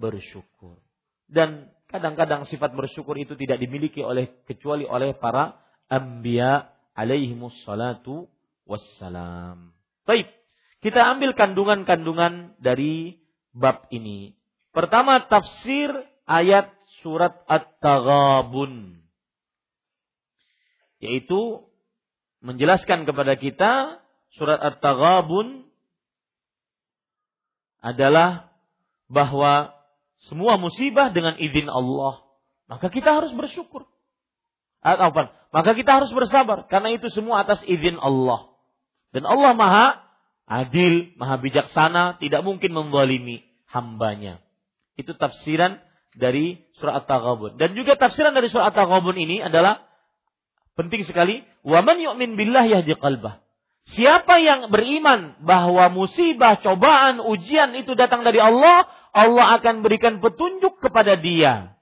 [0.00, 0.80] bersyukur.
[1.28, 5.60] Dan kadang-kadang sifat bersyukur itu tidak dimiliki oleh kecuali oleh para
[5.92, 8.32] anbiya alaihimus salatu
[8.64, 9.76] wassalam.
[10.08, 10.32] Baik,
[10.80, 13.20] kita ambil kandungan-kandungan dari
[13.52, 14.32] bab ini.
[14.72, 15.92] Pertama tafsir
[16.24, 16.72] ayat
[17.04, 19.02] surat At-Taghabun.
[21.04, 21.69] Yaitu
[22.40, 24.00] menjelaskan kepada kita
[24.36, 25.68] surat At-Taghabun
[27.80, 28.52] adalah
[29.08, 29.72] bahwa
[30.28, 32.20] semua musibah dengan izin Allah.
[32.68, 33.88] Maka kita harus bersyukur.
[34.80, 35.32] Atau apa?
[35.50, 38.52] Maka kita harus bersabar karena itu semua atas izin Allah.
[39.10, 39.86] Dan Allah Maha
[40.46, 44.38] adil, Maha bijaksana, tidak mungkin menzalimi hambanya.
[44.94, 45.82] Itu tafsiran
[46.14, 47.58] dari surat At-Taghabun.
[47.58, 49.89] Dan juga tafsiran dari surat At-Taghabun ini adalah
[50.80, 53.44] penting sekali Waman yu'min billah yahdi qalbah.
[53.90, 60.78] Siapa yang beriman bahwa musibah, cobaan, ujian itu datang dari Allah, Allah akan berikan petunjuk
[60.78, 61.74] kepada dia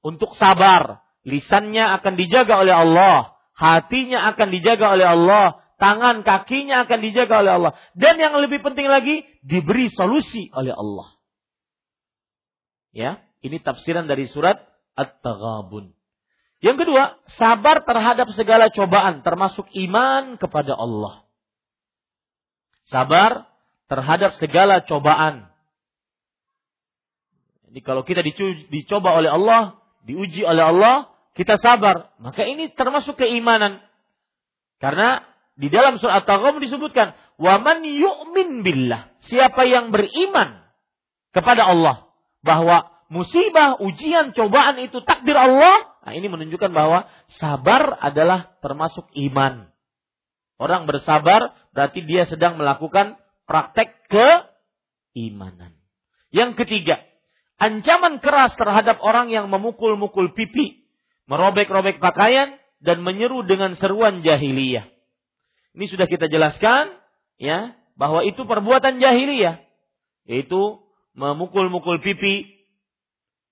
[0.00, 1.04] untuk sabar.
[1.20, 7.52] Lisannya akan dijaga oleh Allah, hatinya akan dijaga oleh Allah, tangan kakinya akan dijaga oleh
[7.60, 7.72] Allah.
[7.92, 11.12] Dan yang lebih penting lagi, diberi solusi oleh Allah.
[12.96, 14.64] Ya, ini tafsiran dari surat
[14.96, 15.92] At-Taghabun.
[16.60, 21.24] Yang kedua, sabar terhadap segala cobaan termasuk iman kepada Allah.
[22.92, 23.48] Sabar
[23.88, 25.48] terhadap segala cobaan.
[27.70, 28.20] Jadi kalau kita
[28.68, 33.80] dicoba oleh Allah, diuji oleh Allah, kita sabar, maka ini termasuk keimanan.
[34.82, 35.24] Karena
[35.56, 40.60] di dalam surat At-Taghabun disebutkan, "Wa man yu'min billah." Siapa yang beriman
[41.30, 42.10] kepada Allah
[42.42, 49.68] bahwa musibah, ujian, cobaan itu takdir Allah, nah ini menunjukkan bahwa sabar adalah termasuk iman.
[50.60, 53.16] Orang bersabar berarti dia sedang melakukan
[53.48, 55.72] praktek keimanan.
[56.30, 57.00] Yang ketiga,
[57.56, 60.84] ancaman keras terhadap orang yang memukul-mukul pipi,
[61.26, 64.84] merobek-robek pakaian, dan menyeru dengan seruan jahiliyah.
[65.76, 66.96] Ini sudah kita jelaskan,
[67.40, 69.60] ya, bahwa itu perbuatan jahiliyah,
[70.28, 70.80] yaitu
[71.16, 72.68] memukul-mukul pipi,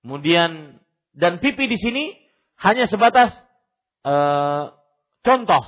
[0.04, 0.80] kemudian
[1.12, 2.04] dan pipi di sini
[2.59, 3.30] hanya sebatas
[4.02, 4.74] uh,
[5.22, 5.64] contoh,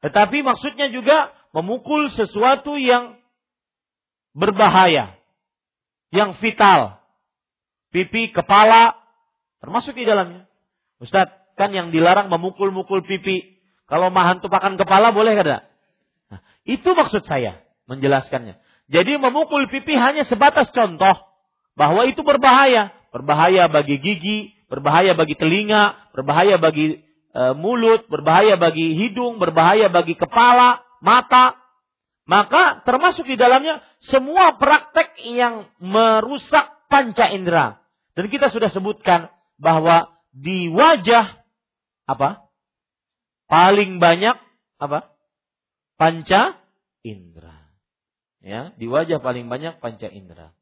[0.00, 3.20] tetapi maksudnya juga memukul sesuatu yang
[4.32, 5.18] berbahaya,
[6.14, 7.02] yang vital,
[7.92, 8.96] pipi, kepala,
[9.60, 10.46] termasuk di dalamnya.
[11.00, 13.60] Ustadz, kan yang dilarang memukul-mukul pipi.
[13.90, 15.66] Kalau mahan tupakan kepala boleh kada?
[16.30, 17.60] Nah, itu maksud saya
[17.90, 18.56] menjelaskannya.
[18.90, 21.14] Jadi memukul pipi hanya sebatas contoh
[21.74, 27.02] bahwa itu berbahaya, berbahaya bagi gigi, berbahaya bagi telinga, berbahaya bagi
[27.34, 31.58] e, mulut, berbahaya bagi hidung, berbahaya bagi kepala, mata.
[32.30, 37.82] Maka termasuk di dalamnya semua praktek yang merusak panca indera.
[38.14, 39.26] Dan kita sudah sebutkan
[39.58, 41.42] bahwa di wajah
[42.06, 42.46] apa?
[43.50, 44.38] Paling banyak
[44.78, 45.10] apa?
[45.98, 46.54] Panca
[47.02, 47.66] indera.
[48.40, 50.54] Ya, di wajah paling banyak panca indera.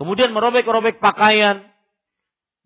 [0.00, 1.75] Kemudian merobek-robek pakaian,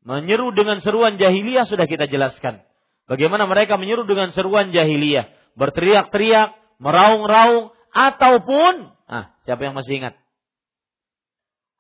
[0.05, 2.65] menyeru dengan seruan jahiliyah sudah kita jelaskan.
[3.11, 5.29] Bagaimana mereka menyeru dengan seruan jahiliyah,
[5.59, 10.15] berteriak-teriak, meraung-raung, ataupun, ah, siapa yang masih ingat?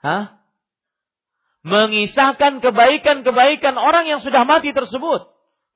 [0.02, 0.42] Hah?
[1.62, 5.28] Mengisahkan kebaikan-kebaikan orang yang sudah mati tersebut.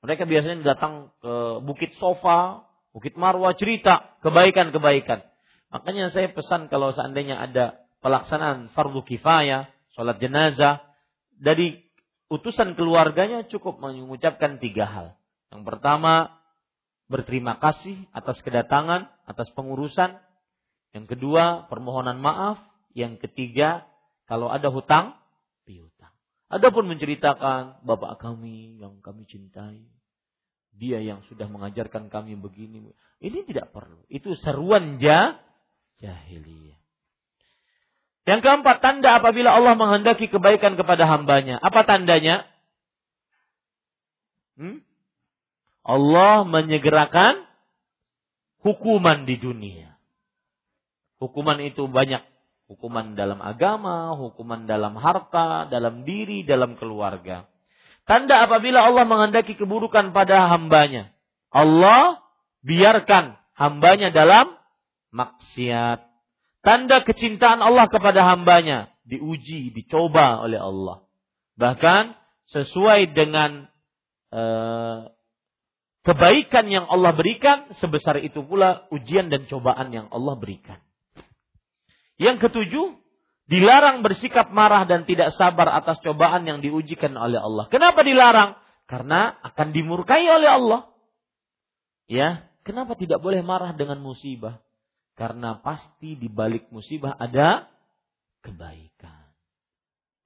[0.03, 5.23] Mereka biasanya datang ke Bukit Sofa, Bukit Marwah cerita kebaikan-kebaikan.
[5.73, 10.85] Makanya saya pesan kalau seandainya ada pelaksanaan fardu kifayah, sholat jenazah,
[11.37, 11.84] dari
[12.33, 15.07] utusan keluarganya cukup mengucapkan tiga hal.
[15.53, 16.35] Yang pertama,
[17.07, 20.19] berterima kasih atas kedatangan, atas pengurusan.
[20.95, 22.63] Yang kedua, permohonan maaf.
[22.95, 23.87] Yang ketiga,
[24.31, 25.19] kalau ada hutang,
[25.67, 26.15] piutang.
[26.47, 29.83] Adapun menceritakan bapak kami yang kami cintai,
[30.71, 34.07] dia yang sudah mengajarkan kami begini, ini tidak perlu.
[34.07, 35.41] Itu seruan ja,
[35.99, 36.84] jahiliyah.
[38.25, 41.61] Yang keempat, tanda apabila Allah menghendaki kebaikan kepada hambanya.
[41.61, 42.49] Apa tandanya?
[44.57, 44.81] Hmm?
[45.85, 47.45] Allah menyegerakan
[48.65, 50.01] hukuman di dunia.
[51.21, 52.25] Hukuman itu banyak.
[52.65, 57.45] Hukuman dalam agama, hukuman dalam harta, dalam diri, dalam keluarga.
[58.09, 61.13] Tanda apabila Allah menghendaki keburukan pada hambanya.
[61.53, 62.25] Allah
[62.65, 64.49] biarkan hambanya dalam
[65.13, 66.14] maksiat.
[66.65, 68.89] Tanda kecintaan Allah kepada hambanya.
[69.05, 71.05] Diuji, dicoba oleh Allah.
[71.61, 72.16] Bahkan
[72.49, 73.69] sesuai dengan
[74.32, 75.12] uh,
[76.09, 80.81] kebaikan yang Allah berikan, sebesar itu pula ujian dan cobaan yang Allah berikan.
[82.16, 82.97] Yang ketujuh,
[83.45, 87.69] dilarang bersikap marah dan tidak sabar atas cobaan yang diujikan oleh Allah.
[87.69, 88.57] Kenapa dilarang?
[88.89, 90.81] Karena akan dimurkai oleh Allah.
[92.09, 94.64] Ya, kenapa tidak boleh marah dengan musibah?
[95.15, 97.70] Karena pasti di balik musibah ada
[98.43, 99.31] kebaikan.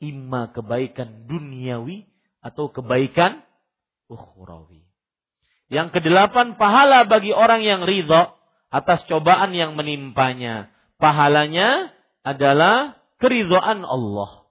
[0.01, 2.09] Ima kebaikan duniawi
[2.41, 3.45] atau kebaikan
[4.09, 4.89] ukhrawi.
[5.69, 8.33] Yang kedelapan, pahala bagi orang yang ridho
[8.73, 10.73] atas cobaan yang menimpanya.
[10.97, 11.93] Pahalanya
[12.25, 14.49] adalah keridhaan Allah.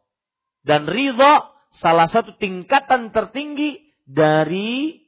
[0.62, 1.34] Dan ridho
[1.82, 5.02] salah satu tingkatan tertinggi dari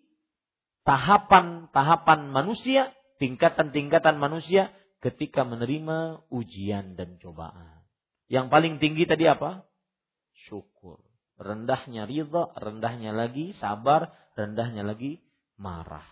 [0.89, 2.89] tahapan-tahapan manusia,
[3.21, 7.83] tingkatan-tingkatan manusia ketika menerima ujian dan cobaan.
[8.29, 9.65] Yang paling tinggi tadi apa?
[10.47, 11.01] Syukur.
[11.39, 15.23] Rendahnya ridho, rendahnya lagi sabar, rendahnya lagi
[15.55, 16.05] marah.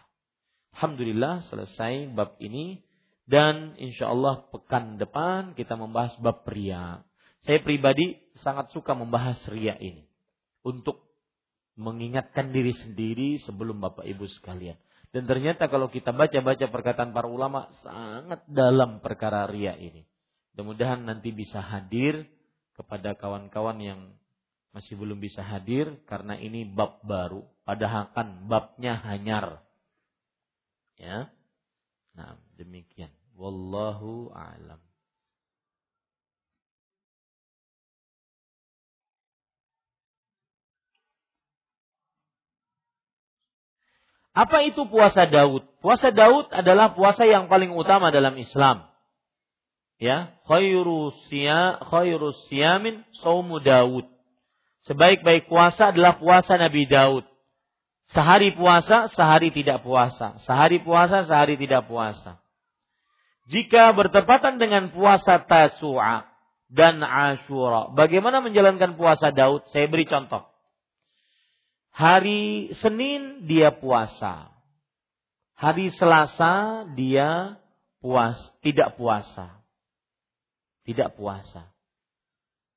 [0.77, 2.79] Alhamdulillah selesai bab ini
[3.27, 7.03] dan insya Allah pekan depan kita membahas bab ria.
[7.43, 10.07] Saya pribadi sangat suka membahas ria ini
[10.63, 11.07] untuk
[11.77, 14.75] mengingatkan diri sendiri sebelum Bapak Ibu sekalian.
[15.15, 20.03] Dan ternyata kalau kita baca-baca perkataan para ulama sangat dalam perkara ria ini.
[20.53, 22.27] Mudah-mudahan nanti bisa hadir
[22.75, 24.01] kepada kawan-kawan yang
[24.75, 27.41] masih belum bisa hadir karena ini bab baru.
[27.63, 29.63] Padahal kan babnya hanyar.
[30.97, 31.29] Ya.
[32.17, 33.13] Nah, demikian.
[33.37, 34.81] Wallahu a'lam.
[44.37, 45.65] Apa itu puasa Daud?
[45.81, 48.85] Puasa Daud adalah puasa yang paling utama dalam Islam.
[49.97, 54.05] Ya, khairu siya, khairu siyamin saumu Daud.
[54.85, 57.25] Sebaik-baik puasa adalah puasa Nabi Daud.
[58.13, 60.37] Sehari puasa, sehari tidak puasa.
[60.45, 62.37] Sehari puasa, sehari tidak puasa.
[63.49, 66.29] Jika bertepatan dengan puasa Tasu'a
[66.69, 69.65] dan Ashura, bagaimana menjalankan puasa Daud?
[69.73, 70.45] Saya beri contoh.
[71.97, 74.53] Hari Senin dia puasa.
[75.57, 77.57] Hari Selasa dia
[77.97, 79.65] puas, tidak puasa.
[80.85, 81.73] Tidak puasa.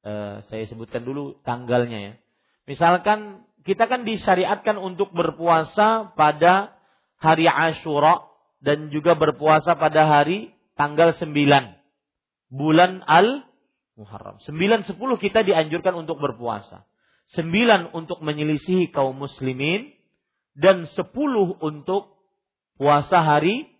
[0.00, 2.14] E, saya sebutkan dulu tanggalnya ya.
[2.64, 6.80] Misalkan kita kan disyariatkan untuk berpuasa pada
[7.20, 8.24] hari Ashura
[8.64, 10.48] dan juga berpuasa pada hari
[10.80, 11.28] tanggal 9
[12.48, 13.44] bulan Al
[14.00, 14.40] Muharram.
[14.40, 16.88] 9 10 kita dianjurkan untuk berpuasa
[17.34, 19.90] sembilan untuk menyelisihi kaum muslimin
[20.58, 22.18] dan sepuluh untuk
[22.74, 23.70] puasa hari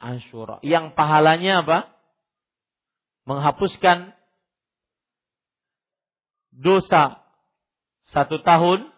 [0.00, 0.60] Ashura.
[0.64, 1.78] Yang pahalanya apa?
[3.28, 4.16] Menghapuskan
[6.50, 7.20] dosa
[8.10, 8.90] satu tahun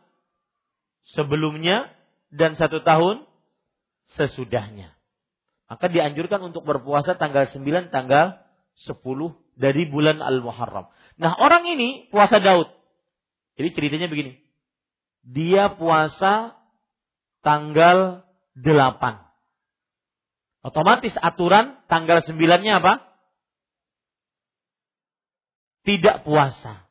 [1.14, 1.90] sebelumnya
[2.32, 3.26] dan satu tahun
[4.16, 4.94] sesudahnya.
[5.68, 8.40] Maka dianjurkan untuk berpuasa tanggal 9, tanggal
[8.88, 9.00] 10
[9.56, 10.88] dari bulan Al-Muharram.
[11.20, 12.81] Nah orang ini puasa Daud.
[13.56, 14.40] Jadi ceritanya begini.
[15.22, 16.56] Dia puasa
[17.44, 18.26] tanggal
[18.58, 19.22] 8.
[20.62, 23.02] Otomatis aturan tanggal 9-nya apa?
[25.82, 26.86] Tidak puasa.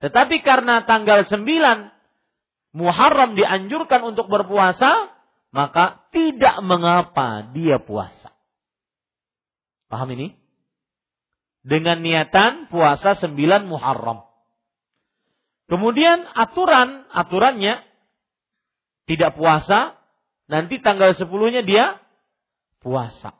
[0.00, 1.44] Tetapi karena tanggal 9
[2.76, 5.08] Muharram dianjurkan untuk berpuasa,
[5.48, 8.36] maka tidak mengapa dia puasa.
[9.88, 10.36] Paham ini?
[11.64, 13.32] Dengan niatan puasa 9
[13.64, 14.25] Muharram.
[15.66, 17.82] Kemudian aturan, aturannya
[19.10, 19.98] tidak puasa,
[20.46, 21.98] nanti tanggal sepuluhnya dia
[22.78, 23.34] puasa.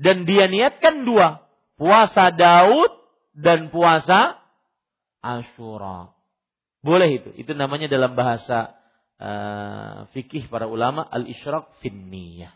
[0.00, 1.44] Dan dia niatkan dua,
[1.76, 2.90] puasa Daud
[3.36, 4.40] dan puasa
[5.20, 6.16] Ashura.
[6.80, 8.76] Boleh itu, itu namanya dalam bahasa
[9.20, 12.52] uh, fikih para ulama al-isyraq finniyah.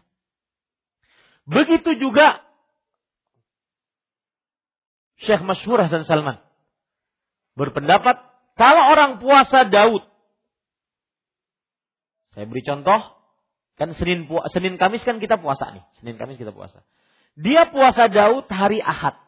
[1.48, 2.44] Begitu juga
[5.24, 6.47] Syekh Masyhur Hasan Salman
[7.58, 8.22] berpendapat
[8.54, 10.06] kalau orang puasa Daud.
[12.38, 13.18] Saya beri contoh,
[13.74, 16.86] kan Senin Senin Kamis kan kita puasa nih, Senin Kamis kita puasa.
[17.38, 19.18] Dia puasa Daud hari Ahad.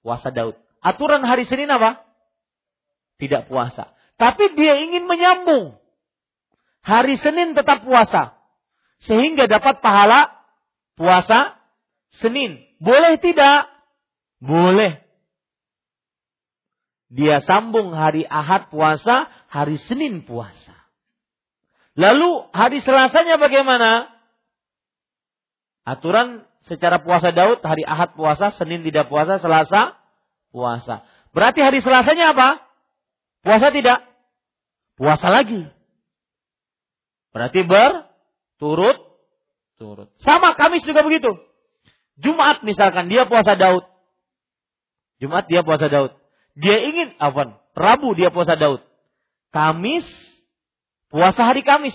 [0.00, 0.56] Puasa Daud.
[0.80, 2.04] Aturan hari Senin apa?
[3.20, 3.92] Tidak puasa.
[4.16, 5.76] Tapi dia ingin menyambung.
[6.80, 8.36] Hari Senin tetap puasa.
[9.04, 10.32] Sehingga dapat pahala
[10.96, 11.60] puasa
[12.20, 12.60] Senin.
[12.80, 13.68] Boleh tidak?
[14.40, 15.04] Boleh.
[17.10, 20.78] Dia sambung hari Ahad puasa, hari Senin puasa.
[21.98, 24.06] Lalu hari Selasanya bagaimana?
[25.82, 29.98] Aturan secara puasa Daud, hari Ahad puasa, Senin tidak puasa, Selasa
[30.54, 31.02] puasa.
[31.34, 32.62] Berarti hari Selasanya apa?
[33.42, 34.06] Puasa tidak?
[34.94, 35.66] Puasa lagi.
[37.34, 39.10] Berarti berturut
[39.80, 40.12] turut.
[40.20, 41.32] Sama Kamis juga begitu.
[42.20, 43.88] Jumat misalkan dia puasa Daud.
[45.24, 46.19] Jumat dia puasa Daud.
[46.58, 47.60] Dia ingin apa?
[47.74, 48.82] Rabu dia puasa Daud.
[49.54, 50.06] Kamis
[51.10, 51.94] puasa hari Kamis.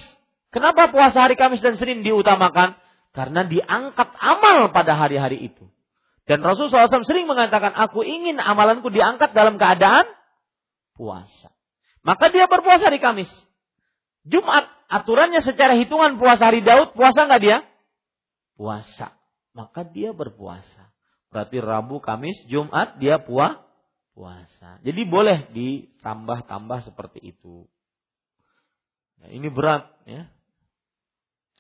[0.51, 2.79] Kenapa puasa hari Kamis dan Senin diutamakan?
[3.15, 5.67] Karena diangkat amal pada hari-hari itu.
[6.27, 10.03] Dan Rasulullah SAW sering mengatakan, aku ingin amalanku diangkat dalam keadaan
[10.97, 11.53] puasa.
[12.01, 13.29] Maka dia berpuasa hari Kamis.
[14.25, 17.57] Jumat, aturannya secara hitungan puasa hari Daud, puasa nggak dia?
[18.57, 19.15] Puasa.
[19.53, 20.91] Maka dia berpuasa.
[21.29, 23.64] Berarti Rabu, Kamis, Jumat dia puasa
[24.15, 24.79] puasa.
[24.81, 27.67] Jadi boleh ditambah-tambah seperti itu.
[29.19, 30.31] Nah, ini berat ya.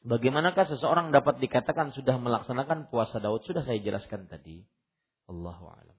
[0.05, 3.43] Bagaimanakah seseorang dapat dikatakan sudah melaksanakan puasa Daud?
[3.43, 4.63] Sudah saya jelaskan tadi.
[5.27, 5.97] Allahu a'lam.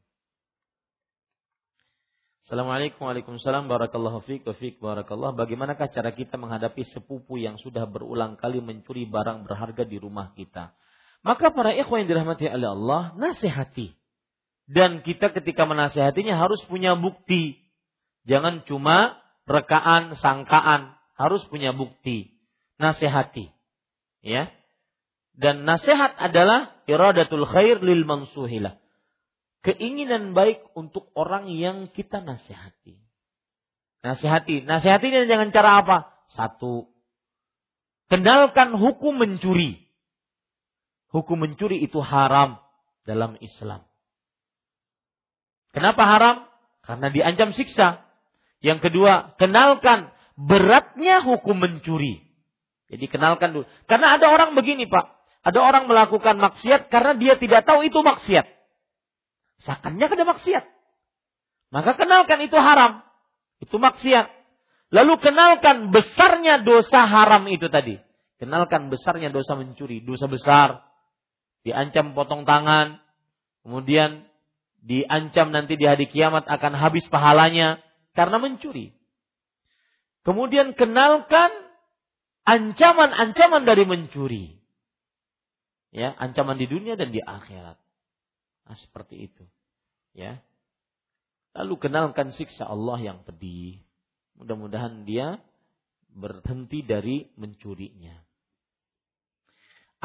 [2.46, 8.62] Assalamualaikum Waalaikumsalam Barakallahu fiqh fiqh Barakallah Bagaimanakah cara kita menghadapi sepupu yang sudah berulang kali
[8.62, 10.70] mencuri barang berharga di rumah kita
[11.26, 13.90] Maka para ikhwan yang dirahmati oleh Allah Nasihati
[14.66, 17.62] dan kita ketika menasehatinya harus punya bukti.
[18.26, 22.34] Jangan cuma rekaan, sangkaan, harus punya bukti.
[22.82, 23.54] Nasehati.
[24.26, 24.50] Ya.
[25.38, 28.82] Dan nasihat adalah iradatul khair lil mansuhilah.
[29.62, 32.98] Keinginan baik untuk orang yang kita nasihati.
[34.02, 34.66] Nasihati.
[34.66, 35.98] Nasihati ini dengan cara apa?
[36.34, 36.90] Satu.
[38.10, 39.86] Kenalkan hukum mencuri.
[41.10, 42.58] Hukum mencuri itu haram
[43.06, 43.86] dalam Islam.
[45.76, 46.36] Kenapa haram?
[46.80, 48.00] Karena diancam siksa.
[48.64, 50.08] Yang kedua, kenalkan
[50.40, 52.24] beratnya hukum mencuri.
[52.88, 53.68] Jadi kenalkan dulu.
[53.84, 55.04] Karena ada orang begini Pak.
[55.44, 58.48] Ada orang melakukan maksiat karena dia tidak tahu itu maksiat.
[59.68, 60.64] Sakannya kena maksiat.
[61.76, 63.04] Maka kenalkan itu haram.
[63.60, 64.32] Itu maksiat.
[64.96, 68.00] Lalu kenalkan besarnya dosa haram itu tadi.
[68.40, 70.00] Kenalkan besarnya dosa mencuri.
[70.00, 70.88] Dosa besar.
[71.68, 72.96] Diancam potong tangan.
[73.60, 74.24] Kemudian
[74.86, 77.82] diancam nanti di hari kiamat akan habis pahalanya
[78.14, 78.94] karena mencuri.
[80.22, 81.50] Kemudian kenalkan
[82.46, 84.46] ancaman-ancaman dari mencuri.
[85.90, 87.78] Ya, ancaman di dunia dan di akhirat.
[88.66, 89.44] Nah, seperti itu.
[90.14, 90.42] Ya.
[91.54, 93.82] Lalu kenalkan siksa Allah yang pedih.
[94.38, 95.40] Mudah-mudahan dia
[96.10, 98.25] berhenti dari mencurinya.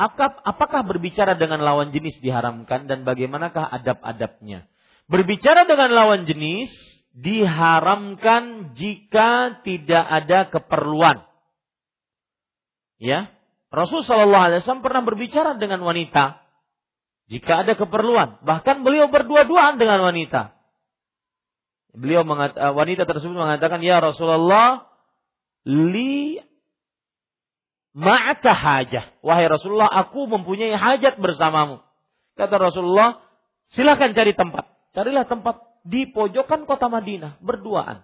[0.01, 4.65] Apakah berbicara dengan lawan jenis diharamkan dan bagaimanakah adab-adabnya?
[5.05, 6.73] Berbicara dengan lawan jenis
[7.13, 11.21] diharamkan jika tidak ada keperluan.
[12.97, 13.29] Ya,
[13.69, 16.41] Rasul Shallallahu Alaihi Wasallam pernah berbicara dengan wanita
[17.29, 18.41] jika ada keperluan.
[18.41, 20.57] Bahkan beliau berdua-duaan dengan wanita.
[21.95, 24.87] Beliau mengat, eh, wanita tersebut mengatakan, ya Rasulullah,
[25.67, 26.39] li
[27.97, 29.05] ma'aka hajah.
[29.23, 31.83] Wahai Rasulullah, aku mempunyai hajat bersamamu.
[32.35, 33.21] Kata Rasulullah,
[33.75, 34.65] silakan cari tempat.
[34.91, 38.03] Carilah tempat di pojokan kota Madinah, berduaan.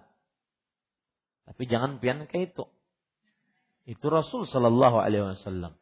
[1.48, 2.64] Tapi jangan pian kayak itu.
[3.88, 5.72] Itu Rasul Shallallahu Alaihi Wasallam.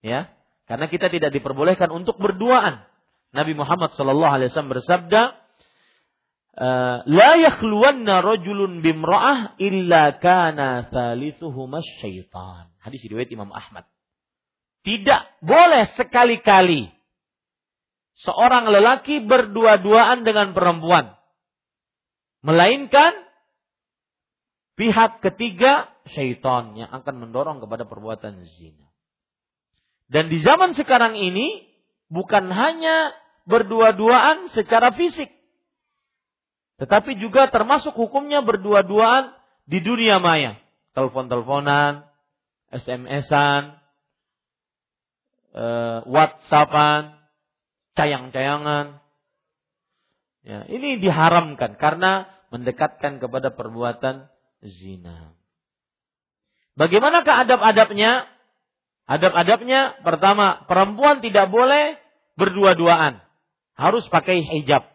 [0.00, 0.32] Ya,
[0.64, 2.88] karena kita tidak diperbolehkan untuk berduaan.
[3.36, 5.42] Nabi Muhammad Shallallahu Alaihi Wasallam bersabda,
[6.52, 12.68] Eh, la yakhluwanna rajulun bimra'ah illa kana thalithuhuma syaitan.
[12.82, 13.86] Hadis riwayat Imam Ahmad.
[14.82, 16.90] Tidak boleh sekali-kali
[18.18, 21.14] seorang lelaki berdua-duaan dengan perempuan.
[22.42, 23.14] Melainkan
[24.74, 28.90] pihak ketiga syaitan yang akan mendorong kepada perbuatan zina.
[30.10, 31.62] Dan di zaman sekarang ini
[32.10, 33.14] bukan hanya
[33.46, 35.30] berdua-duaan secara fisik,
[36.82, 39.32] tetapi juga termasuk hukumnya berdua-duaan
[39.64, 40.58] di dunia maya.
[40.92, 42.11] Telepon-teleponan,
[42.72, 43.76] SMS-an,
[45.52, 47.20] uh, WhatsAppan,
[47.92, 48.98] cayang-cayangan.
[50.42, 54.26] Ya, ini diharamkan karena mendekatkan kepada perbuatan
[54.64, 55.36] zina.
[56.74, 58.26] Bagaimanakah adab-adabnya?
[59.06, 62.00] Adab-adabnya pertama, perempuan tidak boleh
[62.34, 63.20] berdua-duaan.
[63.76, 64.88] Harus pakai hijab.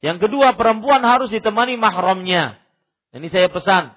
[0.00, 2.56] Yang kedua, perempuan harus ditemani mahramnya.
[3.12, 3.92] Ini saya pesan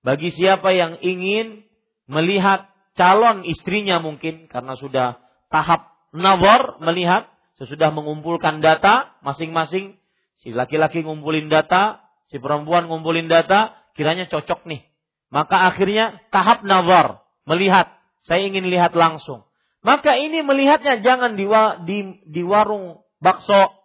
[0.00, 1.66] bagi siapa yang ingin
[2.10, 5.18] melihat calon istrinya mungkin karena sudah
[5.50, 9.98] tahap nawar melihat sesudah mengumpulkan data masing-masing
[10.44, 14.84] si laki-laki ngumpulin data, si perempuan ngumpulin data, kiranya cocok nih.
[15.32, 17.90] Maka akhirnya tahap nawar melihat,
[18.28, 19.48] saya ingin lihat langsung.
[19.80, 21.48] Maka ini melihatnya jangan di,
[21.88, 21.98] di,
[22.28, 23.84] di warung bakso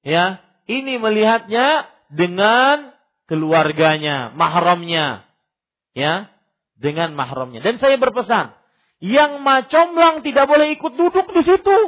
[0.00, 2.96] Ya, ini melihatnya dengan
[3.28, 5.28] keluarganya, mahramnya.
[6.00, 6.32] Ya,
[6.80, 7.60] dengan mahramnya.
[7.60, 8.56] Dan saya berpesan,
[9.04, 11.78] yang macomlang tidak boleh ikut duduk di situ.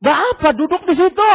[0.00, 1.30] Gak apa duduk di situ.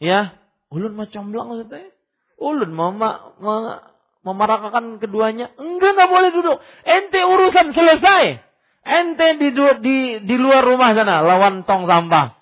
[0.00, 0.40] Ya,
[0.72, 1.92] ulun macomlang maksudnya.
[2.36, 3.32] Ulun mama,
[4.20, 5.52] memarakakan keduanya.
[5.56, 6.56] Enggak, enggak boleh duduk.
[6.84, 8.24] Ente urusan selesai.
[8.84, 9.48] Ente di,
[9.80, 12.36] di, di luar rumah sana, lawan tong sampah.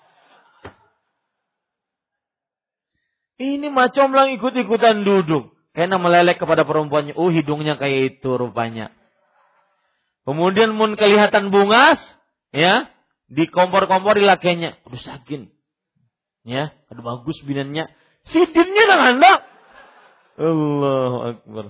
[3.39, 5.54] Ini macam ikut-ikutan duduk.
[5.75, 7.19] Karena melelek kepada perempuannya.
[7.19, 8.95] Oh hidungnya kayak itu rupanya.
[10.23, 11.99] Kemudian mun kelihatan bungas.
[12.55, 12.87] Ya.
[13.27, 14.79] Di kompor-kompor lakinya.
[14.87, 15.51] Aduh sakin.
[16.47, 16.71] Ya.
[16.87, 17.91] Aduh bagus binannya.
[18.31, 19.33] Sidinnya nang anda.
[20.39, 21.65] Allahu Akbar.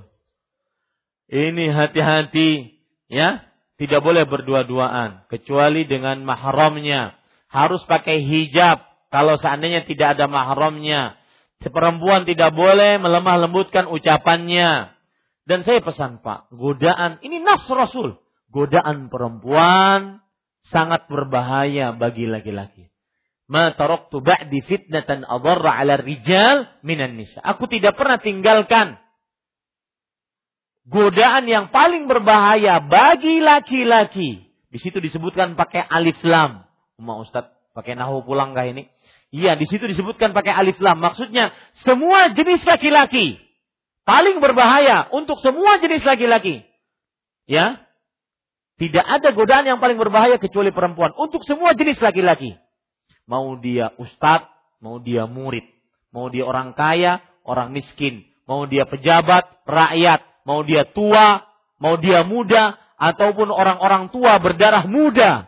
[1.26, 2.78] Ini hati-hati.
[3.10, 3.42] Ya.
[3.82, 5.26] Tidak boleh berdua-duaan.
[5.34, 7.18] Kecuali dengan mahramnya.
[7.50, 8.86] Harus pakai hijab.
[9.10, 11.18] Kalau seandainya tidak ada mahramnya
[11.64, 14.96] Perempuan tidak boleh melemah lembutkan ucapannya.
[15.46, 18.18] Dan saya pesan Pak, godaan, ini nas Rasul.
[18.50, 20.26] Godaan perempuan
[20.70, 22.90] sangat berbahaya bagi laki-laki.
[23.46, 27.38] Ma taraktu ba'di fitnatan adarra 'ala rijal minan nisa.
[27.46, 28.98] Aku tidak pernah tinggalkan
[30.86, 34.50] godaan yang paling berbahaya bagi laki-laki.
[34.70, 36.66] Di situ disebutkan pakai alif lam.
[36.98, 38.90] Umma Ustaz, pakai nahu pulang kah ini?
[39.36, 41.04] Iya, di situ disebutkan pakai alif lam.
[41.04, 41.52] Maksudnya
[41.84, 43.36] semua jenis laki-laki
[44.08, 46.64] paling berbahaya untuk semua jenis laki-laki.
[47.44, 47.84] Ya.
[48.80, 52.56] Tidak ada godaan yang paling berbahaya kecuali perempuan untuk semua jenis laki-laki.
[53.28, 54.48] Mau dia ustadz,
[54.80, 55.64] mau dia murid,
[56.16, 61.44] mau dia orang kaya, orang miskin, mau dia pejabat, rakyat, mau dia tua,
[61.80, 65.48] mau dia muda, ataupun orang-orang tua berdarah muda.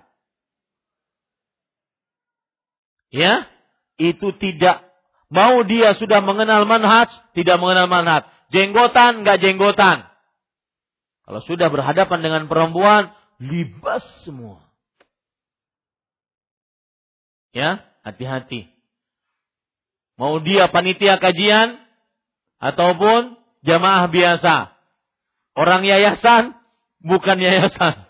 [3.12, 3.48] Ya,
[3.98, 4.86] itu tidak
[5.28, 8.24] mau dia sudah mengenal manhaj, tidak mengenal manhaj.
[8.54, 10.08] Jenggotan, nggak jenggotan.
[11.28, 13.12] Kalau sudah berhadapan dengan perempuan,
[13.44, 14.64] libas semua.
[17.52, 18.72] Ya, hati-hati.
[20.16, 21.78] Mau dia panitia kajian
[22.58, 24.74] ataupun jamaah biasa.
[25.58, 26.58] Orang yayasan
[27.04, 28.08] bukan yayasan.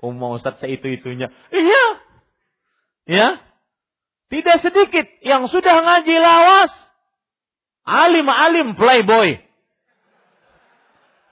[0.20, 1.32] Mau Ustaz saya itu-itunya.
[1.50, 1.84] Iya.
[3.08, 3.28] Ya.
[4.28, 6.72] Tidak sedikit yang sudah ngaji lawas.
[7.88, 9.40] Alim-alim playboy.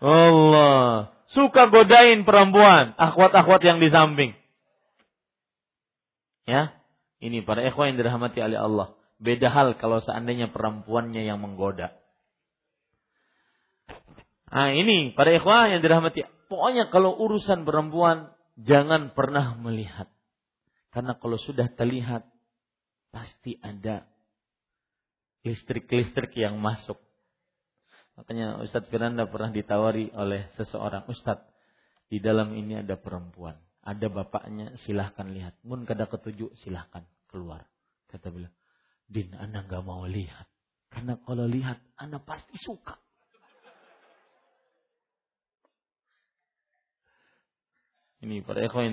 [0.01, 1.13] Allah.
[1.29, 2.97] Suka godain perempuan.
[2.97, 4.33] Akhwat-akhwat yang di samping.
[6.49, 6.73] Ya.
[7.21, 8.89] Ini para ikhwan yang dirahmati oleh Allah.
[9.17, 11.97] Beda hal kalau seandainya perempuannya yang menggoda.
[14.53, 16.25] Nah ini para ikhwah yang dirahmati.
[16.49, 20.09] Pokoknya kalau urusan perempuan jangan pernah melihat.
[20.93, 22.25] Karena kalau sudah terlihat
[23.17, 24.05] pasti ada
[25.41, 27.01] listrik-listrik yang masuk.
[28.21, 31.09] Makanya Ustadz Firanda pernah ditawari oleh seseorang.
[31.09, 31.49] Ustadz,
[32.13, 33.57] di dalam ini ada perempuan.
[33.81, 35.57] Ada bapaknya, silahkan lihat.
[35.65, 37.65] Mun kada ketujuh, silahkan keluar.
[38.13, 38.53] Kata beliau,
[39.09, 40.45] Din, anak gak mau lihat.
[40.93, 43.01] Karena kalau lihat, anak pasti suka.
[48.27, 48.91] Ini para ikhwan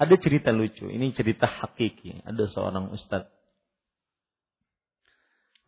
[0.00, 0.90] Ada cerita lucu.
[0.90, 2.26] Ini cerita hakiki.
[2.26, 3.43] Ada seorang ustadz.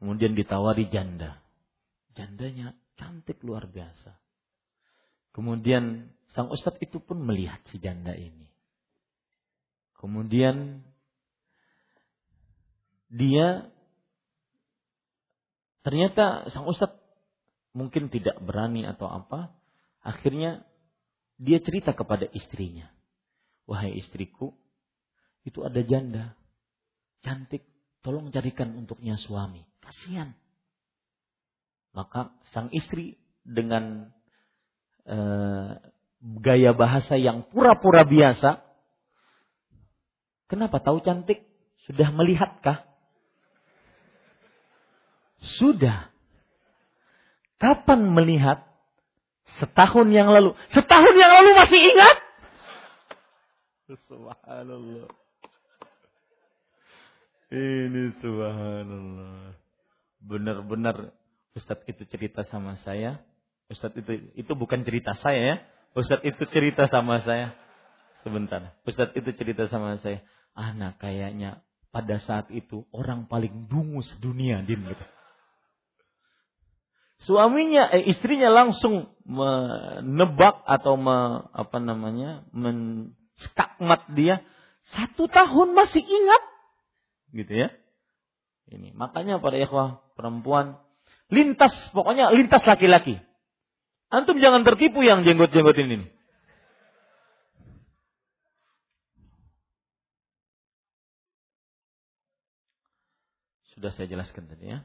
[0.01, 1.41] Kemudian ditawari janda.
[2.17, 4.17] Jandanya cantik luar biasa.
[5.37, 8.49] Kemudian sang ustadz itu pun melihat si janda ini.
[9.97, 10.85] Kemudian
[13.13, 13.69] dia
[15.85, 16.97] ternyata sang ustadz
[17.77, 19.53] mungkin tidak berani atau apa.
[20.01, 20.65] Akhirnya
[21.37, 22.89] dia cerita kepada istrinya.
[23.69, 24.57] Wahai istriku,
[25.45, 26.33] itu ada janda.
[27.21, 27.67] Cantik,
[28.07, 29.67] tolong carikan untuknya suami.
[29.83, 30.31] Kasihan.
[31.91, 34.15] Maka sang istri dengan
[35.11, 35.75] uh,
[36.39, 38.63] gaya bahasa yang pura-pura biasa.
[40.47, 41.43] Kenapa tahu cantik?
[41.91, 42.87] Sudah melihatkah?
[45.59, 46.15] Sudah.
[47.59, 48.63] Kapan melihat?
[49.59, 50.55] Setahun yang lalu.
[50.71, 52.17] Setahun yang lalu masih ingat?
[54.07, 55.26] Subhanallah.
[57.47, 59.55] Ini subhanallah.
[60.27, 61.15] Benar-benar
[61.55, 63.23] Ustadz itu cerita sama saya.
[63.71, 65.57] Ustadz itu itu bukan cerita saya ya.
[65.95, 67.55] Ustadz itu cerita sama saya.
[68.27, 68.75] Sebentar.
[68.83, 70.27] Ustadz itu cerita sama saya.
[70.59, 71.63] Anak kayaknya
[71.95, 75.07] pada saat itu orang paling dungu sedunia din gitu.
[77.25, 83.11] Suaminya, eh, istrinya langsung menebak atau me, apa namanya, men,
[83.41, 84.45] skakmat dia
[84.93, 86.43] satu tahun masih ingat
[87.37, 87.69] gitu ya
[88.73, 90.81] ini makanya pada ikhwah perempuan
[91.29, 93.21] lintas pokoknya lintas laki-laki
[94.09, 96.09] antum jangan tertipu yang jenggot-jenggot ini
[103.77, 104.81] sudah saya jelaskan tadi ya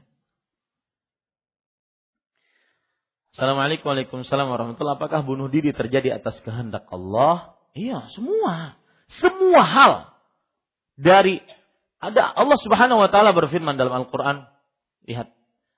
[3.32, 7.56] Assalamualaikum warahmatullahi Apakah bunuh diri terjadi atas kehendak Allah?
[7.72, 8.76] Iya, semua.
[9.08, 9.92] Semua hal.
[11.00, 11.40] Dari
[12.02, 14.50] ada Allah Subhanahu wa taala berfirman dalam Al-Qur'an.
[15.06, 15.30] Lihat,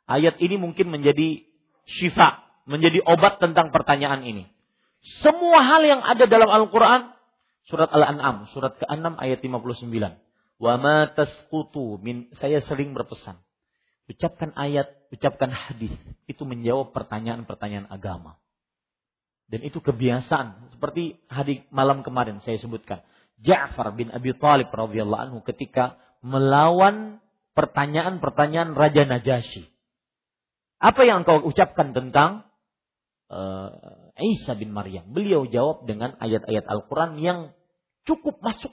[0.08, 1.44] ayat ini mungkin menjadi
[1.84, 4.48] syifa, menjadi obat tentang pertanyaan ini.
[5.20, 7.12] Semua hal yang ada dalam Al-Qur'an
[7.68, 10.64] surat Al-An'am, surat ke-6 ayat 59.
[10.64, 13.36] Wa ma tasqutu min saya sering berpesan.
[14.08, 15.92] Ucapkan ayat, ucapkan hadis,
[16.24, 18.40] itu menjawab pertanyaan-pertanyaan agama.
[19.48, 20.72] Dan itu kebiasaan.
[20.76, 23.04] Seperti hari malam kemarin saya sebutkan.
[23.44, 27.20] Ja'far bin Abi Thalib radhiyallahu anhu ketika melawan
[27.52, 29.68] pertanyaan-pertanyaan Raja Najasyi.
[30.80, 32.48] Apa yang engkau ucapkan tentang
[33.28, 35.12] uh, Isa bin Maryam?
[35.12, 37.38] Beliau jawab dengan ayat-ayat Al-Quran yang
[38.08, 38.72] cukup masuk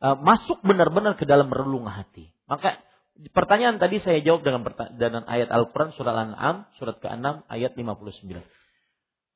[0.00, 2.32] uh, masuk benar-benar ke dalam relung hati.
[2.48, 2.80] Maka
[3.36, 4.64] pertanyaan tadi saya jawab dengan,
[4.96, 8.57] dengan ayat Al-Quran surah Al-An'am surat ke-6 ayat 59.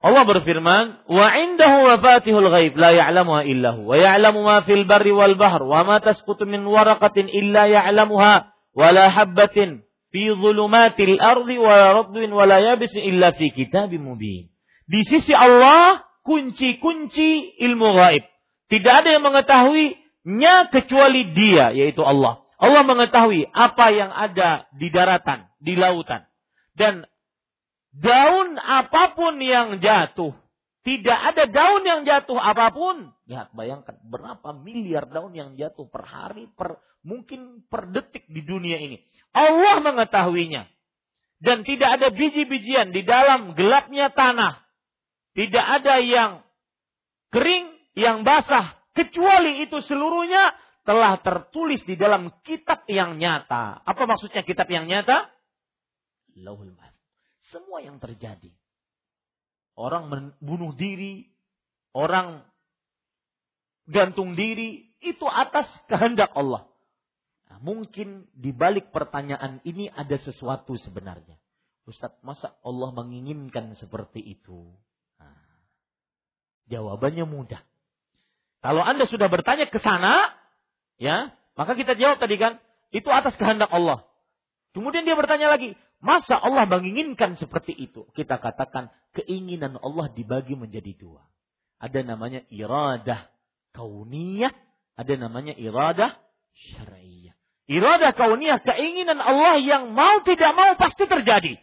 [0.03, 5.15] Allah berfirman, "Wa indahu mafatihul ghaib la ya'lamuha illa hu wa ya'lamu ma fil barri
[5.15, 11.55] wal bahr wa ma tasqutu min waraqatin illa ya'lamuha wa la habatin fi dhulumatil ardi
[11.55, 14.51] wa la radwin wa la yabisin illa fi kitabim mubin."
[14.91, 18.27] Di sisi Allah kunci-kunci ilmu gaib.
[18.75, 22.43] Tidak ada yang mengetahuinya kecuali Dia yaitu Allah.
[22.59, 26.27] Allah mengetahui apa yang ada di daratan, di lautan.
[26.75, 27.07] Dan
[27.93, 30.33] daun apa pun yang jatuh,
[30.83, 33.15] tidak ada daun yang jatuh apa pun.
[33.31, 38.83] Lihat, bayangkan berapa miliar daun yang jatuh per hari, per mungkin per detik di dunia
[38.83, 38.99] ini.
[39.31, 40.67] Allah mengetahuinya.
[41.43, 44.63] Dan tidak ada biji-bijian di dalam gelapnya tanah.
[45.35, 46.43] Tidak ada yang
[47.35, 47.67] kering,
[47.99, 48.79] yang basah.
[48.95, 53.83] Kecuali itu seluruhnya telah tertulis di dalam kitab yang nyata.
[53.83, 55.31] Apa maksudnya kitab yang nyata?
[56.39, 56.75] Lauhul
[57.53, 58.49] Semua yang terjadi.
[59.77, 60.09] Orang
[60.41, 61.29] bunuh diri,
[61.93, 62.41] orang
[63.85, 66.65] gantung diri, itu atas kehendak Allah.
[67.53, 71.37] Nah, mungkin di balik pertanyaan ini ada sesuatu sebenarnya.
[71.85, 74.73] Ustaz, masa Allah menginginkan seperti itu?
[75.21, 75.37] Nah,
[76.73, 77.61] jawabannya mudah.
[78.63, 80.31] Kalau Anda sudah bertanya ke sana,
[80.97, 82.63] ya, maka kita jawab tadi kan,
[82.95, 84.07] itu atas kehendak Allah.
[84.73, 88.05] Kemudian dia bertanya lagi, masa Allah menginginkan seperti itu?
[88.13, 91.23] Kita katakan keinginan Allah dibagi menjadi dua.
[91.79, 93.31] Ada namanya iradah
[93.73, 94.53] kauniyah,
[94.99, 96.19] ada namanya iradah
[96.53, 97.35] syar'iyah.
[97.71, 101.57] Iradah kauniyah keinginan Allah yang mau tidak mau pasti terjadi.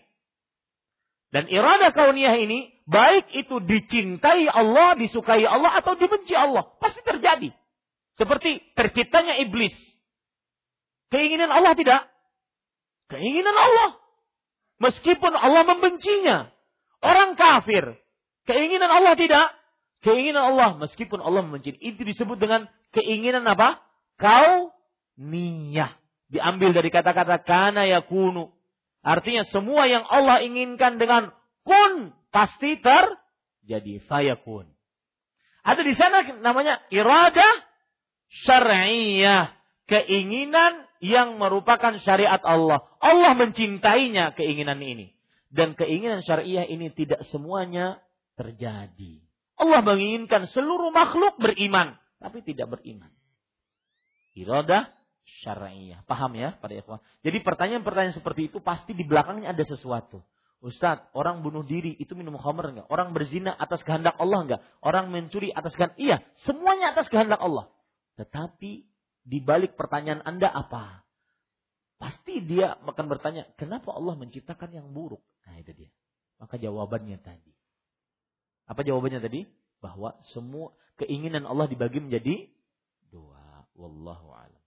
[1.30, 7.54] Dan iradah kauniyah ini baik itu dicintai Allah, disukai Allah atau dibenci Allah, pasti terjadi.
[8.18, 9.72] Seperti terciptanya iblis.
[11.14, 12.02] Keinginan Allah tidak?
[13.10, 14.09] Keinginan Allah.
[14.80, 16.52] Meskipun Allah membencinya.
[17.00, 18.00] Orang kafir.
[18.48, 19.52] Keinginan Allah tidak?
[20.04, 20.80] Keinginan Allah.
[20.80, 21.76] Meskipun Allah membenci.
[21.80, 23.84] Itu disebut dengan keinginan apa?
[24.16, 24.72] Kau
[25.20, 25.96] niyah.
[26.32, 28.52] Diambil dari kata-kata kana yakunu.
[29.00, 31.32] Artinya semua yang Allah inginkan dengan
[31.64, 34.68] kun pasti terjadi fayakun.
[35.64, 37.54] Ada di sana namanya iradah
[38.46, 39.54] syar'iyah,
[39.90, 42.84] keinginan yang merupakan syariat Allah.
[43.00, 45.16] Allah mencintainya keinginan ini.
[45.50, 47.98] Dan keinginan syariah ini tidak semuanya
[48.38, 49.24] terjadi.
[49.60, 53.12] Allah menginginkan seluruh makhluk beriman, tapi tidak beriman.
[54.38, 54.88] Iradah
[55.44, 56.00] syariah.
[56.06, 57.04] Paham ya pada ikhwan?
[57.26, 60.24] Jadi pertanyaan-pertanyaan seperti itu pasti di belakangnya ada sesuatu.
[60.60, 62.88] Ustadz, orang bunuh diri itu minum khamr enggak?
[62.92, 64.62] Orang berzina atas kehendak Allah enggak?
[64.84, 65.96] Orang mencuri atas kehendak?
[65.96, 67.72] Iya, semuanya atas kehendak Allah.
[68.20, 68.84] Tetapi
[69.30, 71.06] di balik pertanyaan Anda apa?
[72.02, 75.22] Pasti dia akan bertanya, kenapa Allah menciptakan yang buruk?
[75.46, 75.92] Nah itu dia.
[76.42, 77.54] Maka jawabannya tadi.
[78.66, 79.46] Apa jawabannya tadi?
[79.78, 82.50] Bahwa semua keinginan Allah dibagi menjadi
[83.14, 83.68] dua.
[83.78, 84.64] Wallahu a'lam.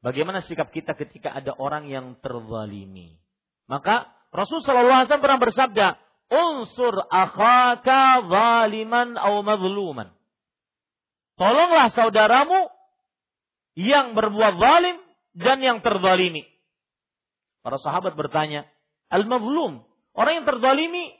[0.00, 3.20] Bagaimana sikap kita ketika ada orang yang terzalimi?
[3.68, 5.86] Maka Rasul sallallahu alaihi wasallam pernah bersabda,
[6.30, 10.08] "Unsur akhaka zaliman atau mazluman."
[11.40, 12.68] Tolonglah saudaramu
[13.72, 15.00] yang berbuat zalim
[15.32, 16.44] dan yang terzalimi.
[17.64, 18.68] Para sahabat bertanya,
[19.08, 19.80] "Al-mazlum,
[20.12, 21.16] orang yang terzalimi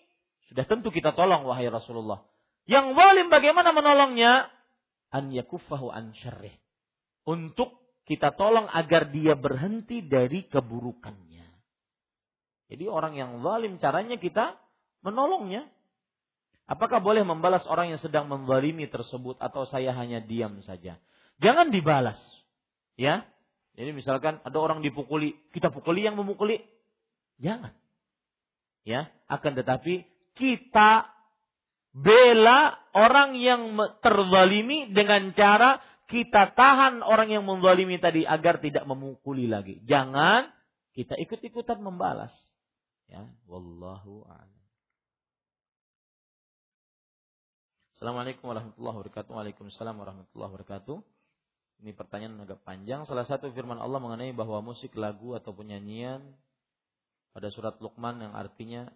[0.50, 2.26] sudah tentu kita tolong wahai Rasulullah.
[2.66, 4.50] Yang zalim bagaimana menolongnya?
[5.14, 6.54] An yakuffahu an syarrih.
[7.22, 7.70] Untuk
[8.02, 11.46] kita tolong agar dia berhenti dari keburukannya.
[12.66, 14.58] Jadi orang yang zalim caranya kita
[15.06, 15.70] menolongnya.
[16.70, 21.02] Apakah boleh membalas orang yang sedang menzalimi tersebut atau saya hanya diam saja?
[21.42, 22.14] Jangan dibalas.
[22.94, 23.26] Ya.
[23.74, 26.62] Jadi misalkan ada orang dipukuli, kita pukuli yang memukuli.
[27.42, 27.74] Jangan.
[28.86, 30.06] Ya, akan tetapi
[30.38, 31.10] kita
[31.90, 39.50] bela orang yang terzalimi dengan cara kita tahan orang yang menzalimi tadi agar tidak memukuli
[39.50, 39.82] lagi.
[39.90, 40.54] Jangan
[40.94, 42.34] kita ikut-ikutan membalas.
[43.10, 44.59] Ya, wallahu a'lam.
[48.00, 49.28] Assalamualaikum warahmatullahi wabarakatuh.
[49.28, 51.04] Waalaikumsalam warahmatullahi wabarakatuh.
[51.84, 53.04] Ini pertanyaan agak panjang.
[53.04, 56.24] Salah satu firman Allah mengenai bahwa musik lagu ataupun nyanyian
[57.36, 58.88] pada surat Luqman yang artinya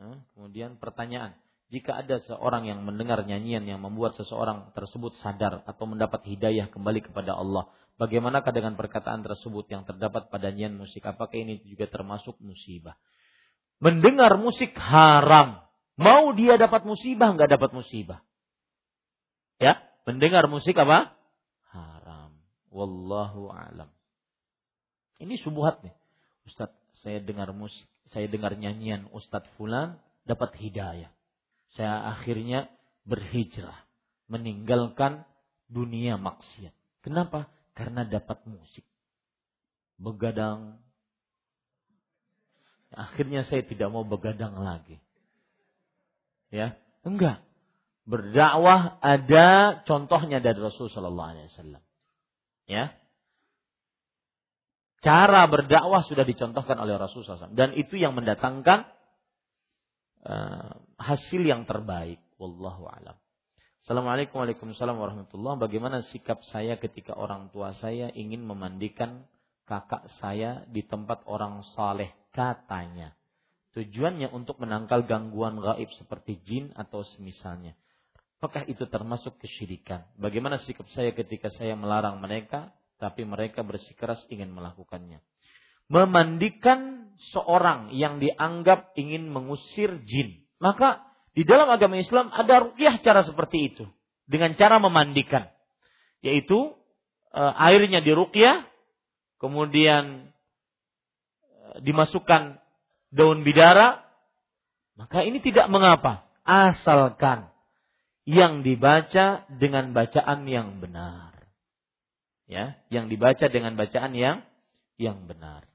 [0.00, 1.36] eh, kemudian pertanyaan,
[1.68, 7.12] jika ada seorang yang mendengar nyanyian yang membuat seseorang tersebut sadar atau mendapat hidayah kembali
[7.12, 7.68] kepada Allah,
[8.00, 11.04] bagaimanakah dengan perkataan tersebut yang terdapat pada nyanyian musik?
[11.04, 12.96] Apakah ini juga termasuk musibah?
[13.84, 15.60] mendengar musik haram.
[16.00, 18.24] Mau dia dapat musibah, nggak dapat musibah.
[19.56, 21.16] Ya, mendengar musik apa?
[21.72, 22.36] Haram.
[22.68, 23.88] Wallahu alam.
[25.16, 25.96] Ini subuhat nih.
[26.44, 26.70] Ustaz,
[27.00, 29.96] saya dengar musik, saya dengar nyanyian Ustadz Fulan
[30.28, 31.10] dapat hidayah.
[31.74, 32.68] Saya akhirnya
[33.08, 33.76] berhijrah,
[34.28, 35.24] meninggalkan
[35.66, 36.72] dunia maksiat.
[37.00, 37.48] Kenapa?
[37.72, 38.84] Karena dapat musik.
[39.96, 40.78] Begadang,
[42.96, 44.96] Akhirnya saya tidak mau begadang lagi.
[46.48, 47.42] Ya, enggak.
[48.06, 51.82] Berdakwah ada contohnya dari Rasul Sallallahu Alaihi Wasallam.
[52.66, 52.94] Ya.
[55.06, 57.54] Cara berdakwah sudah dicontohkan oleh Rasulullah SAW.
[57.54, 58.90] Dan itu yang mendatangkan
[60.26, 62.18] uh, hasil yang terbaik.
[62.42, 63.14] Wallahu alam.
[63.86, 65.62] Assalamualaikum warahmatullahi wabarakatuh.
[65.62, 69.30] Bagaimana sikap saya ketika orang tua saya ingin memandikan
[69.62, 73.14] kakak saya di tempat orang saleh katanya.
[73.78, 77.78] Tujuannya untuk menangkal gangguan gaib seperti jin atau semisalnya.
[78.36, 80.04] Apakah itu termasuk kesyirikan?
[80.20, 85.24] Bagaimana sikap saya ketika saya melarang mereka tapi mereka bersikeras ingin melakukannya.
[85.86, 90.44] Memandikan seorang yang dianggap ingin mengusir jin.
[90.60, 91.00] Maka
[91.32, 93.84] di dalam agama Islam ada rukyah cara seperti itu.
[94.28, 95.48] Dengan cara memandikan.
[96.20, 96.74] Yaitu
[97.30, 98.66] e, airnya dirukyah,
[99.38, 100.32] kemudian
[101.40, 102.58] e, dimasukkan
[103.14, 104.02] daun bidara,
[104.98, 106.26] maka ini tidak mengapa.
[106.42, 107.55] Asalkan
[108.26, 111.36] yang dibaca dengan bacaan yang benar
[112.46, 114.46] ya, yang dibaca dengan bacaan yang
[114.96, 115.66] yang benar.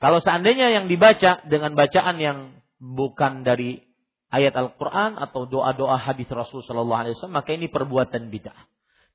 [0.00, 2.38] Kalau seandainya yang dibaca dengan bacaan yang
[2.80, 3.84] bukan dari
[4.32, 8.56] ayat Al-Quran atau doa-doa hadis Rasul Shallallahu Alaihi Wasallam, maka ini perbuatan bid'ah.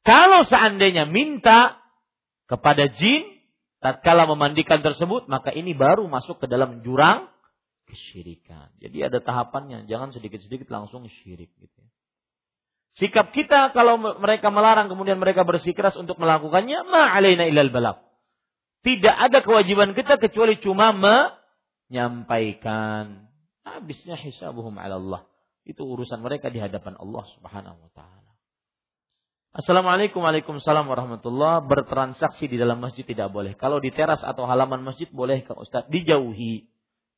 [0.06, 1.82] Kalau seandainya minta
[2.46, 3.26] kepada jin
[3.82, 7.26] tatkala memandikan tersebut, maka ini baru masuk ke dalam jurang
[7.86, 8.70] kesyirikan.
[8.82, 11.80] Jadi ada tahapannya, jangan sedikit-sedikit langsung syirik gitu.
[11.82, 11.90] Ya.
[12.96, 18.00] Sikap kita kalau mereka melarang kemudian mereka bersikeras untuk melakukannya, ma'alaina ilal balak.
[18.88, 20.96] Tidak ada kewajiban kita kecuali cuma
[21.90, 23.28] menyampaikan.
[23.66, 25.26] Habisnya hisabuhum ala Allah.
[25.66, 28.32] Itu urusan mereka di hadapan Allah Subhanahu wa taala.
[29.56, 31.66] Assalamualaikum Waalaikumsalam warahmatullah.
[31.66, 33.58] Bertransaksi di dalam masjid tidak boleh.
[33.58, 36.70] Kalau di teras atau halaman masjid boleh ke Ustaz dijauhi.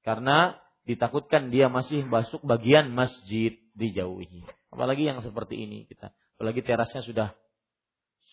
[0.07, 0.55] Karena
[0.87, 4.47] ditakutkan dia masih masuk bagian masjid dijauhi.
[4.71, 6.15] Apalagi yang seperti ini kita.
[6.39, 7.35] Apalagi terasnya sudah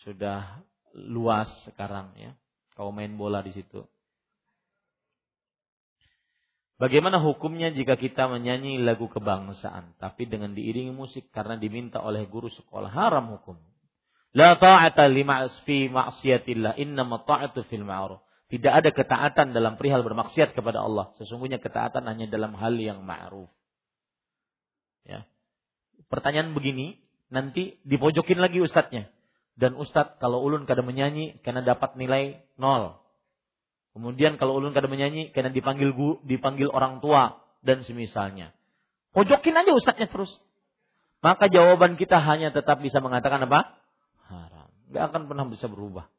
[0.07, 0.63] sudah
[0.95, 2.31] luas sekarang ya.
[2.79, 3.83] Kau main bola di situ.
[6.75, 12.47] Bagaimana hukumnya jika kita menyanyi lagu kebangsaan tapi dengan diiringi musik karena diminta oleh guru
[12.51, 13.59] sekolah haram hukum.
[14.35, 18.24] La ta'ata lima fi ma'siyatillah innama ta'atu fil ma'ruf.
[18.45, 21.11] Tidak ada ketaatan dalam perihal bermaksiat kepada Allah.
[21.17, 23.49] Sesungguhnya ketaatan hanya dalam hal yang ma'ruf.
[25.05, 25.25] Ya
[26.09, 26.99] pertanyaan begini,
[27.33, 29.09] nanti dipojokin lagi ustadznya.
[29.55, 32.99] Dan ustadz kalau ulun kada menyanyi karena dapat nilai nol.
[33.95, 38.51] Kemudian kalau ulun kada menyanyi karena dipanggil gu, dipanggil orang tua dan semisalnya.
[39.15, 40.27] Pojokin aja ustadznya terus.
[41.23, 43.79] Maka jawaban kita hanya tetap bisa mengatakan apa?
[44.27, 44.67] Haram.
[44.91, 46.11] Gak akan pernah bisa berubah.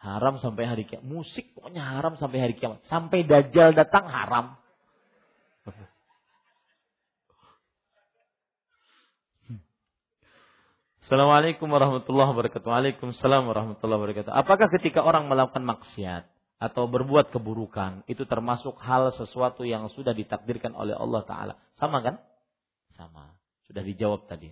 [0.00, 1.04] Haram sampai hari kiamat.
[1.04, 2.80] Musik pokoknya haram sampai hari kiamat.
[2.88, 4.56] Sampai dajjal datang haram.
[11.04, 12.64] Assalamualaikum warahmatullahi wabarakatuh.
[12.64, 14.32] Waalaikumsalam warahmatullahi wabarakatuh.
[14.32, 16.24] Apakah ketika orang melakukan maksiat
[16.56, 21.60] atau berbuat keburukan itu termasuk hal sesuatu yang sudah ditakdirkan oleh Allah Taala?
[21.76, 22.16] Sama kan?
[22.96, 23.36] Sama.
[23.68, 24.48] Sudah dijawab tadi.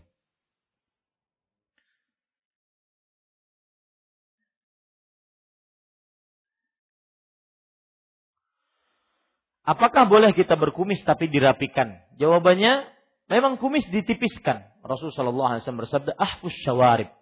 [9.68, 12.00] Apakah boleh kita berkumis tapi dirapikan?
[12.16, 12.88] Jawabannya
[13.28, 14.64] Memang kumis ditipiskan.
[14.80, 17.12] Rasulullah SAW bersabda, ahfus syawarib.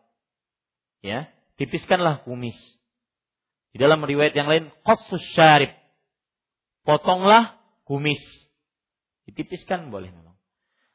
[1.02, 1.27] Ya,
[1.59, 2.55] tipiskanlah kumis.
[3.74, 5.74] Di dalam riwayat yang lain, qassus syarib.
[6.86, 8.23] Potonglah kumis.
[9.27, 10.39] Ditipiskan boleh memang.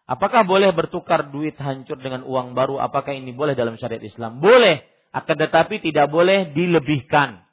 [0.07, 2.79] Apakah boleh bertukar duit hancur dengan uang baru?
[2.79, 4.39] Apakah ini boleh dalam syariat Islam?
[4.39, 4.87] Boleh.
[5.11, 7.43] Akan tetapi tidak boleh dilebihkan.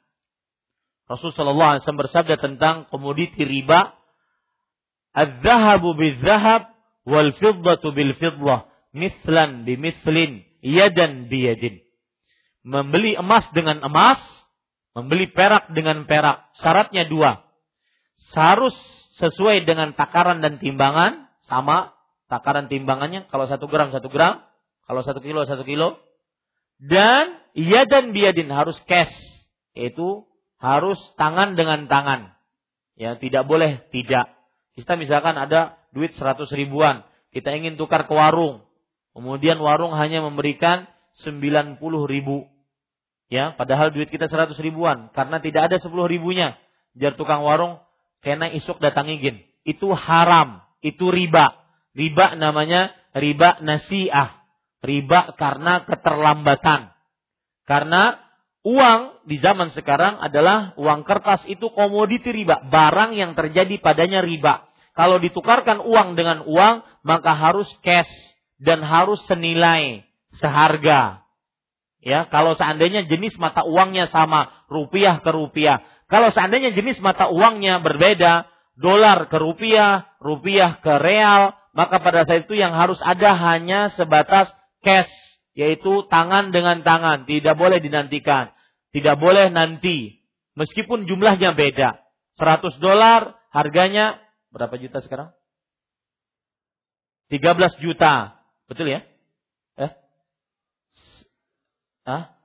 [1.09, 3.97] Rasulullah SAW bersabda tentang komoditi riba.
[5.09, 6.69] Az-zahabu bil-zahab
[7.09, 11.81] wal fiddatu bil fiddah mislan bi mislin yadan bi yadin.
[12.61, 14.21] Membeli emas dengan emas,
[14.93, 16.53] membeli perak dengan perak.
[16.61, 17.41] Syaratnya dua.
[18.37, 18.77] Harus
[19.17, 21.97] sesuai dengan takaran dan timbangan sama
[22.29, 24.45] takaran timbangannya kalau satu gram satu gram
[24.85, 25.97] kalau satu kilo satu kilo
[26.79, 29.11] dan yadan biadin harus cash
[29.75, 30.28] yaitu
[30.59, 32.35] harus tangan dengan tangan.
[32.99, 34.27] Ya tidak boleh tidak.
[34.75, 37.03] Kita misalkan ada duit seratus ribuan,
[37.35, 38.63] kita ingin tukar ke warung,
[39.11, 40.85] kemudian warung hanya memberikan
[41.25, 42.47] sembilan puluh ribu,
[43.27, 46.55] ya, padahal duit kita seratus ribuan, karena tidak ada sepuluh ribunya,
[46.95, 47.81] jar tukang warung
[48.23, 51.59] kena isuk datang izin, itu haram, itu riba,
[51.91, 54.39] riba namanya riba nasiah,
[54.79, 56.93] riba karena keterlambatan,
[57.67, 58.28] karena
[58.69, 64.69] uang di zaman sekarang adalah uang kertas itu komoditi riba, barang yang terjadi padanya riba.
[64.93, 68.09] Kalau ditukarkan uang dengan uang, maka harus cash
[68.61, 70.05] dan harus senilai,
[70.37, 71.25] seharga.
[71.99, 75.83] Ya, kalau seandainya jenis mata uangnya sama, rupiah ke rupiah.
[76.07, 82.47] Kalau seandainya jenis mata uangnya berbeda, dolar ke rupiah, rupiah ke real, maka pada saat
[82.47, 84.51] itu yang harus ada hanya sebatas
[84.83, 85.11] cash,
[85.55, 88.51] yaitu tangan dengan tangan, tidak boleh dinantikan,
[88.89, 90.25] tidak boleh nanti,
[90.57, 92.01] meskipun jumlahnya beda.
[92.39, 94.17] 100 dolar harganya
[94.49, 95.35] berapa juta sekarang?
[97.29, 98.41] 13 juta.
[98.65, 99.01] Betul ya?
[99.77, 99.91] Eh?
[102.09, 102.39] Hah?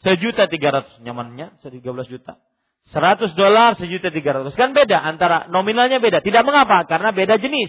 [0.00, 2.40] Sejuta tiga ratus nyamannya, tiga belas juta.
[2.88, 6.24] Seratus dolar sejuta tiga ratus kan beda antara nominalnya beda.
[6.24, 7.68] Tidak mengapa karena beda jenis,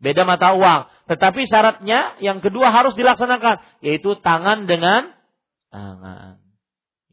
[0.00, 0.88] beda mata uang.
[1.06, 5.12] Tetapi syaratnya yang kedua harus dilaksanakan yaitu tangan dengan
[5.68, 6.45] tangan.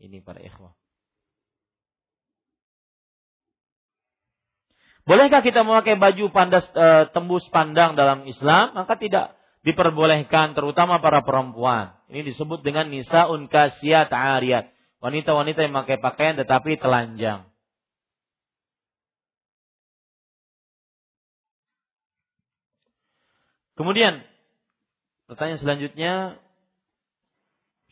[0.03, 0.75] Ini para ikhwah.
[5.03, 8.75] Bolehkah kita memakai baju pandas e, tembus pandang dalam Islam?
[8.75, 11.95] Maka tidak diperbolehkan terutama para perempuan.
[12.11, 14.71] Ini disebut dengan nisaun kasiyat ariyat.
[14.99, 17.47] Wanita-wanita yang memakai pakaian tetapi telanjang.
[23.75, 24.23] Kemudian
[25.27, 26.42] pertanyaan selanjutnya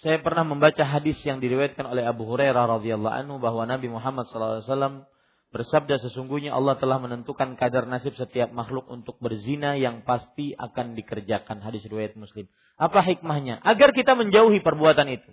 [0.02, 5.06] saya pernah membaca hadis yang diriwayatkan oleh Abu Hurairah radhiyallahu anhu bahwa Nabi Muhammad SAW
[5.53, 11.61] bersabda sesungguhnya Allah telah menentukan kadar nasib setiap makhluk untuk berzina yang pasti akan dikerjakan
[11.61, 12.49] hadis riwayat Muslim.
[12.82, 13.61] Apa hikmahnya?
[13.61, 15.30] Agar kita menjauhi perbuatan itu.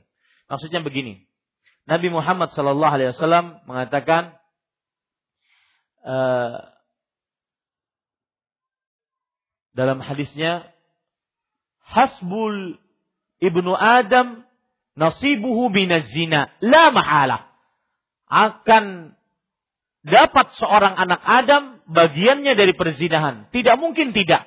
[0.53, 1.25] Maksudnya begini.
[1.89, 4.37] Nabi Muhammad sallallahu alaihi wasallam mengatakan
[6.05, 6.61] uh,
[9.73, 10.69] dalam hadisnya
[11.89, 12.77] hasbul
[13.41, 14.48] ibnu Adam
[14.99, 17.47] nasibuhu minaz zina la mahala
[18.27, 19.15] akan
[20.03, 23.47] dapat seorang anak Adam bagiannya dari perzinahan.
[23.55, 24.45] Tidak mungkin tidak.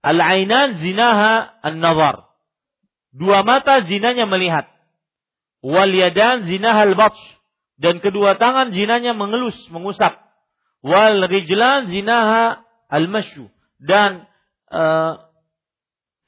[0.00, 2.30] Al-ainan zinaha an-nazar.
[3.10, 4.70] Dua mata zinanya melihat.
[5.60, 7.22] Wal yadan zinaha al-batsh.
[7.76, 10.16] Dan kedua tangan zinanya mengelus, mengusap.
[10.80, 13.50] Wal rijlan zinaha al-masyu.
[13.76, 14.24] Dan
[14.72, 15.20] uh,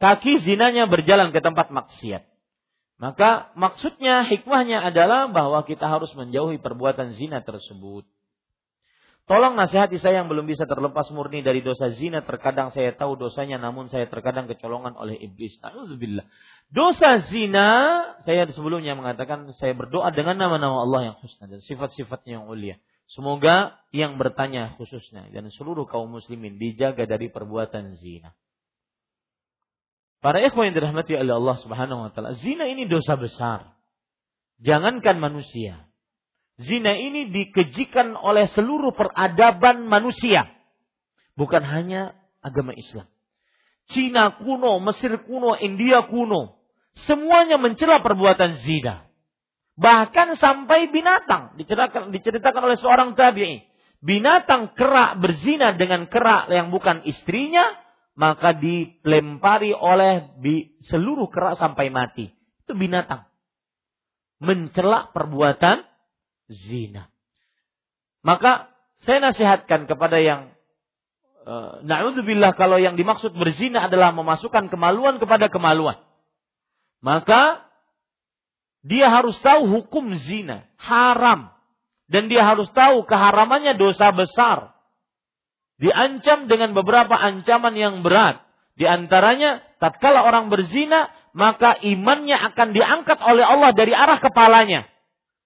[0.02, 2.27] kaki zinanya berjalan ke tempat maksiat.
[2.98, 8.02] Maka maksudnya hikmahnya adalah bahwa kita harus menjauhi perbuatan zina tersebut.
[9.28, 12.24] Tolong nasihati saya yang belum bisa terlepas murni dari dosa zina.
[12.24, 15.52] Terkadang saya tahu dosanya namun saya terkadang kecolongan oleh iblis.
[15.60, 16.24] Alhamdulillah.
[16.72, 17.68] Dosa zina,
[18.24, 22.80] saya sebelumnya mengatakan saya berdoa dengan nama-nama Allah yang husna dan sifat-sifatnya yang mulia.
[23.08, 28.32] Semoga yang bertanya khususnya dan seluruh kaum muslimin dijaga dari perbuatan zina.
[30.18, 33.70] Para ikhwan yang dirahmati oleh Allah Subhanahu wa taala, zina ini dosa besar.
[34.58, 35.86] Jangankan manusia.
[36.58, 40.50] Zina ini dikejikan oleh seluruh peradaban manusia.
[41.38, 43.06] Bukan hanya agama Islam.
[43.94, 46.58] Cina kuno, Mesir kuno, India kuno.
[47.06, 49.06] Semuanya mencela perbuatan zina.
[49.78, 51.54] Bahkan sampai binatang.
[51.54, 53.62] Diceritakan, diceritakan oleh seorang tabi'i.
[54.02, 57.70] Binatang kerak berzina dengan kerak yang bukan istrinya
[58.18, 60.34] maka dilempari oleh
[60.90, 62.34] seluruh kerak sampai mati.
[62.66, 63.30] Itu binatang.
[64.42, 65.86] Mencela perbuatan
[66.50, 67.06] zina.
[68.26, 68.74] Maka
[69.06, 70.50] saya nasihatkan kepada yang
[71.46, 76.02] uh, na'udzubillah kalau yang dimaksud berzina adalah memasukkan kemaluan kepada kemaluan.
[76.98, 77.70] Maka
[78.82, 81.54] dia harus tahu hukum zina, haram.
[82.10, 84.77] Dan dia harus tahu keharamannya dosa besar
[85.78, 88.42] diancam dengan beberapa ancaman yang berat.
[88.78, 94.86] Di antaranya, tatkala orang berzina, maka imannya akan diangkat oleh Allah dari arah kepalanya.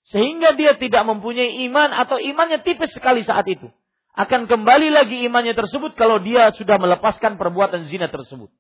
[0.09, 3.71] Sehingga dia tidak mempunyai iman atau imannya tipis sekali saat itu.
[4.13, 8.53] Akan kembali lagi imannya tersebut kalau dia sudah melepaskan perbuatan zina tersebut.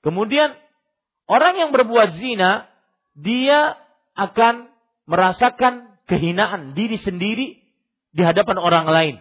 [0.00, 0.56] Kemudian,
[1.28, 2.72] orang yang berbuat zina,
[3.12, 3.76] dia
[4.16, 4.72] akan
[5.04, 7.60] merasakan kehinaan diri sendiri
[8.16, 9.16] di hadapan orang lain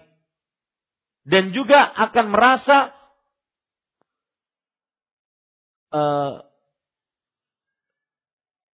[1.30, 2.90] dan juga akan merasa
[5.94, 6.42] uh,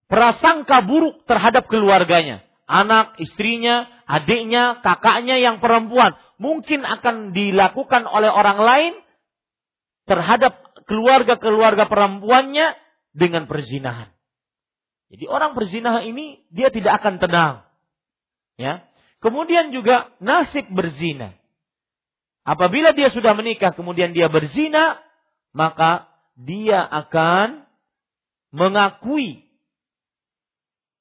[0.07, 8.59] prasangka buruk terhadap keluarganya, anak, istrinya, adiknya, kakaknya yang perempuan, mungkin akan dilakukan oleh orang
[8.63, 8.95] lain
[10.07, 12.79] terhadap keluarga-keluarga perempuannya
[13.11, 14.15] dengan perzinahan.
[15.11, 17.55] Jadi orang berzinahan ini dia tidak akan tenang.
[18.55, 18.87] Ya.
[19.19, 21.35] Kemudian juga nasib berzina.
[22.45, 25.01] Apabila dia sudah menikah kemudian dia berzina,
[25.57, 27.65] maka dia akan
[28.53, 29.49] mengakui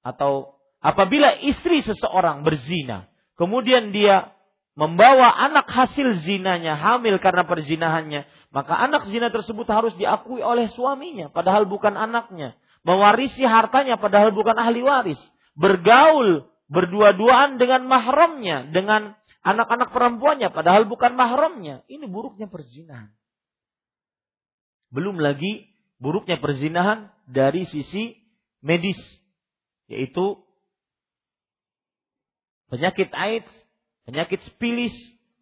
[0.03, 4.31] atau apabila istri seseorang berzina, kemudian dia
[4.73, 11.29] membawa anak hasil zinanya hamil karena perzinahannya, maka anak zina tersebut harus diakui oleh suaminya
[11.29, 12.55] padahal bukan anaknya.
[12.83, 15.19] mewarisi hartanya padahal bukan ahli waris,
[15.55, 21.83] bergaul berdua-duaan dengan mahramnya, dengan anak-anak perempuannya padahal bukan mahramnya.
[21.91, 23.11] Ini buruknya perzinahan.
[24.89, 25.67] Belum lagi
[25.99, 28.15] buruknya perzinahan dari sisi
[28.63, 28.97] medis,
[29.91, 30.39] yaitu
[32.71, 33.51] penyakit AIDS,
[34.07, 34.95] penyakit spilis,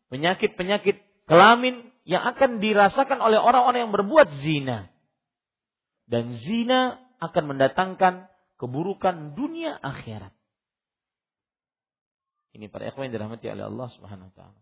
[0.10, 1.00] penyakit-penyakit
[1.30, 4.90] kelamin yang akan dirasakan oleh orang-orang yang berbuat zina.
[6.10, 10.34] Dan zina akan mendatangkan keburukan dunia akhirat.
[12.52, 14.60] Ini para ikhwan yang dirahmati oleh Allah Subhanahu wa taala.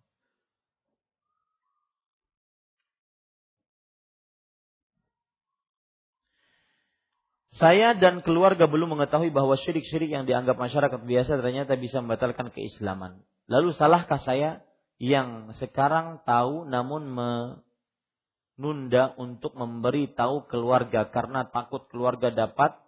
[7.59, 13.19] Saya dan keluarga belum mengetahui bahwa syirik-syirik yang dianggap masyarakat biasa ternyata bisa membatalkan keislaman.
[13.51, 14.63] Lalu salahkah saya
[14.95, 22.79] yang sekarang tahu namun menunda untuk memberi tahu keluarga karena takut keluarga dapat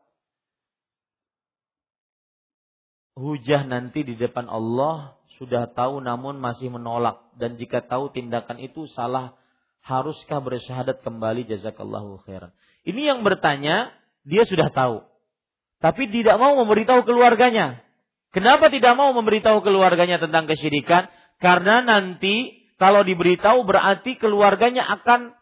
[3.22, 8.89] hujah nanti di depan Allah sudah tahu namun masih menolak dan jika tahu tindakan itu
[8.89, 9.38] salah
[9.85, 12.53] haruskah bersyahadat kembali jazakallahu khairan.
[12.85, 13.93] Ini yang bertanya
[14.26, 15.06] dia sudah tahu.
[15.81, 17.81] Tapi tidak mau memberitahu keluarganya.
[18.31, 21.10] Kenapa tidak mau memberitahu keluarganya tentang kesyirikan?
[21.41, 25.34] Karena nanti kalau diberitahu berarti keluarganya akan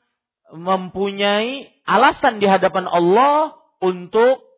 [0.55, 4.48] mempunyai alasan di hadapan Allah untuk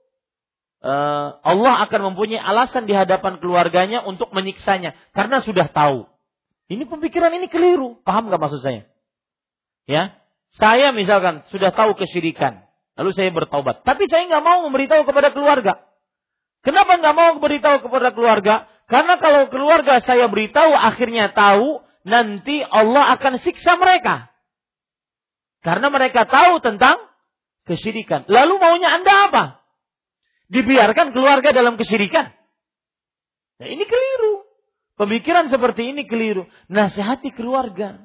[0.81, 6.09] Allah akan mempunyai alasan di hadapan keluarganya untuk menyiksanya karena sudah tahu.
[6.71, 8.01] Ini pemikiran ini keliru.
[8.01, 8.89] Paham nggak maksud saya?
[9.85, 10.17] Ya,
[10.57, 12.65] saya misalkan sudah tahu kesyirikan,
[12.99, 13.87] Lalu saya bertaubat.
[13.87, 15.79] Tapi saya nggak mau memberitahu kepada keluarga.
[16.61, 18.69] Kenapa nggak mau memberitahu kepada keluarga?
[18.85, 24.29] Karena kalau keluarga saya beritahu akhirnya tahu, nanti Allah akan siksa mereka.
[25.63, 26.99] Karena mereka tahu tentang
[27.69, 28.27] kesyirikan.
[28.27, 29.43] Lalu maunya Anda apa?
[30.51, 32.27] Dibiarkan keluarga dalam kesyirikan.
[33.63, 34.43] Nah ini keliru.
[34.99, 36.43] Pemikiran seperti ini keliru.
[36.67, 38.03] Nasihati keluarga.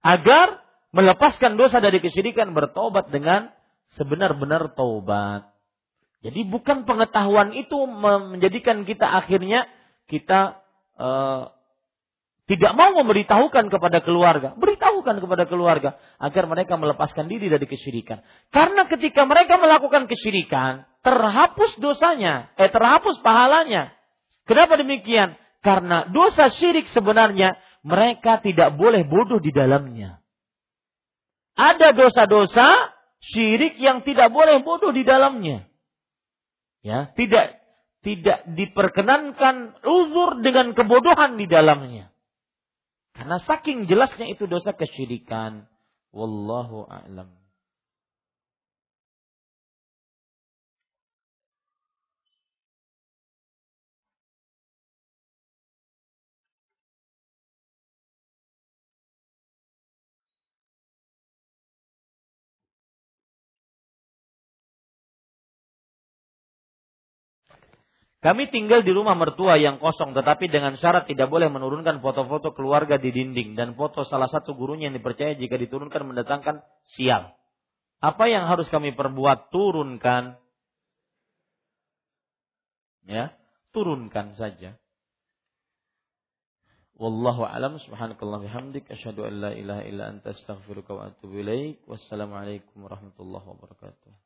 [0.00, 0.64] Agar
[0.96, 3.52] melepaskan dosa dari kesyirikan bertobat dengan
[4.00, 5.52] sebenar-benar taubat.
[6.24, 9.68] Jadi bukan pengetahuan itu menjadikan kita akhirnya
[10.08, 10.64] kita
[10.96, 11.52] uh,
[12.44, 18.24] tidak mau memberitahukan kepada keluarga, beritahukan kepada keluarga agar mereka melepaskan diri dari kesyirikan.
[18.52, 23.92] Karena ketika mereka melakukan kesyirikan, terhapus dosanya, eh terhapus pahalanya.
[24.48, 25.36] Kenapa demikian?
[25.60, 30.24] Karena dosa syirik sebenarnya mereka tidak boleh bodoh di dalamnya.
[31.54, 32.90] Ada dosa-dosa
[33.20, 35.68] syirik yang tidak boleh bodoh di dalamnya.
[36.84, 37.60] Ya, tidak
[38.04, 42.12] tidak diperkenankan uzur dengan kebodohan di dalamnya.
[43.16, 45.64] Karena saking jelasnya itu dosa kesyirikan.
[46.12, 47.43] Wallahu a'lam.
[68.24, 72.96] Kami tinggal di rumah mertua yang kosong tetapi dengan syarat tidak boleh menurunkan foto-foto keluarga
[72.96, 76.64] di dinding dan foto salah satu gurunya yang dipercaya jika diturunkan mendatangkan
[76.96, 77.36] sial.
[78.00, 79.52] Apa yang harus kami perbuat?
[79.52, 80.40] Turunkan.
[83.04, 83.36] Ya,
[83.76, 84.80] turunkan saja.
[86.96, 91.84] Wallahu alam subhanakallah bihamdik asyhadu an la ilaha illa anta astaghfiruka wa atubu ilaik.
[91.84, 94.23] Wassalamualaikum warahmatullahi wabarakatuh.